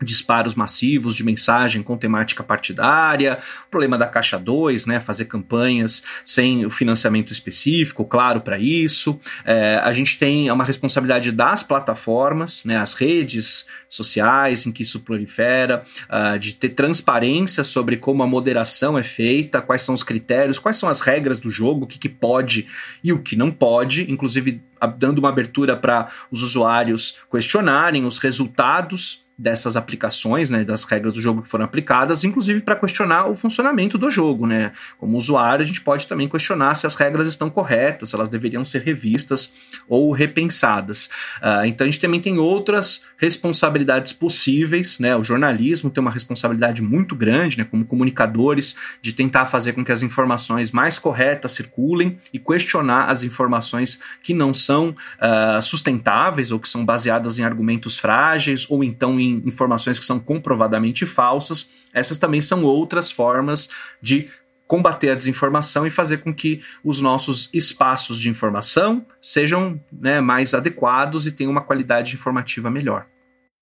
disparos 0.03 0.55
massivos 0.55 1.15
de 1.15 1.25
mensagem 1.25 1.83
com 1.83 1.97
temática 1.97 2.43
partidária, 2.43 3.39
problema 3.71 3.99
da 3.99 4.07
Caixa 4.07 4.39
2, 4.39 4.87
né, 4.87 5.01
fazer 5.01 5.27
campanhas 5.27 6.03
sem 6.25 6.65
o 6.65 6.71
financiamento 6.71 7.33
específico, 7.33 8.05
claro, 8.05 8.41
para 8.41 8.59
isso. 8.59 9.21
É, 9.45 9.81
a 9.83 9.93
gente 9.93 10.19
tem 10.19 10.51
uma 10.51 10.65
responsabilidade 10.65 11.33
das 11.33 11.63
plataformas, 11.63 12.65
né, 12.65 12.77
as 12.77 12.95
redes 12.95 13.67
sociais 13.89 14.65
em 14.65 14.73
que 14.73 14.83
isso 14.83 15.01
prolifera, 15.01 15.85
uh, 16.09 16.39
de 16.39 16.55
ter 16.55 16.71
transparência 16.71 17.65
sobre 17.65 17.97
como 17.97 18.23
a 18.23 18.27
moderação 18.27 18.97
é 18.97 19.03
feita, 19.03 19.61
quais 19.61 19.83
são 19.83 19.95
os 19.95 20.05
critérios, 20.05 20.61
quais 20.61 20.77
são 20.77 20.89
as 20.89 21.01
regras 21.01 21.41
do 21.41 21.51
jogo, 21.51 21.85
o 21.85 21.87
que, 21.87 21.99
que 21.99 22.09
pode 22.09 22.69
e 23.03 23.13
o 23.13 23.19
que 23.19 23.35
não 23.35 23.51
pode, 23.51 24.11
inclusive 24.11 24.63
dando 24.97 25.19
uma 25.19 25.29
abertura 25.29 25.77
para 25.77 26.09
os 26.31 26.43
usuários 26.43 27.19
questionarem 27.31 28.07
os 28.07 28.19
resultados 28.19 29.29
dessas 29.41 29.75
aplicações, 29.75 30.51
né, 30.51 30.65
das 30.65 30.85
regras 30.85 31.15
do 31.15 31.21
jogo 31.21 31.41
que 31.41 31.49
foram 31.49 31.65
aplicadas, 31.65 32.25
inclusive 32.25 32.61
para 32.61 32.77
questionar 32.77 33.27
o 33.27 33.35
funcionamento 33.35 33.97
do 33.97 34.11
jogo, 34.11 34.47
né? 34.47 34.73
Como 34.99 35.17
usuário, 35.17 35.63
a 35.63 35.67
gente 35.67 35.81
pode 35.81 36.07
também 36.07 36.29
questionar 36.29 36.75
se 36.75 36.87
as 36.87 36.95
regras 36.95 37.27
estão 37.27 37.49
corretas, 37.49 38.11
se 38.11 38.15
elas 38.15 38.29
deveriam 38.29 38.67
ser 38.67 38.83
revistas 38.83 39.55
ou 39.89 40.13
repensadas. 40.13 41.07
Uh, 41.39 41.65
então 41.65 41.87
a 41.87 41.91
gente 41.91 42.01
também 42.01 42.21
tem 42.21 42.39
outras 42.39 43.07
responsabilidades 43.17 44.13
possíveis, 44.13 44.99
né? 44.99 45.17
O 45.17 45.25
jornalismo 45.25 45.89
tem 45.89 46.03
uma 46.03 46.11
responsabilidade 46.11 46.83
muito 46.83 47.17
grande, 47.17 47.57
né, 47.57 47.65
como 47.65 47.87
comunicadores, 47.87 48.77
de 49.01 49.15
tentar 49.15 49.47
fazer 49.47 49.73
com 49.73 49.83
que 49.83 49.93
as 49.93 50.03
informações 50.03 50.71
mais 50.71 50.99
corretas 50.99 51.53
circulem 51.53 52.19
e 52.31 52.39
questionar 52.39 53.07
as 53.07 53.23
informações 53.23 54.01
que 54.23 54.35
não 54.35 54.53
são 54.53 54.91
uh, 54.91 55.63
sustentáveis 55.63 56.53
ou 56.53 56.61
que 56.61 56.69
são 56.69 56.85
baseadas 56.85 57.39
em 57.39 57.43
argumentos 57.43 57.99
frágeis 57.99 58.67
ou 58.69 58.85
então 58.85 59.19
em 59.19 59.30
informações 59.45 59.99
que 59.99 60.05
são 60.05 60.19
comprovadamente 60.19 61.07
falsas, 61.07 61.71
essas 61.93 62.19
também 62.19 62.41
são 62.41 62.65
outras 62.65 63.11
formas 63.11 63.69
de 64.03 64.29
combater 64.67 65.11
a 65.11 65.15
desinformação 65.17 65.85
e 65.85 65.91
fazer 65.91 66.19
com 66.19 66.33
que 66.33 66.61
os 66.85 67.01
nossos 67.01 67.51
espaços 67.53 68.21
de 68.21 68.29
informação 68.29 69.05
sejam 69.21 69.81
né, 69.93 70.21
mais 70.21 70.55
adequados 70.55 71.27
e 71.27 71.33
tenham 71.33 71.51
uma 71.51 71.61
qualidade 71.61 72.15
informativa 72.15 72.71
melhor. 72.71 73.07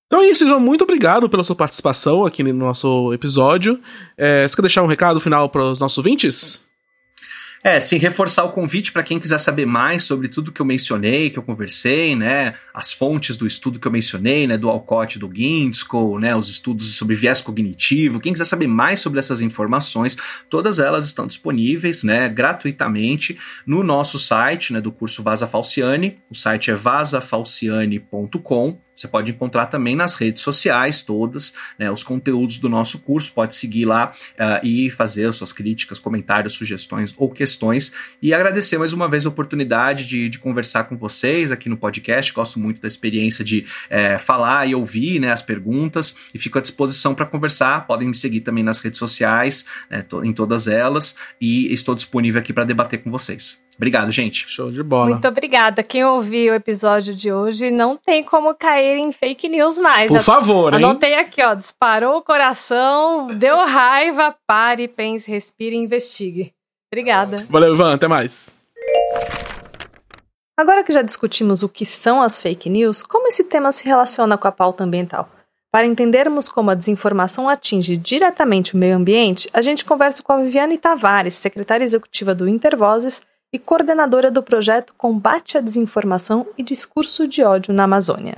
Então 0.06 0.22
é 0.22 0.28
isso, 0.28 0.46
João. 0.46 0.60
Muito 0.60 0.84
obrigado 0.84 1.28
pela 1.28 1.44
sua 1.44 1.56
participação 1.56 2.26
aqui 2.26 2.42
no 2.42 2.52
nosso 2.52 3.12
episódio. 3.12 3.80
É, 4.18 4.46
você 4.46 4.56
quer 4.56 4.62
deixar 4.62 4.82
um 4.82 4.86
recado 4.86 5.18
final 5.18 5.48
para 5.48 5.62
os 5.62 5.78
nossos 5.78 5.96
ouvintes? 5.98 6.67
É, 7.62 7.80
sim, 7.80 7.98
reforçar 7.98 8.44
o 8.44 8.52
convite 8.52 8.92
para 8.92 9.02
quem 9.02 9.18
quiser 9.18 9.38
saber 9.38 9.66
mais 9.66 10.04
sobre 10.04 10.28
tudo 10.28 10.52
que 10.52 10.60
eu 10.60 10.66
mencionei, 10.66 11.28
que 11.28 11.38
eu 11.38 11.42
conversei, 11.42 12.14
né? 12.14 12.54
As 12.72 12.92
fontes 12.92 13.36
do 13.36 13.46
estudo 13.46 13.80
que 13.80 13.86
eu 13.86 13.90
mencionei, 13.90 14.46
né? 14.46 14.56
Do 14.56 14.68
Alcott, 14.68 15.18
do 15.18 15.30
Ginsko, 15.34 16.20
né? 16.20 16.36
Os 16.36 16.48
estudos 16.48 16.96
sobre 16.96 17.16
viés 17.16 17.40
cognitivo. 17.40 18.20
Quem 18.20 18.32
quiser 18.32 18.44
saber 18.44 18.68
mais 18.68 19.00
sobre 19.00 19.18
essas 19.18 19.40
informações, 19.40 20.16
todas 20.48 20.78
elas 20.78 21.04
estão 21.04 21.26
disponíveis, 21.26 22.04
né? 22.04 22.28
Gratuitamente 22.28 23.36
no 23.66 23.82
nosso 23.82 24.18
site, 24.18 24.72
né? 24.72 24.80
Do 24.80 24.92
curso 24.92 25.22
Vaza 25.22 25.48
Falciane. 25.48 26.18
O 26.30 26.36
site 26.36 26.70
é 26.70 26.74
vasafalciane.com. 26.74 28.87
Você 28.98 29.06
pode 29.06 29.30
encontrar 29.30 29.66
também 29.66 29.94
nas 29.94 30.16
redes 30.16 30.42
sociais 30.42 31.02
todas, 31.02 31.54
né, 31.78 31.88
os 31.88 32.02
conteúdos 32.02 32.58
do 32.58 32.68
nosso 32.68 32.98
curso. 32.98 33.32
Pode 33.32 33.54
seguir 33.54 33.84
lá 33.84 34.12
uh, 34.32 34.66
e 34.66 34.90
fazer 34.90 35.32
suas 35.32 35.52
críticas, 35.52 36.00
comentários, 36.00 36.54
sugestões 36.54 37.14
ou 37.16 37.30
questões. 37.30 37.92
E 38.20 38.34
agradecer 38.34 38.76
mais 38.76 38.92
uma 38.92 39.08
vez 39.08 39.24
a 39.24 39.28
oportunidade 39.28 40.04
de, 40.04 40.28
de 40.28 40.38
conversar 40.40 40.84
com 40.84 40.96
vocês 40.96 41.52
aqui 41.52 41.68
no 41.68 41.76
podcast. 41.76 42.32
Gosto 42.32 42.58
muito 42.58 42.82
da 42.82 42.88
experiência 42.88 43.44
de 43.44 43.64
é, 43.88 44.18
falar 44.18 44.66
e 44.66 44.74
ouvir 44.74 45.20
né, 45.20 45.30
as 45.30 45.42
perguntas 45.42 46.16
e 46.34 46.38
fico 46.38 46.58
à 46.58 46.60
disposição 46.60 47.14
para 47.14 47.24
conversar. 47.24 47.86
Podem 47.86 48.08
me 48.08 48.16
seguir 48.16 48.40
também 48.40 48.64
nas 48.64 48.80
redes 48.80 48.98
sociais, 48.98 49.64
né, 49.88 50.04
em 50.24 50.32
todas 50.32 50.66
elas, 50.66 51.14
e 51.40 51.72
estou 51.72 51.94
disponível 51.94 52.40
aqui 52.40 52.52
para 52.52 52.64
debater 52.64 53.00
com 53.00 53.12
vocês. 53.12 53.67
Obrigado, 53.78 54.10
gente. 54.10 54.44
Show 54.48 54.72
de 54.72 54.82
bola. 54.82 55.10
Muito 55.10 55.28
obrigada. 55.28 55.84
Quem 55.84 56.04
ouviu 56.04 56.52
o 56.52 56.56
episódio 56.56 57.14
de 57.14 57.32
hoje 57.32 57.70
não 57.70 57.96
tem 57.96 58.24
como 58.24 58.52
cair 58.52 58.98
em 58.98 59.12
fake 59.12 59.48
news 59.48 59.78
mais. 59.78 60.10
Por 60.12 60.20
favor, 60.20 60.74
hein? 60.74 60.78
Anotei 60.84 61.14
aqui, 61.14 61.40
ó. 61.40 61.54
Disparou 61.54 62.18
o 62.18 62.22
coração, 62.22 63.28
deu 63.38 63.64
raiva, 63.64 64.34
pare, 64.44 64.88
pense, 64.88 65.30
respire 65.30 65.76
e 65.76 65.78
investigue. 65.78 66.52
Obrigada. 66.92 67.46
Valeu, 67.48 67.72
Ivan. 67.72 67.94
Até 67.94 68.08
mais. 68.08 68.58
Agora 70.56 70.82
que 70.82 70.92
já 70.92 71.02
discutimos 71.02 71.62
o 71.62 71.68
que 71.68 71.86
são 71.86 72.20
as 72.20 72.36
fake 72.36 72.68
news, 72.68 73.04
como 73.04 73.28
esse 73.28 73.44
tema 73.44 73.70
se 73.70 73.84
relaciona 73.86 74.36
com 74.36 74.48
a 74.48 74.52
pauta 74.52 74.82
ambiental? 74.82 75.28
Para 75.70 75.86
entendermos 75.86 76.48
como 76.48 76.70
a 76.72 76.74
desinformação 76.74 77.48
atinge 77.48 77.96
diretamente 77.96 78.74
o 78.74 78.76
meio 78.76 78.96
ambiente, 78.96 79.48
a 79.52 79.62
gente 79.62 79.84
conversa 79.84 80.20
com 80.20 80.32
a 80.32 80.38
Viviane 80.38 80.76
Tavares, 80.76 81.34
secretária 81.34 81.84
executiva 81.84 82.34
do 82.34 82.48
Intervozes 82.48 83.22
e 83.52 83.58
coordenadora 83.58 84.30
do 84.30 84.42
projeto 84.42 84.94
Combate 84.96 85.56
à 85.56 85.60
Desinformação 85.60 86.46
e 86.56 86.62
Discurso 86.62 87.26
de 87.26 87.42
Ódio 87.42 87.72
na 87.72 87.84
Amazônia. 87.84 88.36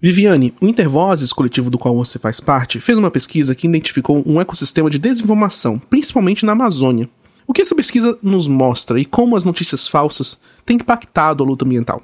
Viviane, 0.00 0.52
o 0.60 0.66
Intervozes, 0.66 1.32
coletivo 1.32 1.70
do 1.70 1.78
qual 1.78 1.94
você 1.94 2.18
faz 2.18 2.40
parte, 2.40 2.80
fez 2.80 2.98
uma 2.98 3.10
pesquisa 3.10 3.54
que 3.54 3.68
identificou 3.68 4.22
um 4.26 4.40
ecossistema 4.40 4.90
de 4.90 4.98
desinformação, 4.98 5.78
principalmente 5.78 6.44
na 6.44 6.52
Amazônia. 6.52 7.08
O 7.46 7.52
que 7.52 7.62
essa 7.62 7.74
pesquisa 7.74 8.18
nos 8.22 8.48
mostra 8.48 8.98
e 8.98 9.04
como 9.04 9.36
as 9.36 9.44
notícias 9.44 9.86
falsas 9.86 10.40
têm 10.64 10.76
impactado 10.76 11.44
a 11.44 11.46
luta 11.46 11.64
ambiental? 11.64 12.02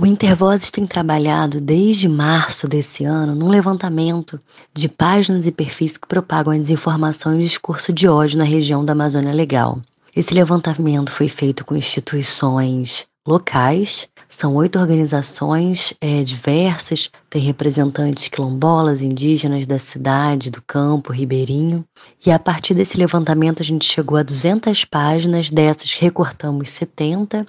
O 0.00 0.06
Intervozes 0.06 0.70
tem 0.70 0.86
trabalhado 0.86 1.60
desde 1.60 2.08
março 2.08 2.68
desse 2.68 3.04
ano 3.04 3.34
num 3.34 3.48
levantamento 3.48 4.38
de 4.72 4.88
páginas 4.88 5.46
e 5.46 5.50
perfis 5.50 5.96
que 5.96 6.06
propagam 6.06 6.52
a 6.52 6.56
desinformação 6.56 7.34
e 7.34 7.42
discurso 7.42 7.92
de 7.92 8.06
ódio 8.06 8.38
na 8.38 8.44
região 8.44 8.84
da 8.84 8.92
Amazônia 8.92 9.32
Legal. 9.32 9.82
Esse 10.18 10.34
levantamento 10.34 11.12
foi 11.12 11.28
feito 11.28 11.64
com 11.64 11.76
instituições 11.76 13.06
locais, 13.24 14.08
são 14.28 14.56
oito 14.56 14.76
organizações 14.76 15.94
é, 16.00 16.24
diversas, 16.24 17.08
tem 17.30 17.40
representantes 17.40 18.26
quilombolas, 18.26 19.00
indígenas 19.00 19.64
da 19.64 19.78
cidade, 19.78 20.50
do 20.50 20.60
campo, 20.60 21.12
ribeirinho. 21.12 21.84
E 22.26 22.32
a 22.32 22.38
partir 22.40 22.74
desse 22.74 22.98
levantamento 22.98 23.62
a 23.62 23.64
gente 23.64 23.84
chegou 23.84 24.18
a 24.18 24.24
200 24.24 24.84
páginas, 24.86 25.50
dessas 25.50 25.92
recortamos 25.92 26.70
70 26.70 27.46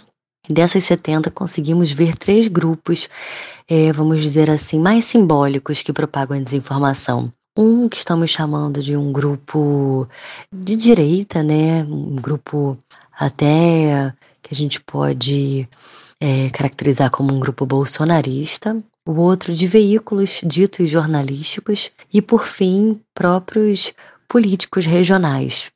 Dessas 0.47 0.83
70, 0.85 1.29
conseguimos 1.29 1.91
ver 1.91 2.15
três 2.17 2.47
grupos, 2.47 3.07
é, 3.67 3.93
vamos 3.93 4.19
dizer 4.19 4.49
assim, 4.49 4.79
mais 4.79 5.05
simbólicos 5.05 5.83
que 5.83 5.93
propagam 5.93 6.35
a 6.35 6.41
desinformação. 6.41 7.31
Um 7.57 7.89
que 7.89 7.97
estamos 7.97 8.29
chamando 8.29 8.81
de 8.81 8.95
um 8.95 9.11
grupo 9.11 10.07
de 10.53 10.75
direita, 10.75 11.43
né? 11.43 11.83
Um 11.83 12.15
grupo 12.15 12.77
até 13.11 14.13
que 14.41 14.53
a 14.53 14.55
gente 14.55 14.79
pode 14.79 15.67
é, 16.19 16.49
caracterizar 16.49 17.11
como 17.11 17.33
um 17.33 17.39
grupo 17.39 17.65
bolsonarista, 17.65 18.81
o 19.05 19.13
outro 19.13 19.53
de 19.53 19.67
veículos 19.67 20.41
ditos 20.43 20.89
jornalísticos 20.89 21.91
e, 22.13 22.21
por 22.21 22.45
fim, 22.45 23.01
próprios 23.13 23.93
políticos 24.27 24.85
regionais. 24.85 25.71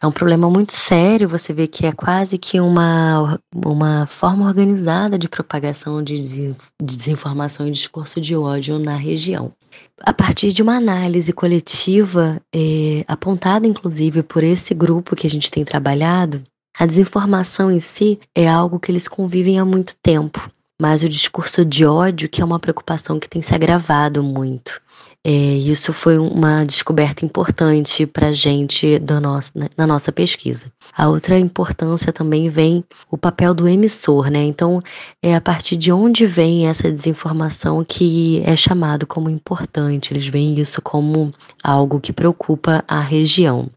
É 0.00 0.06
um 0.06 0.12
problema 0.12 0.48
muito 0.50 0.72
sério, 0.72 1.28
você 1.28 1.52
vê 1.52 1.66
que 1.66 1.86
é 1.86 1.92
quase 1.92 2.38
que 2.38 2.58
uma, 2.58 3.38
uma 3.54 4.06
forma 4.06 4.46
organizada 4.46 5.18
de 5.18 5.28
propagação 5.28 6.02
de 6.02 6.54
desinformação 6.82 7.68
e 7.68 7.70
discurso 7.70 8.20
de 8.20 8.34
ódio 8.34 8.78
na 8.78 8.96
região. 8.96 9.52
A 10.00 10.12
partir 10.12 10.52
de 10.52 10.62
uma 10.62 10.76
análise 10.76 11.32
coletiva, 11.32 12.40
é, 12.54 13.04
apontada 13.06 13.66
inclusive 13.66 14.22
por 14.22 14.42
esse 14.42 14.74
grupo 14.74 15.14
que 15.16 15.26
a 15.26 15.30
gente 15.30 15.50
tem 15.50 15.64
trabalhado, 15.64 16.42
a 16.78 16.86
desinformação 16.86 17.70
em 17.70 17.80
si 17.80 18.18
é 18.34 18.48
algo 18.48 18.80
que 18.80 18.90
eles 18.90 19.06
convivem 19.06 19.58
há 19.58 19.64
muito 19.64 19.94
tempo, 20.02 20.50
mas 20.80 21.02
o 21.02 21.08
discurso 21.08 21.64
de 21.64 21.84
ódio, 21.84 22.28
que 22.28 22.40
é 22.40 22.44
uma 22.44 22.58
preocupação 22.58 23.20
que 23.20 23.28
tem 23.28 23.42
se 23.42 23.54
agravado 23.54 24.22
muito. 24.22 24.80
É, 25.24 25.30
isso 25.30 25.92
foi 25.92 26.18
uma 26.18 26.64
descoberta 26.64 27.24
importante 27.24 28.04
para 28.06 28.28
a 28.28 28.32
gente 28.32 28.98
nosso, 29.20 29.52
né, 29.54 29.68
na 29.76 29.86
nossa 29.86 30.10
pesquisa. 30.10 30.66
A 30.92 31.08
outra 31.08 31.38
importância 31.38 32.12
também 32.12 32.48
vem 32.48 32.84
o 33.08 33.16
papel 33.16 33.54
do 33.54 33.68
emissor, 33.68 34.28
né? 34.28 34.42
Então, 34.42 34.82
é 35.22 35.36
a 35.36 35.40
partir 35.40 35.76
de 35.76 35.92
onde 35.92 36.26
vem 36.26 36.66
essa 36.66 36.90
desinformação 36.90 37.84
que 37.84 38.42
é 38.44 38.56
chamado 38.56 39.06
como 39.06 39.30
importante. 39.30 40.12
Eles 40.12 40.26
veem 40.26 40.58
isso 40.58 40.82
como 40.82 41.32
algo 41.62 42.00
que 42.00 42.12
preocupa 42.12 42.84
a 42.88 43.00
região. 43.00 43.70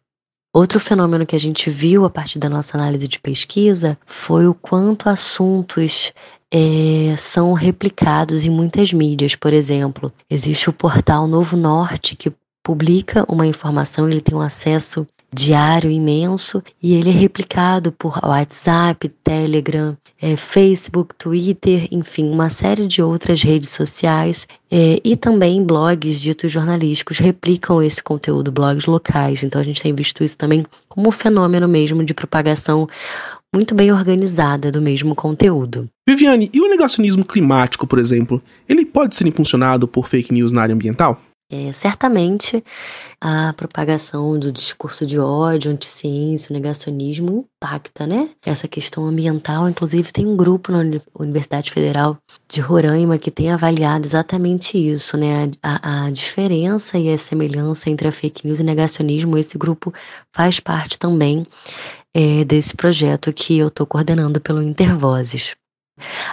Outro 0.56 0.80
fenômeno 0.80 1.26
que 1.26 1.36
a 1.36 1.40
gente 1.40 1.70
viu 1.70 2.06
a 2.06 2.10
partir 2.10 2.40
da 2.40 2.48
nossa 2.48 2.78
análise 2.78 3.10
de 3.10 3.20
pesquisa 3.20 3.98
foi 4.06 4.48
o 4.48 4.54
quanto 4.54 5.10
assuntos 5.10 6.14
é, 6.58 7.14
são 7.18 7.52
replicados 7.52 8.46
em 8.46 8.50
muitas 8.50 8.94
mídias. 8.94 9.36
Por 9.36 9.52
exemplo, 9.52 10.10
existe 10.30 10.70
o 10.70 10.74
portal 10.74 11.28
Novo 11.28 11.58
Norte 11.58 12.16
que 12.16 12.32
publica 12.64 13.26
uma 13.28 13.46
informação, 13.46 14.10
ele 14.10 14.22
tem 14.22 14.34
um 14.34 14.42
acesso 14.42 15.06
diário 15.34 15.92
imenso 15.92 16.64
e 16.82 16.94
ele 16.94 17.10
é 17.10 17.14
replicado 17.14 17.92
por 17.92 18.18
WhatsApp, 18.24 19.10
Telegram, 19.22 19.98
é, 20.22 20.38
Facebook, 20.38 21.14
Twitter, 21.16 21.90
enfim, 21.92 22.30
uma 22.30 22.50
série 22.50 22.88
de 22.88 23.02
outras 23.02 23.44
redes 23.44 23.70
sociais 23.72 24.48
é, 24.72 25.02
e 25.04 25.18
também 25.18 25.62
blogs 25.62 26.22
ditos 26.22 26.50
jornalísticos 26.50 27.18
replicam 27.18 27.84
esse 27.84 28.02
conteúdo, 28.02 28.50
blogs 28.50 28.86
locais. 28.86 29.44
Então 29.44 29.60
a 29.60 29.64
gente 29.64 29.82
tem 29.82 29.94
visto 29.94 30.24
isso 30.24 30.38
também 30.38 30.66
como 30.88 31.10
um 31.10 31.12
fenômeno 31.12 31.68
mesmo 31.68 32.02
de 32.04 32.14
propagação 32.14 32.88
muito 33.56 33.74
bem 33.74 33.90
organizada 33.90 34.70
do 34.70 34.82
mesmo 34.82 35.16
conteúdo. 35.16 35.90
Viviane, 36.06 36.50
e 36.54 36.60
o 36.60 36.70
negacionismo 36.70 37.24
climático, 37.24 37.88
por 37.88 37.98
exemplo, 37.98 38.42
ele 38.68 38.86
pode 38.86 39.16
ser 39.16 39.26
impulsionado 39.26 39.88
por 39.88 40.10
fake 40.10 40.34
news 40.34 40.52
na 40.52 40.62
área 40.62 40.76
ambiental? 40.76 41.22
É, 41.50 41.72
certamente 41.72 42.64
a 43.22 43.54
propagação 43.54 44.38
do 44.38 44.52
discurso 44.52 45.06
de 45.06 45.20
ódio, 45.20 45.72
anticiência, 45.72 46.52
negacionismo 46.52 47.48
impacta, 47.56 48.08
né? 48.08 48.30
Essa 48.44 48.68
questão 48.68 49.06
ambiental, 49.06 49.70
inclusive 49.70 50.12
tem 50.12 50.26
um 50.26 50.36
grupo 50.36 50.72
na 50.72 50.80
Universidade 51.18 51.72
Federal 51.72 52.18
de 52.50 52.62
Roraima 52.62 53.20
que 53.20 53.30
tem 53.30 53.52
avaliado 53.52 54.06
exatamente 54.06 54.76
isso, 54.76 55.18
né? 55.18 55.52
A, 55.62 56.06
a 56.06 56.12
diferença 56.12 56.98
e 56.98 57.14
a 57.14 57.18
semelhança 57.18 57.92
entre 57.92 58.08
a 58.08 58.12
fake 58.12 58.46
news 58.46 58.60
e 58.60 58.64
negacionismo. 58.64 59.38
Esse 59.38 59.56
grupo 59.56 59.94
faz 60.34 60.60
parte 60.60 60.98
também 60.98 61.46
é, 62.16 62.46
desse 62.46 62.74
projeto 62.74 63.34
que 63.34 63.58
eu 63.58 63.68
estou 63.68 63.86
coordenando 63.86 64.40
pelo 64.40 64.64
Intervozes. 64.64 65.54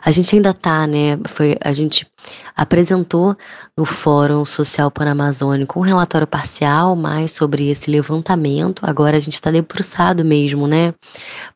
A 0.00 0.10
gente 0.12 0.34
ainda 0.34 0.50
está, 0.50 0.86
né? 0.86 1.18
Foi, 1.26 1.56
a 1.60 1.72
gente 1.72 2.06
apresentou 2.54 3.36
no 3.82 3.86
Fórum 3.86 4.44
Social 4.44 4.92
Panamazônico 4.92 5.80
um 5.80 5.82
relatório 5.82 6.24
parcial 6.24 6.94
mais 6.94 7.32
sobre 7.32 7.68
esse 7.68 7.90
levantamento. 7.90 8.80
Agora 8.86 9.16
a 9.16 9.20
gente 9.20 9.34
está 9.34 9.50
debruçado 9.50 10.24
mesmo, 10.24 10.68
né? 10.68 10.94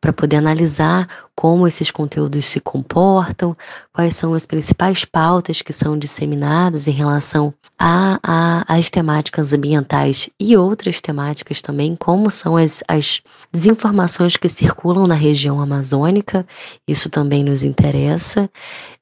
Para 0.00 0.12
poder 0.12 0.38
analisar 0.38 1.08
como 1.36 1.68
esses 1.68 1.88
conteúdos 1.88 2.44
se 2.46 2.58
comportam, 2.58 3.56
quais 3.92 4.16
são 4.16 4.34
as 4.34 4.44
principais 4.44 5.04
pautas 5.04 5.62
que 5.62 5.72
são 5.72 5.96
disseminadas 5.96 6.88
em 6.88 6.90
relação 6.90 7.54
a, 7.78 8.18
a, 8.20 8.74
às 8.74 8.90
temáticas 8.90 9.52
ambientais 9.52 10.28
e 10.40 10.56
outras 10.56 11.00
temáticas 11.00 11.62
também, 11.62 11.94
como 11.94 12.28
são 12.28 12.56
as, 12.56 12.82
as 12.88 13.22
desinformações 13.52 14.36
que 14.36 14.48
circulam 14.48 15.06
na 15.06 15.14
região 15.14 15.60
amazônica, 15.60 16.44
isso 16.88 17.08
também 17.08 17.44
nos 17.44 17.62
interessa. 17.62 18.50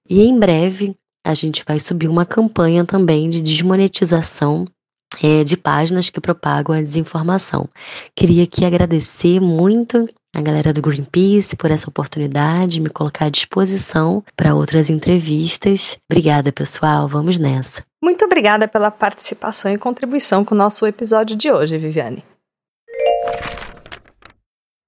E 0.07 0.21
em 0.21 0.39
breve 0.39 0.95
a 1.25 1.35
gente 1.35 1.65
vai 1.67 1.81
subir 1.81 2.09
uma 2.09 2.27
campanha 2.27 2.85
também 2.85 3.31
de 3.31 3.41
desmonetização 3.41 4.67
é, 5.23 5.45
de 5.45 5.57
páginas 5.57 6.11
que 6.11 6.21
propagam 6.21 6.75
a 6.75 6.83
desinformação. 6.83 7.69
Queria 8.15 8.45
aqui 8.45 8.65
agradecer 8.65 9.41
muito 9.41 10.09
a 10.35 10.43
galera 10.43 10.73
do 10.73 10.83
Greenpeace 10.83 11.55
por 11.55 11.71
essa 11.71 11.89
oportunidade, 11.89 12.81
me 12.81 12.91
colocar 12.91 13.27
à 13.27 13.31
disposição 13.31 14.23
para 14.37 14.55
outras 14.55 14.91
entrevistas. 14.91 15.97
Obrigada, 16.11 16.51
pessoal. 16.51 17.07
Vamos 17.07 17.39
nessa. 17.39 17.85
Muito 18.03 18.25
obrigada 18.25 18.67
pela 18.67 18.91
participação 18.91 19.73
e 19.73 19.79
contribuição 19.79 20.45
com 20.45 20.55
o 20.55 20.59
nosso 20.59 20.87
episódio 20.87 21.37
de 21.37 21.51
hoje, 21.51 21.79
Viviane. 21.79 22.25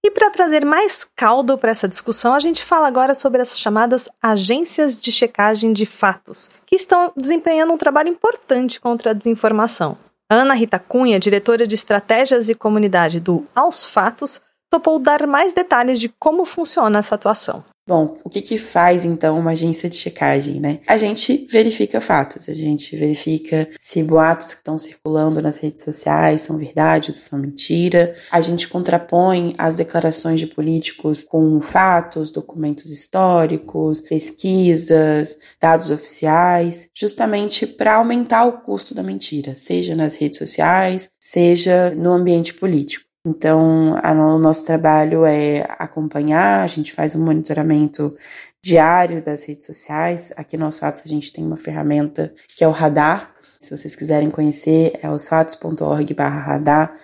E 0.06 0.10
para 0.12 0.30
trazer 0.30 0.64
mais 0.64 1.02
caldo 1.02 1.58
para 1.58 1.72
essa 1.72 1.88
discussão, 1.88 2.32
a 2.32 2.38
gente 2.38 2.64
fala 2.64 2.86
agora 2.86 3.12
sobre 3.12 3.42
as 3.42 3.58
chamadas 3.58 4.08
agências 4.22 5.02
de 5.02 5.10
checagem 5.10 5.72
de 5.72 5.84
fatos, 5.84 6.48
que 6.64 6.76
estão 6.76 7.12
desempenhando 7.16 7.72
um 7.72 7.76
trabalho 7.76 8.08
importante 8.08 8.80
contra 8.80 9.10
a 9.10 9.12
desinformação. 9.12 9.98
Ana 10.30 10.54
Rita 10.54 10.78
Cunha, 10.78 11.18
diretora 11.18 11.66
de 11.66 11.74
Estratégias 11.74 12.48
e 12.48 12.54
Comunidade 12.54 13.18
do 13.18 13.44
Aos 13.52 13.84
Fatos, 13.84 14.40
topou 14.70 15.00
dar 15.00 15.26
mais 15.26 15.52
detalhes 15.52 15.98
de 15.98 16.08
como 16.08 16.44
funciona 16.44 17.00
essa 17.00 17.16
atuação. 17.16 17.64
Bom, 17.88 18.16
o 18.24 18.28
que, 18.28 18.42
que 18.42 18.58
faz 18.58 19.04
então 19.04 19.38
uma 19.38 19.52
agência 19.52 19.88
de 19.88 19.94
checagem, 19.94 20.58
né? 20.58 20.80
A 20.88 20.96
gente 20.96 21.46
verifica 21.48 22.00
fatos, 22.00 22.48
a 22.48 22.54
gente 22.54 22.96
verifica 22.96 23.68
se 23.78 24.02
boatos 24.02 24.54
que 24.54 24.58
estão 24.58 24.76
circulando 24.76 25.40
nas 25.40 25.60
redes 25.60 25.84
sociais 25.84 26.42
são 26.42 26.58
verdade 26.58 27.10
ou 27.10 27.14
são 27.14 27.38
mentira. 27.38 28.16
A 28.32 28.40
gente 28.40 28.66
contrapõe 28.66 29.54
as 29.56 29.76
declarações 29.76 30.40
de 30.40 30.48
políticos 30.48 31.22
com 31.22 31.60
fatos, 31.60 32.32
documentos 32.32 32.90
históricos, 32.90 34.00
pesquisas, 34.00 35.38
dados 35.60 35.88
oficiais, 35.88 36.88
justamente 36.92 37.68
para 37.68 37.94
aumentar 37.94 38.46
o 38.46 38.62
custo 38.62 38.94
da 38.96 39.02
mentira, 39.04 39.54
seja 39.54 39.94
nas 39.94 40.16
redes 40.16 40.38
sociais, 40.38 41.08
seja 41.20 41.94
no 41.94 42.10
ambiente 42.10 42.52
político. 42.52 43.05
Então, 43.28 43.98
a, 44.04 44.12
o 44.12 44.38
nosso 44.38 44.64
trabalho 44.64 45.26
é 45.26 45.66
acompanhar, 45.80 46.62
a 46.62 46.66
gente 46.68 46.92
faz 46.92 47.16
um 47.16 47.24
monitoramento 47.24 48.14
diário 48.62 49.20
das 49.20 49.42
redes 49.42 49.66
sociais. 49.66 50.32
Aqui 50.36 50.56
no 50.56 50.64
Aos 50.64 50.78
Fatos 50.78 51.02
a 51.04 51.08
gente 51.08 51.32
tem 51.32 51.44
uma 51.44 51.56
ferramenta 51.56 52.32
que 52.56 52.62
é 52.62 52.68
o 52.68 52.70
Radar. 52.70 53.34
Se 53.60 53.76
vocês 53.76 53.96
quiserem 53.96 54.30
conhecer, 54.30 54.92
é 55.02 55.10
osfatos.org/radar 55.10 56.94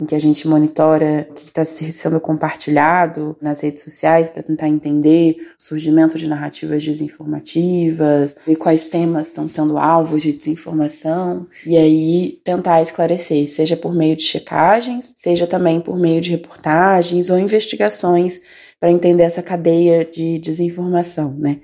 em 0.00 0.06
que 0.06 0.14
a 0.14 0.18
gente 0.18 0.48
monitora 0.48 1.26
o 1.30 1.34
que 1.34 1.42
está 1.42 1.64
sendo 1.64 2.20
compartilhado 2.20 3.36
nas 3.40 3.60
redes 3.60 3.82
sociais 3.82 4.28
para 4.28 4.42
tentar 4.42 4.68
entender 4.68 5.36
o 5.58 5.62
surgimento 5.62 6.18
de 6.18 6.26
narrativas 6.26 6.82
desinformativas, 6.82 8.34
ver 8.46 8.56
quais 8.56 8.86
temas 8.86 9.26
estão 9.28 9.46
sendo 9.48 9.76
alvos 9.76 10.22
de 10.22 10.32
desinformação 10.32 11.46
e 11.66 11.76
aí 11.76 12.40
tentar 12.42 12.80
esclarecer, 12.80 13.50
seja 13.50 13.76
por 13.76 13.94
meio 13.94 14.16
de 14.16 14.22
checagens, 14.22 15.12
seja 15.16 15.46
também 15.46 15.80
por 15.80 15.98
meio 15.98 16.20
de 16.20 16.30
reportagens 16.30 17.30
ou 17.30 17.38
investigações 17.38 18.40
para 18.78 18.90
entender 18.90 19.24
essa 19.24 19.42
cadeia 19.42 20.04
de 20.04 20.38
desinformação, 20.38 21.34
né? 21.38 21.60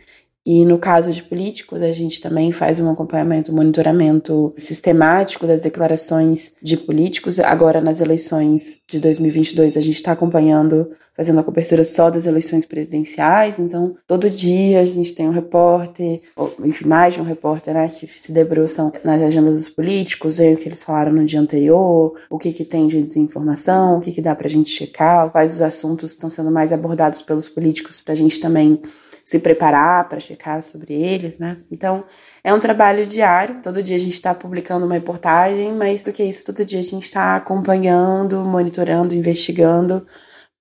E 0.47 0.64
no 0.64 0.78
caso 0.78 1.11
de 1.11 1.24
políticos, 1.24 1.82
a 1.82 1.92
gente 1.92 2.20
também 2.20 2.53
faz 2.53 2.78
um 2.78 2.88
acompanhamento, 2.88 3.51
um 3.51 3.57
monitoramento 3.57 4.55
sistemático 4.57 5.44
das 5.44 5.62
declarações 5.62 6.53
de 6.62 6.76
políticos. 6.76 7.40
Agora, 7.40 7.80
nas 7.80 8.01
eleições 8.01 8.78
de 8.88 9.01
2022, 9.01 9.76
a 9.76 9.80
gente 9.80 9.97
está 9.97 10.12
acompanhando, 10.12 10.88
fazendo 11.16 11.40
a 11.40 11.42
cobertura 11.42 11.84
só 11.84 12.11
das 12.11 12.26
eleições 12.26 12.64
presidenciais. 12.64 13.59
Então, 13.59 13.97
todo 14.07 14.30
dia 14.30 14.82
a 14.82 14.84
gente 14.84 15.12
tem 15.16 15.28
um 15.28 15.32
repórter, 15.32 16.20
ou, 16.36 16.55
enfim, 16.62 16.86
mais 16.86 17.14
de 17.14 17.20
um 17.20 17.24
repórter, 17.24 17.74
né, 17.74 17.88
que 17.88 18.07
se 18.07 18.30
debruçam 18.30 18.92
nas 19.03 19.20
agendas 19.20 19.57
dos 19.57 19.68
políticos, 19.68 20.38
veem 20.38 20.55
o 20.55 20.57
que 20.57 20.68
eles 20.68 20.84
falaram 20.84 21.11
no 21.12 21.24
dia 21.24 21.40
anterior, 21.40 22.14
o 22.30 22.38
que, 22.38 22.53
que 22.53 22.64
tem 22.64 22.86
de 22.86 23.03
desinformação, 23.03 23.99
o 23.99 24.01
que, 24.01 24.12
que 24.12 24.22
dá 24.22 24.32
para 24.32 24.47
a 24.47 24.51
gente 24.51 24.70
checar, 24.70 25.28
quais 25.28 25.55
os 25.55 25.61
assuntos 25.61 26.12
estão 26.12 26.30
sendo 26.30 26.53
mais 26.53 26.72
abordados 26.72 27.20
pelos 27.20 27.49
políticos 27.49 28.01
para 28.01 28.12
a 28.12 28.16
gente 28.16 28.38
também 28.38 28.80
se 29.26 29.40
preparar 29.40 30.08
para 30.08 30.20
checar 30.20 30.62
sobre 30.62 30.94
eles, 30.94 31.36
né? 31.36 31.56
Então, 31.68 32.04
é 32.44 32.54
um 32.54 32.60
trabalho 32.60 33.04
diário. 33.04 33.60
Todo 33.60 33.82
dia 33.82 33.96
a 33.96 33.98
gente 33.98 34.14
está 34.14 34.32
publicando 34.32 34.86
uma 34.86 34.94
reportagem, 34.94 35.72
mas 35.72 36.00
do 36.00 36.12
que 36.12 36.22
isso, 36.22 36.44
todo 36.44 36.64
dia 36.64 36.78
a 36.78 36.82
gente 36.82 37.02
está 37.02 37.34
acompanhando, 37.34 38.44
monitorando, 38.44 39.16
investigando 39.16 40.06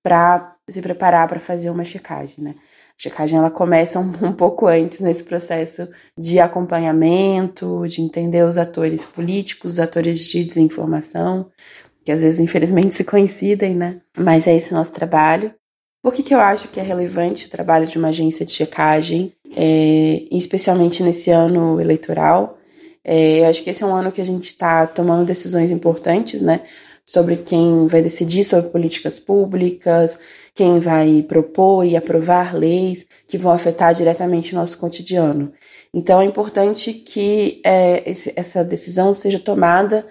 para 0.02 0.56
se 0.68 0.82
preparar 0.82 1.28
para 1.28 1.38
fazer 1.38 1.70
uma 1.70 1.84
checagem, 1.84 2.42
né? 2.42 2.56
A 2.98 3.02
checagem 3.02 3.38
ela 3.38 3.52
começa 3.52 4.00
um, 4.00 4.10
um, 4.26 4.32
pouco 4.32 4.66
antes 4.66 4.98
nesse 4.98 5.22
processo 5.22 5.88
de 6.18 6.40
acompanhamento, 6.40 7.86
de 7.86 8.02
entender 8.02 8.42
os 8.42 8.56
atores 8.56 9.04
políticos, 9.04 9.74
os 9.74 9.78
atores 9.78 10.18
de 10.18 10.42
desinformação, 10.42 11.52
que 12.04 12.10
às 12.10 12.22
vezes 12.22 12.40
infelizmente 12.40 12.96
se 12.96 13.04
coincidem, 13.04 13.76
né? 13.76 14.00
Mas 14.18 14.48
é 14.48 14.56
esse 14.56 14.74
nosso 14.74 14.92
trabalho. 14.92 15.54
Por 16.06 16.14
que, 16.14 16.22
que 16.22 16.32
eu 16.32 16.38
acho 16.38 16.68
que 16.68 16.78
é 16.78 16.84
relevante 16.84 17.46
o 17.46 17.50
trabalho 17.50 17.84
de 17.84 17.98
uma 17.98 18.10
agência 18.10 18.46
de 18.46 18.52
checagem, 18.52 19.32
é, 19.56 20.22
especialmente 20.30 21.02
nesse 21.02 21.32
ano 21.32 21.80
eleitoral? 21.80 22.60
É, 23.04 23.40
eu 23.40 23.46
acho 23.46 23.60
que 23.60 23.70
esse 23.70 23.82
é 23.82 23.86
um 23.86 23.92
ano 23.92 24.12
que 24.12 24.20
a 24.20 24.24
gente 24.24 24.44
está 24.44 24.86
tomando 24.86 25.26
decisões 25.26 25.72
importantes, 25.72 26.40
né? 26.40 26.60
sobre 27.04 27.34
quem 27.38 27.88
vai 27.88 28.02
decidir 28.02 28.44
sobre 28.44 28.70
políticas 28.70 29.18
públicas, 29.18 30.16
quem 30.54 30.78
vai 30.78 31.24
propor 31.26 31.84
e 31.84 31.96
aprovar 31.96 32.54
leis 32.54 33.04
que 33.26 33.36
vão 33.36 33.50
afetar 33.50 33.92
diretamente 33.92 34.52
o 34.52 34.56
nosso 34.56 34.78
cotidiano. 34.78 35.52
Então 35.92 36.20
é 36.20 36.24
importante 36.24 36.92
que 36.92 37.60
é, 37.64 38.08
esse, 38.08 38.32
essa 38.36 38.62
decisão 38.62 39.12
seja 39.12 39.40
tomada 39.40 40.06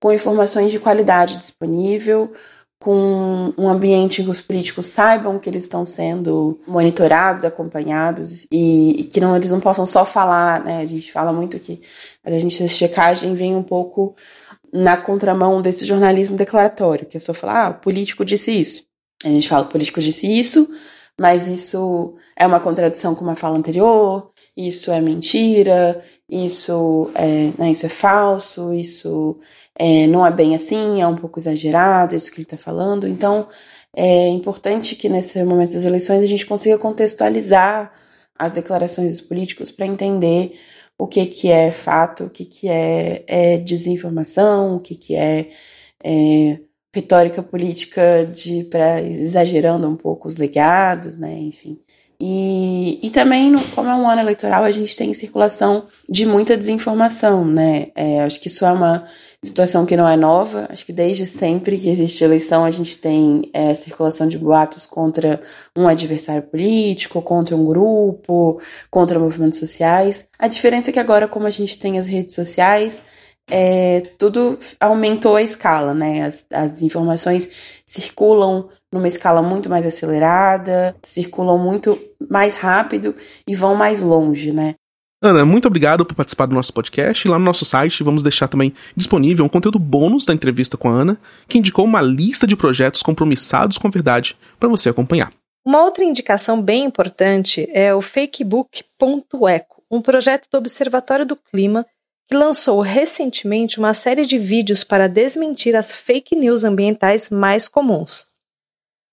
com 0.00 0.12
informações 0.12 0.70
de 0.70 0.78
qualidade 0.78 1.36
disponível, 1.38 2.32
com 2.80 3.52
um 3.58 3.68
ambiente 3.68 4.22
em 4.22 4.24
que 4.24 4.30
os 4.30 4.40
políticos 4.40 4.86
saibam 4.86 5.38
que 5.38 5.50
eles 5.50 5.64
estão 5.64 5.84
sendo 5.84 6.58
monitorados, 6.66 7.44
acompanhados 7.44 8.46
e, 8.50 9.00
e, 9.00 9.04
que 9.04 9.20
não 9.20 9.36
eles 9.36 9.50
não 9.50 9.60
possam 9.60 9.84
só 9.84 10.06
falar, 10.06 10.64
né? 10.64 10.78
A 10.78 10.86
gente 10.86 11.12
fala 11.12 11.30
muito 11.30 11.58
que 11.60 11.82
a 12.24 12.30
gente 12.30 12.62
a 12.62 12.68
checagem 12.68 13.34
vem 13.34 13.54
um 13.54 13.62
pouco 13.62 14.16
na 14.72 14.96
contramão 14.96 15.60
desse 15.60 15.84
jornalismo 15.84 16.38
declaratório, 16.38 17.06
que 17.06 17.18
é 17.18 17.20
só 17.20 17.34
falar, 17.34 17.66
ah, 17.66 17.70
o 17.70 17.74
político 17.74 18.24
disse 18.24 18.50
isso. 18.50 18.84
A 19.22 19.28
gente 19.28 19.46
fala, 19.46 19.66
o 19.66 19.68
político 19.68 20.00
disse 20.00 20.26
isso, 20.26 20.66
mas 21.20 21.46
isso 21.46 22.16
é 22.34 22.46
uma 22.46 22.60
contradição 22.60 23.14
com 23.14 23.22
uma 23.22 23.36
fala 23.36 23.58
anterior, 23.58 24.30
isso 24.68 24.90
é 24.90 25.00
mentira, 25.00 26.02
isso 26.28 27.10
é, 27.14 27.52
né, 27.58 27.70
isso 27.70 27.86
é 27.86 27.88
falso, 27.88 28.72
isso 28.72 29.38
é, 29.74 30.06
não 30.06 30.26
é 30.26 30.30
bem 30.30 30.54
assim, 30.54 31.00
é 31.00 31.06
um 31.06 31.16
pouco 31.16 31.38
exagerado 31.38 32.14
isso 32.14 32.30
que 32.30 32.38
ele 32.38 32.44
está 32.44 32.56
falando. 32.56 33.06
Então, 33.06 33.48
é 33.96 34.28
importante 34.28 34.94
que 34.94 35.08
nesse 35.08 35.42
momento 35.44 35.72
das 35.72 35.84
eleições 35.84 36.22
a 36.22 36.26
gente 36.26 36.46
consiga 36.46 36.78
contextualizar 36.78 37.92
as 38.38 38.52
declarações 38.52 39.12
dos 39.12 39.20
políticos 39.20 39.70
para 39.70 39.86
entender 39.86 40.54
o 40.98 41.06
que, 41.06 41.26
que 41.26 41.50
é 41.50 41.72
fato, 41.72 42.24
o 42.24 42.30
que, 42.30 42.44
que 42.44 42.68
é, 42.68 43.24
é 43.26 43.58
desinformação, 43.58 44.76
o 44.76 44.80
que, 44.80 44.94
que 44.94 45.16
é, 45.16 45.48
é 46.04 46.60
retórica 46.94 47.42
política 47.42 48.24
de 48.26 48.64
para 48.64 49.00
exagerando 49.02 49.88
um 49.88 49.96
pouco 49.96 50.28
os 50.28 50.36
legados, 50.36 51.16
né? 51.18 51.32
Enfim. 51.38 51.80
E, 52.22 53.00
e 53.02 53.08
também, 53.08 53.50
no, 53.50 53.64
como 53.68 53.88
é 53.88 53.94
um 53.94 54.06
ano 54.06 54.20
eleitoral, 54.20 54.62
a 54.62 54.70
gente 54.70 54.94
tem 54.94 55.14
circulação 55.14 55.86
de 56.06 56.26
muita 56.26 56.54
desinformação, 56.54 57.46
né? 57.46 57.88
É, 57.94 58.20
acho 58.20 58.38
que 58.38 58.48
isso 58.48 58.62
é 58.66 58.70
uma 58.70 59.06
situação 59.42 59.86
que 59.86 59.96
não 59.96 60.06
é 60.06 60.18
nova. 60.18 60.66
Acho 60.68 60.84
que 60.84 60.92
desde 60.92 61.24
sempre 61.26 61.78
que 61.78 61.88
existe 61.88 62.22
eleição, 62.22 62.62
a 62.62 62.70
gente 62.70 62.98
tem 62.98 63.48
é, 63.54 63.74
circulação 63.74 64.28
de 64.28 64.36
boatos 64.36 64.84
contra 64.84 65.40
um 65.74 65.88
adversário 65.88 66.42
político, 66.42 67.22
contra 67.22 67.56
um 67.56 67.64
grupo, 67.64 68.60
contra 68.90 69.18
movimentos 69.18 69.58
sociais. 69.58 70.26
A 70.38 70.46
diferença 70.46 70.90
é 70.90 70.92
que 70.92 71.00
agora, 71.00 71.26
como 71.26 71.46
a 71.46 71.50
gente 71.50 71.78
tem 71.78 71.98
as 71.98 72.06
redes 72.06 72.34
sociais, 72.34 73.02
é, 73.50 74.00
tudo 74.18 74.58
aumentou 74.78 75.36
a 75.36 75.42
escala, 75.42 75.92
né? 75.94 76.22
As, 76.22 76.46
as 76.52 76.82
informações 76.82 77.50
circulam 77.84 78.68
numa 78.92 79.08
escala 79.08 79.42
muito 79.42 79.68
mais 79.68 79.84
acelerada, 79.84 80.96
circulam 81.02 81.58
muito 81.58 81.98
mais 82.30 82.54
rápido 82.54 83.14
e 83.46 83.54
vão 83.54 83.74
mais 83.74 84.00
longe, 84.00 84.52
né? 84.52 84.74
Ana, 85.22 85.44
muito 85.44 85.68
obrigado 85.68 86.06
por 86.06 86.14
participar 86.14 86.46
do 86.46 86.54
nosso 86.54 86.72
podcast. 86.72 87.28
Lá 87.28 87.38
no 87.38 87.44
nosso 87.44 87.64
site 87.64 88.02
vamos 88.02 88.22
deixar 88.22 88.48
também 88.48 88.72
disponível 88.96 89.44
um 89.44 89.50
conteúdo 89.50 89.78
bônus 89.78 90.24
da 90.24 90.32
entrevista 90.32 90.78
com 90.78 90.88
a 90.88 90.92
Ana, 90.92 91.20
que 91.46 91.58
indicou 91.58 91.84
uma 91.84 92.00
lista 92.00 92.46
de 92.46 92.56
projetos 92.56 93.02
compromissados 93.02 93.76
com 93.76 93.86
a 93.86 93.90
verdade 93.90 94.34
para 94.58 94.68
você 94.68 94.88
acompanhar. 94.88 95.30
Uma 95.62 95.84
outra 95.84 96.04
indicação 96.04 96.62
bem 96.62 96.84
importante 96.84 97.68
é 97.70 97.94
o 97.94 98.00
fakebook.eco, 98.00 99.82
um 99.90 100.00
projeto 100.00 100.48
do 100.50 100.56
Observatório 100.56 101.26
do 101.26 101.36
Clima 101.36 101.84
que 102.30 102.36
lançou 102.36 102.80
recentemente 102.80 103.80
uma 103.80 103.92
série 103.92 104.24
de 104.24 104.38
vídeos 104.38 104.84
para 104.84 105.08
desmentir 105.08 105.74
as 105.74 105.92
fake 105.92 106.36
news 106.36 106.62
ambientais 106.62 107.28
mais 107.28 107.66
comuns. 107.66 108.28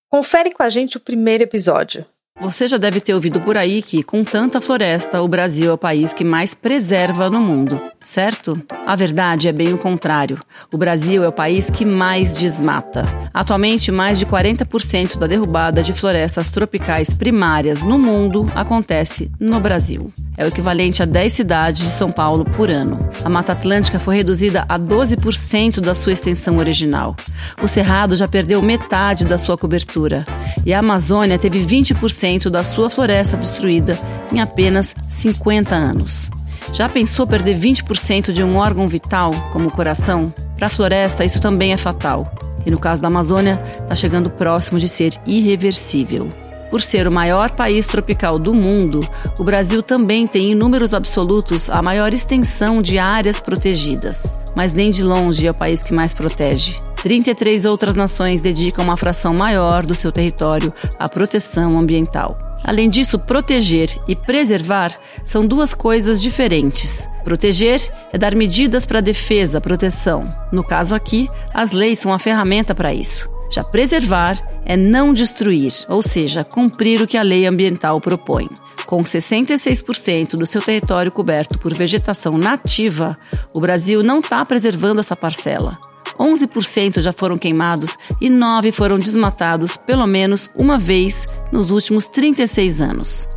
Confere 0.08 0.52
com 0.52 0.62
a 0.62 0.68
gente 0.68 0.96
o 0.96 1.00
primeiro 1.00 1.42
episódio. 1.42 2.06
Você 2.40 2.68
já 2.68 2.76
deve 2.76 3.00
ter 3.00 3.14
ouvido 3.14 3.40
por 3.40 3.56
aí 3.56 3.82
que, 3.82 4.00
com 4.00 4.22
tanta 4.22 4.60
floresta, 4.60 5.20
o 5.20 5.26
Brasil 5.26 5.70
é 5.70 5.72
o 5.72 5.78
país 5.78 6.14
que 6.14 6.22
mais 6.22 6.54
preserva 6.54 7.28
no 7.28 7.40
mundo, 7.40 7.80
certo? 8.00 8.62
A 8.86 8.94
verdade 8.94 9.48
é 9.48 9.52
bem 9.52 9.72
o 9.72 9.78
contrário. 9.78 10.38
O 10.70 10.78
Brasil 10.78 11.24
é 11.24 11.28
o 11.28 11.32
país 11.32 11.68
que 11.68 11.84
mais 11.84 12.38
desmata. 12.38 13.02
Atualmente, 13.34 13.90
mais 13.90 14.20
de 14.20 14.26
40% 14.26 15.18
da 15.18 15.26
derrubada 15.26 15.82
de 15.82 15.92
florestas 15.92 16.52
tropicais 16.52 17.10
primárias 17.10 17.82
no 17.82 17.98
mundo 17.98 18.46
acontece 18.54 19.30
no 19.40 19.58
Brasil. 19.58 20.12
É 20.36 20.44
o 20.44 20.48
equivalente 20.48 21.02
a 21.02 21.06
10 21.06 21.32
cidades 21.32 21.82
de 21.82 21.90
São 21.90 22.12
Paulo 22.12 22.44
por 22.44 22.70
ano. 22.70 22.96
A 23.24 23.28
Mata 23.28 23.50
Atlântica 23.50 23.98
foi 23.98 24.14
reduzida 24.14 24.64
a 24.68 24.78
12% 24.78 25.80
da 25.80 25.96
sua 25.96 26.12
extensão 26.12 26.58
original. 26.58 27.16
O 27.60 27.66
Cerrado 27.66 28.14
já 28.14 28.28
perdeu 28.28 28.62
metade 28.62 29.24
da 29.24 29.36
sua 29.36 29.58
cobertura. 29.58 30.24
E 30.64 30.72
a 30.72 30.78
Amazônia 30.78 31.36
teve 31.36 31.58
20% 31.58 32.27
da 32.50 32.62
sua 32.62 32.90
floresta 32.90 33.36
destruída 33.36 33.98
em 34.30 34.40
apenas 34.40 34.94
50 35.08 35.74
anos. 35.74 36.30
Já 36.74 36.88
pensou 36.88 37.26
perder 37.26 37.58
20% 37.58 38.32
de 38.32 38.42
um 38.42 38.56
órgão 38.56 38.86
vital, 38.86 39.30
como 39.52 39.68
o 39.68 39.72
coração? 39.72 40.32
Para 40.56 40.66
a 40.66 40.70
floresta, 40.70 41.24
isso 41.24 41.40
também 41.40 41.72
é 41.72 41.76
fatal. 41.76 42.30
E 42.66 42.70
no 42.70 42.78
caso 42.78 43.00
da 43.00 43.08
Amazônia, 43.08 43.60
está 43.80 43.94
chegando 43.94 44.28
próximo 44.28 44.78
de 44.78 44.88
ser 44.88 45.14
irreversível. 45.24 46.28
Por 46.70 46.82
ser 46.82 47.08
o 47.08 47.12
maior 47.12 47.50
país 47.50 47.86
tropical 47.86 48.38
do 48.38 48.52
mundo, 48.52 49.00
o 49.38 49.44
Brasil 49.44 49.82
também 49.82 50.26
tem, 50.26 50.52
em 50.52 50.54
números 50.54 50.92
absolutos, 50.92 51.70
a 51.70 51.80
maior 51.80 52.12
extensão 52.12 52.82
de 52.82 52.98
áreas 52.98 53.40
protegidas. 53.40 54.26
Mas 54.54 54.74
nem 54.74 54.90
de 54.90 55.02
longe 55.02 55.46
é 55.46 55.50
o 55.50 55.54
país 55.54 55.82
que 55.82 55.94
mais 55.94 56.12
protege. 56.12 56.78
33 57.02 57.64
outras 57.64 57.94
nações 57.94 58.40
dedicam 58.40 58.84
uma 58.84 58.96
fração 58.96 59.32
maior 59.32 59.86
do 59.86 59.94
seu 59.94 60.10
território 60.10 60.72
à 60.98 61.08
proteção 61.08 61.78
ambiental. 61.78 62.38
Além 62.64 62.88
disso, 62.88 63.18
proteger 63.18 63.96
e 64.08 64.16
preservar 64.16 64.98
são 65.24 65.46
duas 65.46 65.72
coisas 65.72 66.20
diferentes. 66.20 67.08
Proteger 67.22 67.80
é 68.12 68.18
dar 68.18 68.34
medidas 68.34 68.84
para 68.84 69.00
defesa, 69.00 69.60
proteção. 69.60 70.34
No 70.50 70.64
caso 70.64 70.94
aqui, 70.94 71.28
as 71.54 71.70
leis 71.70 71.98
são 71.98 72.12
a 72.12 72.18
ferramenta 72.18 72.74
para 72.74 72.92
isso. 72.92 73.30
Já 73.50 73.62
preservar 73.64 74.38
é 74.64 74.76
não 74.76 75.14
destruir, 75.14 75.72
ou 75.88 76.02
seja, 76.02 76.44
cumprir 76.44 77.00
o 77.00 77.06
que 77.06 77.16
a 77.16 77.22
lei 77.22 77.46
ambiental 77.46 78.00
propõe. 78.00 78.48
Com 78.86 79.02
66% 79.02 80.30
do 80.30 80.46
seu 80.46 80.60
território 80.60 81.12
coberto 81.12 81.58
por 81.58 81.72
vegetação 81.74 82.36
nativa, 82.36 83.16
o 83.54 83.60
Brasil 83.60 84.02
não 84.02 84.20
está 84.20 84.44
preservando 84.44 85.00
essa 85.00 85.16
parcela. 85.16 85.78
11% 86.18 87.00
já 87.00 87.12
foram 87.12 87.38
queimados 87.38 87.96
e 88.20 88.28
9 88.28 88.72
foram 88.72 88.98
desmatados 88.98 89.76
pelo 89.76 90.06
menos 90.06 90.50
uma 90.56 90.78
vez 90.78 91.26
nos 91.52 91.70
últimos 91.70 92.06
36 92.06 92.80
anos. 92.80 93.28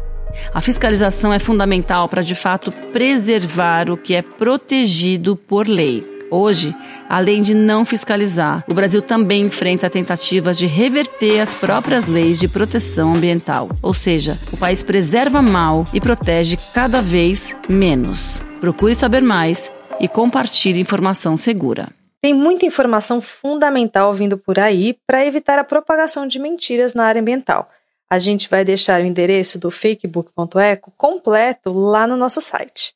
A 0.54 0.62
fiscalização 0.62 1.34
é 1.34 1.40
fundamental 1.40 2.08
para 2.08 2.22
de 2.22 2.36
fato 2.36 2.72
preservar 2.92 3.90
o 3.90 3.98
que 3.98 4.16
é 4.16 4.22
protegido 4.22 5.36
por 5.36 5.68
lei. 5.68 6.10
Hoje, 6.32 6.74
além 7.10 7.42
de 7.42 7.54
não 7.54 7.84
fiscalizar, 7.84 8.64
o 8.66 8.74
Brasil 8.74 9.02
também 9.02 9.44
enfrenta 9.44 9.90
tentativas 9.90 10.58
de 10.58 10.66
reverter 10.66 11.42
as 11.42 11.54
próprias 11.54 12.06
leis 12.06 12.40
de 12.40 12.48
proteção 12.48 13.14
ambiental. 13.14 13.70
Ou 13.82 13.94
seja, 13.94 14.40
o 14.50 14.56
país 14.56 14.82
preserva 14.82 15.42
mal 15.42 15.84
e 15.94 16.00
protege 16.00 16.58
cada 16.74 17.02
vez 17.02 17.54
menos. 17.68 18.42
Procure 18.62 18.96
saber 18.96 19.22
mais 19.22 19.70
e 20.00 20.08
compartilhe 20.08 20.80
informação 20.80 21.36
segura. 21.36 21.90
Tem 22.22 22.36
muita 22.36 22.68
informação 22.68 23.20
fundamental 23.20 24.14
vindo 24.14 24.38
por 24.38 24.60
aí 24.60 24.96
para 25.08 25.26
evitar 25.26 25.58
a 25.58 25.64
propagação 25.64 26.28
de 26.28 26.38
mentiras 26.38 26.94
na 26.94 27.06
área 27.06 27.20
ambiental. 27.20 27.68
A 28.08 28.20
gente 28.20 28.48
vai 28.48 28.64
deixar 28.64 29.02
o 29.02 29.06
endereço 29.06 29.58
do 29.58 29.72
fakebook.eco 29.72 30.94
completo 30.96 31.74
lá 31.74 32.06
no 32.06 32.16
nosso 32.16 32.40
site. 32.40 32.94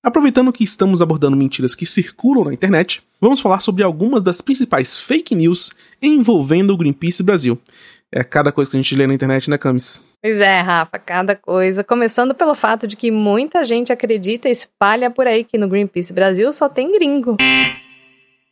Aproveitando 0.00 0.52
que 0.52 0.62
estamos 0.62 1.02
abordando 1.02 1.36
mentiras 1.36 1.74
que 1.74 1.84
circulam 1.84 2.44
na 2.44 2.54
internet, 2.54 3.02
vamos 3.20 3.40
falar 3.40 3.60
sobre 3.62 3.82
algumas 3.82 4.22
das 4.22 4.40
principais 4.40 4.96
fake 4.96 5.34
news 5.34 5.72
envolvendo 6.00 6.72
o 6.72 6.76
Greenpeace 6.76 7.24
Brasil. 7.24 7.58
É 8.12 8.24
cada 8.24 8.50
coisa 8.50 8.70
que 8.70 8.76
a 8.76 8.80
gente 8.80 8.94
lê 8.94 9.06
na 9.06 9.12
internet, 9.12 9.50
né, 9.50 9.58
Camis? 9.58 10.02
Pois 10.22 10.40
é, 10.40 10.60
Rafa, 10.60 10.98
cada 10.98 11.36
coisa. 11.36 11.84
Começando 11.84 12.34
pelo 12.34 12.54
fato 12.54 12.86
de 12.86 12.96
que 12.96 13.10
muita 13.10 13.62
gente 13.64 13.92
acredita 13.92 14.48
e 14.48 14.52
espalha 14.52 15.10
por 15.10 15.26
aí 15.26 15.44
que 15.44 15.58
no 15.58 15.68
Greenpeace 15.68 16.14
Brasil 16.14 16.50
só 16.52 16.70
tem 16.70 16.90
gringo. 16.90 17.36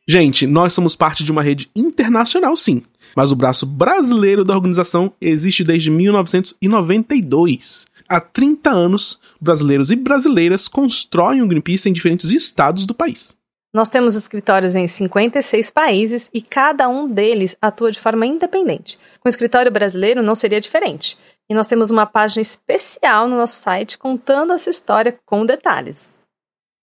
Gente, 0.07 0.46
nós 0.46 0.72
somos 0.72 0.94
parte 0.94 1.24
de 1.24 1.32
uma 1.32 1.42
rede 1.42 1.68
internacional, 1.74 2.57
sim. 2.57 2.82
Mas 3.16 3.32
o 3.32 3.36
braço 3.36 3.66
brasileiro 3.66 4.44
da 4.44 4.54
organização 4.54 5.12
existe 5.20 5.64
desde 5.64 5.90
1992. 5.90 7.86
Há 8.09 8.20
30 8.20 8.70
anos, 8.70 9.18
brasileiros 9.40 9.90
e 9.90 9.96
brasileiras 9.96 10.68
constroem 10.68 11.42
o 11.42 11.46
Greenpeace 11.48 11.88
em 11.88 11.92
diferentes 11.92 12.30
estados 12.30 12.86
do 12.86 12.94
país. 12.94 13.36
Nós 13.77 13.91
temos 13.91 14.14
escritórios 14.14 14.74
em 14.74 14.89
56 14.89 15.68
países 15.68 16.31
e 16.33 16.41
cada 16.41 16.89
um 16.89 17.07
deles 17.07 17.55
atua 17.61 17.93
de 17.93 18.01
forma 18.01 18.24
independente. 18.24 18.99
Com 19.20 19.29
o 19.29 19.31
escritório 19.31 19.70
brasileiro 19.70 20.22
não 20.22 20.35
seria 20.35 20.62
diferente. 20.62 21.18
E 21.47 21.53
nós 21.55 21.68
temos 21.68 21.91
uma 21.91 22.07
página 22.07 22.41
especial 22.41 23.29
no 23.29 23.37
nosso 23.37 23.61
site 23.61 23.99
contando 23.99 24.55
essa 24.55 24.70
história 24.70 25.18
com 25.27 25.45
detalhes. 25.45 26.16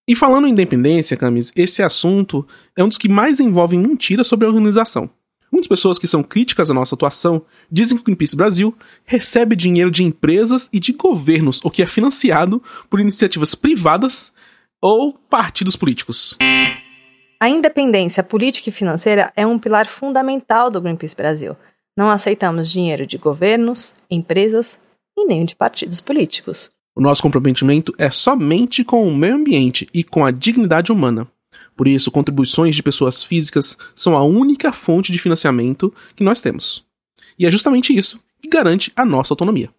E 0.07 0.15
falando 0.15 0.45
em 0.45 0.51
independência, 0.51 1.17
Camis, 1.17 1.51
esse 1.55 1.81
assunto 1.81 2.47
é 2.77 2.83
um 2.83 2.89
dos 2.89 2.99
que 2.99 3.09
mais 3.09 3.39
envolve 3.39 3.75
mentiras 3.75 4.27
sobre 4.27 4.45
a 4.45 4.49
organização. 4.49 5.09
Muitas 5.51 5.67
pessoas 5.67 5.97
que 5.97 6.05
são 6.05 6.21
críticas 6.21 6.69
à 6.69 6.75
nossa 6.75 6.93
atuação 6.93 7.41
dizem 7.71 7.97
que 7.97 8.03
o 8.03 8.05
Greenpeace 8.05 8.35
Brasil 8.35 8.71
recebe 9.03 9.55
dinheiro 9.55 9.89
de 9.89 10.03
empresas 10.03 10.69
e 10.71 10.79
de 10.79 10.93
governos, 10.93 11.59
o 11.63 11.71
que 11.71 11.81
é 11.81 11.87
financiado 11.87 12.61
por 12.87 12.99
iniciativas 12.99 13.55
privadas 13.55 14.31
ou 14.79 15.13
partidos 15.13 15.75
políticos. 15.75 16.37
A 17.43 17.49
independência 17.49 18.23
política 18.23 18.69
e 18.69 18.71
financeira 18.71 19.29
é 19.35 19.45
um 19.45 19.59
pilar 19.59 19.85
fundamental 19.85 20.71
do 20.71 20.79
Greenpeace 20.79 21.13
Brasil. 21.13 21.57
Não 21.93 22.09
aceitamos 22.09 22.71
dinheiro 22.71 23.05
de 23.05 23.17
governos, 23.17 23.95
empresas 24.09 24.79
e 25.17 25.25
nem 25.25 25.43
de 25.43 25.53
partidos 25.53 25.99
políticos. 25.99 26.71
O 26.95 27.01
nosso 27.01 27.21
comprometimento 27.21 27.93
é 27.97 28.09
somente 28.09 28.81
com 28.85 29.05
o 29.05 29.13
meio 29.13 29.35
ambiente 29.35 29.89
e 29.93 30.05
com 30.05 30.23
a 30.23 30.31
dignidade 30.31 30.89
humana. 30.89 31.27
Por 31.75 31.85
isso, 31.85 32.09
contribuições 32.09 32.77
de 32.77 32.81
pessoas 32.81 33.21
físicas 33.21 33.77
são 33.93 34.15
a 34.15 34.23
única 34.23 34.71
fonte 34.71 35.11
de 35.11 35.19
financiamento 35.19 35.93
que 36.15 36.23
nós 36.23 36.39
temos. 36.39 36.85
E 37.37 37.45
é 37.45 37.51
justamente 37.51 37.93
isso 37.93 38.21
que 38.41 38.47
garante 38.47 38.89
a 38.95 39.03
nossa 39.03 39.33
autonomia. 39.33 39.69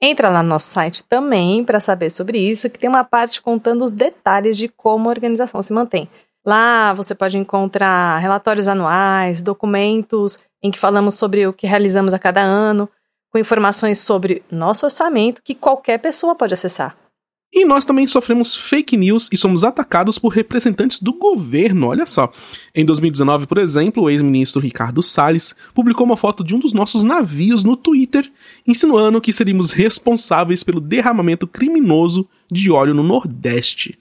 Entra 0.00 0.30
lá 0.30 0.42
no 0.42 0.48
nosso 0.48 0.70
site 0.70 1.04
também 1.04 1.62
para 1.64 1.80
saber 1.80 2.08
sobre 2.08 2.38
isso, 2.38 2.70
que 2.70 2.78
tem 2.78 2.88
uma 2.88 3.04
parte 3.04 3.42
contando 3.42 3.84
os 3.84 3.92
detalhes 3.92 4.56
de 4.56 4.68
como 4.68 5.10
a 5.10 5.12
organização 5.12 5.62
se 5.62 5.74
mantém. 5.74 6.08
Lá 6.50 6.92
você 6.92 7.14
pode 7.14 7.38
encontrar 7.38 8.18
relatórios 8.18 8.66
anuais, 8.66 9.40
documentos 9.40 10.36
em 10.60 10.68
que 10.68 10.80
falamos 10.80 11.14
sobre 11.14 11.46
o 11.46 11.52
que 11.52 11.64
realizamos 11.64 12.12
a 12.12 12.18
cada 12.18 12.42
ano, 12.42 12.88
com 13.30 13.38
informações 13.38 14.00
sobre 14.00 14.42
nosso 14.50 14.84
orçamento 14.84 15.42
que 15.44 15.54
qualquer 15.54 15.98
pessoa 15.98 16.34
pode 16.34 16.52
acessar. 16.52 16.96
E 17.54 17.64
nós 17.64 17.84
também 17.84 18.04
sofremos 18.04 18.56
fake 18.56 18.96
news 18.96 19.28
e 19.32 19.36
somos 19.36 19.62
atacados 19.62 20.18
por 20.18 20.30
representantes 20.30 21.00
do 21.00 21.12
governo, 21.12 21.86
olha 21.86 22.04
só. 22.04 22.32
Em 22.74 22.84
2019, 22.84 23.46
por 23.46 23.58
exemplo, 23.58 24.02
o 24.02 24.10
ex-ministro 24.10 24.60
Ricardo 24.60 25.04
Salles 25.04 25.54
publicou 25.72 26.04
uma 26.04 26.16
foto 26.16 26.42
de 26.42 26.56
um 26.56 26.58
dos 26.58 26.72
nossos 26.72 27.04
navios 27.04 27.62
no 27.62 27.76
Twitter, 27.76 28.28
insinuando 28.66 29.20
que 29.20 29.32
seríamos 29.32 29.70
responsáveis 29.70 30.64
pelo 30.64 30.80
derramamento 30.80 31.46
criminoso 31.46 32.28
de 32.50 32.72
óleo 32.72 32.92
no 32.92 33.04
Nordeste. 33.04 33.96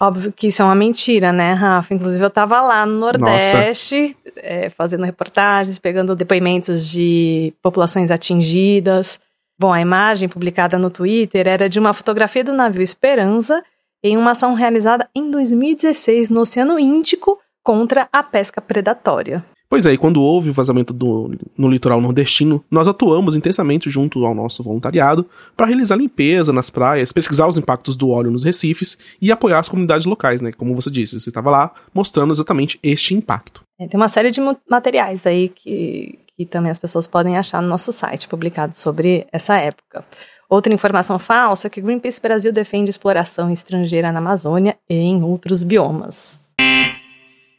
Óbvio 0.00 0.32
que 0.32 0.48
isso 0.48 0.60
é 0.60 0.64
uma 0.64 0.74
mentira, 0.74 1.32
né, 1.32 1.52
Rafa? 1.52 1.94
Inclusive, 1.94 2.24
eu 2.24 2.28
estava 2.28 2.60
lá 2.60 2.84
no 2.84 2.98
Nordeste, 2.98 4.16
é, 4.36 4.68
fazendo 4.68 5.04
reportagens, 5.04 5.78
pegando 5.78 6.16
depoimentos 6.16 6.88
de 6.88 7.54
populações 7.62 8.10
atingidas. 8.10 9.20
Bom, 9.58 9.72
a 9.72 9.80
imagem 9.80 10.28
publicada 10.28 10.78
no 10.78 10.90
Twitter 10.90 11.46
era 11.46 11.68
de 11.68 11.78
uma 11.78 11.92
fotografia 11.92 12.42
do 12.42 12.52
navio 12.52 12.82
Esperança 12.82 13.62
em 14.02 14.16
uma 14.16 14.32
ação 14.32 14.54
realizada 14.54 15.08
em 15.14 15.30
2016 15.30 16.28
no 16.28 16.40
Oceano 16.40 16.78
Índico 16.78 17.38
contra 17.62 18.08
a 18.12 18.22
pesca 18.22 18.60
predatória. 18.60 19.44
Pois 19.68 19.86
é, 19.86 19.92
e 19.92 19.98
quando 19.98 20.22
houve 20.22 20.50
o 20.50 20.52
vazamento 20.52 20.92
do, 20.92 21.34
no 21.56 21.68
litoral 21.68 22.00
nordestino, 22.00 22.62
nós 22.70 22.86
atuamos 22.86 23.34
intensamente 23.34 23.90
junto 23.90 24.24
ao 24.24 24.34
nosso 24.34 24.62
voluntariado 24.62 25.26
para 25.56 25.66
realizar 25.66 25.96
limpeza 25.96 26.52
nas 26.52 26.70
praias, 26.70 27.12
pesquisar 27.12 27.48
os 27.48 27.58
impactos 27.58 27.96
do 27.96 28.10
óleo 28.10 28.30
nos 28.30 28.44
recifes 28.44 28.96
e 29.20 29.32
apoiar 29.32 29.58
as 29.58 29.68
comunidades 29.68 30.06
locais, 30.06 30.40
né? 30.40 30.52
Como 30.52 30.74
você 30.74 30.90
disse, 30.90 31.18
você 31.18 31.30
estava 31.30 31.50
lá 31.50 31.72
mostrando 31.92 32.32
exatamente 32.32 32.78
este 32.82 33.14
impacto. 33.14 33.62
É, 33.80 33.88
tem 33.88 33.98
uma 33.98 34.08
série 34.08 34.30
de 34.30 34.40
materiais 34.70 35.26
aí 35.26 35.48
que, 35.48 36.18
que 36.36 36.44
também 36.44 36.70
as 36.70 36.78
pessoas 36.78 37.06
podem 37.06 37.36
achar 37.36 37.60
no 37.60 37.68
nosso 37.68 37.92
site, 37.92 38.28
publicado 38.28 38.74
sobre 38.74 39.26
essa 39.32 39.56
época. 39.56 40.04
Outra 40.48 40.72
informação 40.72 41.18
falsa 41.18 41.66
é 41.66 41.70
que 41.70 41.80
Greenpeace 41.80 42.20
Brasil 42.20 42.52
defende 42.52 42.90
exploração 42.90 43.50
estrangeira 43.50 44.12
na 44.12 44.18
Amazônia 44.18 44.76
e 44.88 44.94
em 44.94 45.22
outros 45.22 45.64
biomas. 45.64 46.54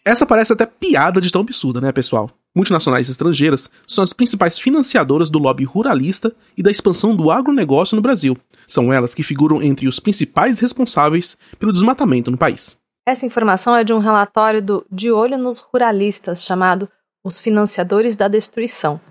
Essa 0.06 0.24
parece 0.24 0.54
até 0.54 0.68
piada 0.68 1.20
de 1.20 1.32
tão 1.32 1.42
absurda, 1.42 1.82
né, 1.82 1.92
pessoal? 1.92 2.30
Multinacionais 2.56 3.10
estrangeiras 3.10 3.72
são 3.88 4.04
as 4.04 4.14
principais 4.14 4.60
financiadoras 4.60 5.32
do 5.32 5.40
lobby 5.40 5.64
ruralista 5.64 6.32
e 6.56 6.62
da 6.62 6.70
expansão 6.70 7.16
do 7.16 7.32
agronegócio 7.32 7.96
no 7.96 8.04
Brasil. 8.04 8.38
São 8.68 8.94
elas 8.94 9.16
que 9.16 9.24
figuram 9.24 9.64
entre 9.64 9.88
os 9.88 10.00
principais 10.00 10.60
responsáveis 10.60 11.36
pelo 11.58 11.74
desmatamento 11.74 12.30
no 12.30 12.38
país. 12.38 12.78
Essa 13.04 13.26
informação 13.26 13.76
é 13.76 13.84
de 13.84 13.94
um 13.94 13.98
relatório 13.98 14.62
do 14.62 14.86
De 14.92 15.12
Olho 15.12 15.40
nos 15.40 15.58
Ruralistas, 15.58 16.44
chamado 16.44 16.88
Os 17.24 17.40
Financiadores 17.40 18.16
da 18.16 18.28
Destruição. 18.28 19.02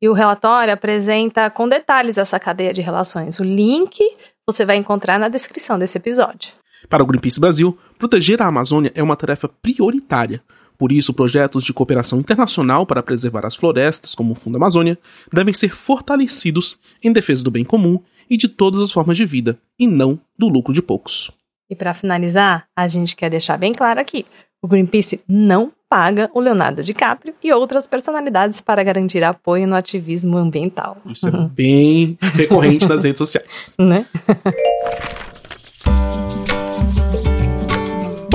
E 0.00 0.08
o 0.08 0.12
relatório 0.12 0.72
apresenta 0.72 1.50
com 1.50 1.68
detalhes 1.68 2.16
essa 2.16 2.38
cadeia 2.38 2.72
de 2.72 2.80
relações. 2.80 3.40
O 3.40 3.44
link 3.44 3.98
você 4.46 4.64
vai 4.64 4.76
encontrar 4.76 5.18
na 5.18 5.28
descrição 5.28 5.78
desse 5.78 5.98
episódio. 5.98 6.52
Para 6.88 7.02
o 7.02 7.06
Greenpeace 7.06 7.40
Brasil, 7.40 7.76
proteger 7.98 8.42
a 8.42 8.46
Amazônia 8.46 8.92
é 8.94 9.02
uma 9.02 9.16
tarefa 9.16 9.48
prioritária. 9.48 10.42
Por 10.76 10.92
isso, 10.92 11.12
projetos 11.12 11.64
de 11.64 11.72
cooperação 11.72 12.20
internacional 12.20 12.86
para 12.86 13.02
preservar 13.02 13.44
as 13.44 13.56
florestas, 13.56 14.14
como 14.14 14.32
o 14.32 14.36
Fundo 14.36 14.56
Amazônia, 14.56 14.96
devem 15.32 15.52
ser 15.52 15.74
fortalecidos 15.74 16.78
em 17.02 17.12
defesa 17.12 17.42
do 17.42 17.50
bem 17.50 17.64
comum 17.64 17.98
e 18.30 18.36
de 18.36 18.46
todas 18.46 18.80
as 18.80 18.92
formas 18.92 19.16
de 19.16 19.26
vida, 19.26 19.58
e 19.78 19.88
não 19.88 20.20
do 20.38 20.48
lucro 20.48 20.72
de 20.72 20.80
poucos. 20.80 21.30
E 21.68 21.74
para 21.74 21.92
finalizar, 21.92 22.66
a 22.76 22.86
gente 22.86 23.16
quer 23.16 23.28
deixar 23.28 23.56
bem 23.56 23.72
claro 23.72 23.98
aqui: 23.98 24.24
o 24.62 24.68
Greenpeace 24.68 25.20
não 25.28 25.72
paga 25.88 26.30
o 26.34 26.40
Leonardo 26.40 26.82
DiCaprio 26.82 27.34
e 27.42 27.52
outras 27.52 27.86
personalidades 27.86 28.60
para 28.60 28.82
garantir 28.82 29.24
apoio 29.24 29.66
no 29.66 29.74
ativismo 29.74 30.36
ambiental. 30.36 30.98
Isso 31.06 31.28
é 31.28 31.48
bem 31.48 32.18
recorrente 32.34 32.88
nas 32.88 33.04
redes 33.04 33.18
sociais. 33.18 33.76
Né? 33.80 34.04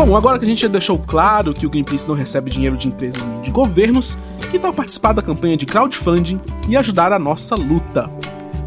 Bom, 0.06 0.18
agora 0.18 0.38
que 0.38 0.43
a 0.43 0.47
gente 0.49 0.62
já 0.62 0.68
deixou 0.68 0.99
claro 0.99 1.54
que 1.54 1.66
o 1.66 1.70
Greenpeace 1.70 2.06
não 2.06 2.14
recebe 2.14 2.51
dinheiro 2.51 2.76
de 2.76 2.89
empresas 2.89 3.24
nem 3.24 3.39
de 3.39 3.49
governos, 3.49 4.18
que 4.51 4.60
tal 4.60 4.74
participar 4.74 5.14
da 5.14 5.22
campanha 5.22 5.56
de 5.56 5.66
crowdfunding 5.66 6.41
e 6.68 6.76
ajudar 6.76 7.14
a 7.14 7.18
nossa 7.18 7.56
luta? 7.56 8.12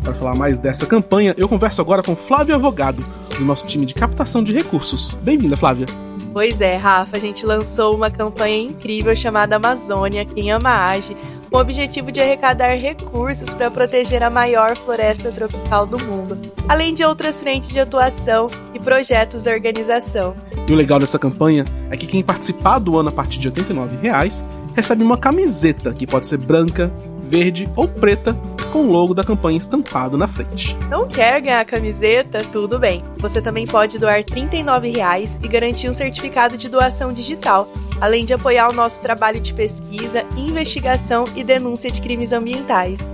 Para 0.03 0.14
falar 0.14 0.34
mais 0.34 0.59
dessa 0.59 0.87
campanha, 0.87 1.34
eu 1.37 1.47
converso 1.47 1.82
agora 1.82 2.03
com 2.03 2.16
Flávia 2.16 2.55
Avogado, 2.55 3.05
do 3.39 3.45
nosso 3.45 3.66
time 3.66 3.84
de 3.84 3.93
captação 3.93 4.43
de 4.43 4.51
recursos. 4.51 5.14
Bem-vinda, 5.20 5.59
Flávia. 5.59 5.84
Pois 6.32 6.62
é, 6.62 6.76
Rafa, 6.76 7.18
a 7.18 7.20
gente 7.20 7.45
lançou 7.45 7.95
uma 7.95 8.11
campanha 8.11 8.57
incrível 8.57 9.14
chamada 9.14 9.57
Amazônia 9.57 10.24
Quem 10.24 10.51
Ama 10.51 10.89
Age, 10.89 11.14
com 11.51 11.59
o 11.59 11.61
objetivo 11.61 12.11
de 12.11 12.18
arrecadar 12.18 12.74
recursos 12.76 13.53
para 13.53 13.70
proteger 13.70 14.22
a 14.22 14.30
maior 14.30 14.74
floresta 14.74 15.30
tropical 15.30 15.87
do 15.87 16.03
mundo, 16.03 16.39
além 16.66 16.95
de 16.95 17.05
outras 17.05 17.41
frentes 17.41 17.68
de 17.68 17.78
atuação 17.78 18.49
e 18.72 18.80
projetos 18.80 19.43
da 19.43 19.51
organização. 19.51 20.34
E 20.68 20.72
o 20.72 20.76
legal 20.76 20.98
dessa 20.98 21.18
campanha 21.18 21.64
é 21.90 21.96
que 21.96 22.06
quem 22.06 22.22
participar 22.22 22.80
do 22.80 22.98
ano 22.98 23.08
a 23.08 23.12
partir 23.12 23.38
de 23.38 23.48
89 23.48 23.96
reais, 23.96 24.44
recebe 24.74 25.04
uma 25.04 25.16
camiseta 25.16 25.94
que 25.94 26.06
pode 26.06 26.26
ser 26.26 26.38
branca, 26.38 26.92
verde 27.22 27.68
ou 27.76 27.86
preta 27.86 28.36
com 28.72 28.80
o 28.80 28.90
logo 28.90 29.14
da 29.14 29.22
campanha 29.22 29.56
estampado 29.56 30.18
na 30.18 30.26
frente. 30.26 30.76
Não 30.90 31.06
quer 31.06 31.40
ganhar 31.40 31.64
camiseta? 31.64 32.40
Tudo 32.44 32.78
bem. 32.78 33.00
Você 33.18 33.40
também 33.40 33.66
pode 33.66 33.98
doar 33.98 34.24
39 34.24 34.90
reais 34.90 35.38
e 35.42 35.48
garantir 35.48 35.88
um 35.88 35.94
certificado 35.94 36.56
de 36.56 36.68
doação 36.68 37.12
digital, 37.12 37.68
além 38.00 38.24
de 38.24 38.34
apoiar 38.34 38.68
o 38.68 38.74
nosso 38.74 39.00
trabalho 39.00 39.40
de 39.40 39.54
pesquisa, 39.54 40.24
investigação 40.36 41.24
e 41.36 41.44
denúncia 41.44 41.90
de 41.90 42.02
crimes 42.02 42.32
ambientais. 42.32 43.08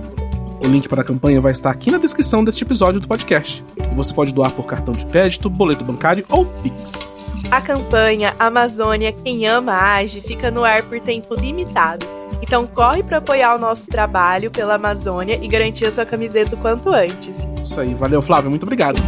O 0.63 0.67
link 0.67 0.87
para 0.87 1.01
a 1.01 1.03
campanha 1.03 1.41
vai 1.41 1.51
estar 1.51 1.69
aqui 1.69 1.91
na 1.91 1.97
descrição 1.97 2.41
deste 2.41 2.63
episódio 2.63 3.01
do 3.01 3.07
podcast. 3.07 3.63
E 3.77 3.93
você 3.93 4.13
pode 4.13 4.33
doar 4.33 4.51
por 4.51 4.65
cartão 4.65 4.93
de 4.93 5.05
crédito, 5.05 5.49
boleto 5.49 5.83
bancário 5.83 6.25
ou 6.29 6.45
Pix. 6.45 7.13
A 7.51 7.59
campanha 7.59 8.33
Amazônia 8.39 9.11
Quem 9.11 9.45
Ama 9.45 9.73
Age 9.73 10.21
fica 10.21 10.49
no 10.49 10.63
ar 10.63 10.81
por 10.83 11.01
tempo 11.01 11.35
limitado. 11.35 12.05
Então 12.41 12.65
corre 12.65 13.03
para 13.03 13.17
apoiar 13.17 13.55
o 13.55 13.59
nosso 13.59 13.89
trabalho 13.89 14.49
pela 14.49 14.75
Amazônia 14.75 15.37
e 15.41 15.47
garantir 15.49 15.85
a 15.85 15.91
sua 15.91 16.05
camiseta 16.05 16.55
o 16.55 16.57
quanto 16.57 16.89
antes. 16.89 17.45
Isso 17.61 17.79
aí, 17.81 17.93
valeu 17.93 18.21
Flávio, 18.21 18.49
muito 18.49 18.63
obrigado. 18.63 19.01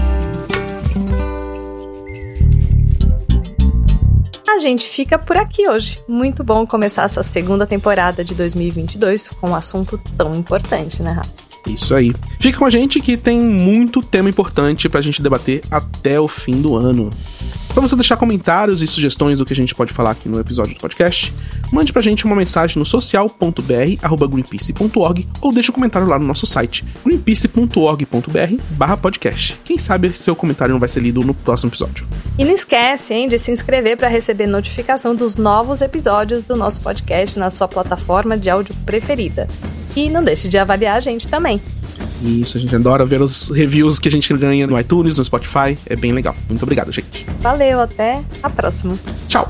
A 4.47 4.57
gente 4.57 4.89
fica 4.89 5.17
por 5.17 5.37
aqui 5.37 5.69
hoje. 5.69 6.01
Muito 6.07 6.43
bom 6.43 6.65
começar 6.65 7.03
essa 7.03 7.23
segunda 7.23 7.65
temporada 7.67 8.23
de 8.23 8.33
2022 8.33 9.29
com 9.29 9.49
um 9.49 9.55
assunto 9.55 9.99
tão 10.17 10.33
importante, 10.33 11.01
né, 11.01 11.11
Rafa? 11.11 11.44
Isso 11.67 11.95
aí. 11.95 12.13
Fica 12.39 12.57
com 12.57 12.65
a 12.65 12.69
gente 12.69 12.99
que 12.99 13.17
tem 13.17 13.39
muito 13.39 14.01
tema 14.01 14.29
importante 14.29 14.89
pra 14.89 15.01
gente 15.01 15.21
debater 15.21 15.63
até 15.69 16.19
o 16.19 16.27
fim 16.27 16.61
do 16.61 16.75
ano. 16.75 17.09
Para 17.75 17.81
você 17.81 17.95
deixar 17.95 18.15
comentários 18.15 18.81
e 18.81 18.87
sugestões 18.87 19.37
do 19.37 19.45
que 19.45 19.51
a 19.51 19.55
gente 19.55 19.75
pode 19.75 19.91
falar 19.91 20.11
aqui 20.11 20.29
no 20.29 20.39
episódio 20.39 20.73
do 20.73 20.79
podcast, 20.79 21.33
mande 21.73 21.91
pra 21.91 22.01
gente 22.01 22.23
uma 22.23 22.33
mensagem 22.33 22.79
no 22.79 22.85
social.br@greenpeace.org 22.85 25.27
ou 25.41 25.51
deixe 25.51 25.71
um 25.71 25.73
comentário 25.73 26.07
lá 26.07 26.17
no 26.17 26.25
nosso 26.25 26.45
site 26.45 26.85
greenpeace.org.br/podcast. 27.03 29.59
Quem 29.65 29.77
sabe 29.77 30.13
seu 30.13 30.37
comentário 30.37 30.71
não 30.71 30.79
vai 30.79 30.87
ser 30.87 31.01
lido 31.01 31.19
no 31.19 31.33
próximo 31.33 31.69
episódio. 31.69 32.07
E 32.37 32.45
não 32.45 32.53
esquece, 32.53 33.13
hein, 33.13 33.27
de 33.27 33.37
se 33.37 33.51
inscrever 33.51 33.97
para 33.97 34.07
receber 34.07 34.47
notificação 34.47 35.13
dos 35.13 35.35
novos 35.35 35.81
episódios 35.81 36.43
do 36.43 36.55
nosso 36.55 36.79
podcast 36.79 37.37
na 37.37 37.49
sua 37.49 37.67
plataforma 37.67 38.37
de 38.37 38.49
áudio 38.49 38.73
preferida. 38.85 39.49
E 39.95 40.09
não 40.09 40.23
deixe 40.23 40.47
de 40.47 40.57
avaliar 40.57 40.97
a 40.97 40.99
gente 40.99 41.27
também. 41.27 41.61
Isso, 42.21 42.57
a 42.57 42.59
gente 42.59 42.75
adora 42.75 43.05
ver 43.05 43.21
os 43.21 43.49
reviews 43.49 43.99
que 43.99 44.07
a 44.07 44.11
gente 44.11 44.33
ganha 44.33 44.65
no 44.67 44.79
iTunes, 44.79 45.17
no 45.17 45.25
Spotify. 45.25 45.77
É 45.85 45.95
bem 45.95 46.11
legal. 46.11 46.35
Muito 46.47 46.63
obrigado, 46.63 46.91
gente. 46.91 47.25
Valeu, 47.39 47.81
até 47.81 48.21
a 48.41 48.49
próxima. 48.49 48.97
Tchau. 49.27 49.47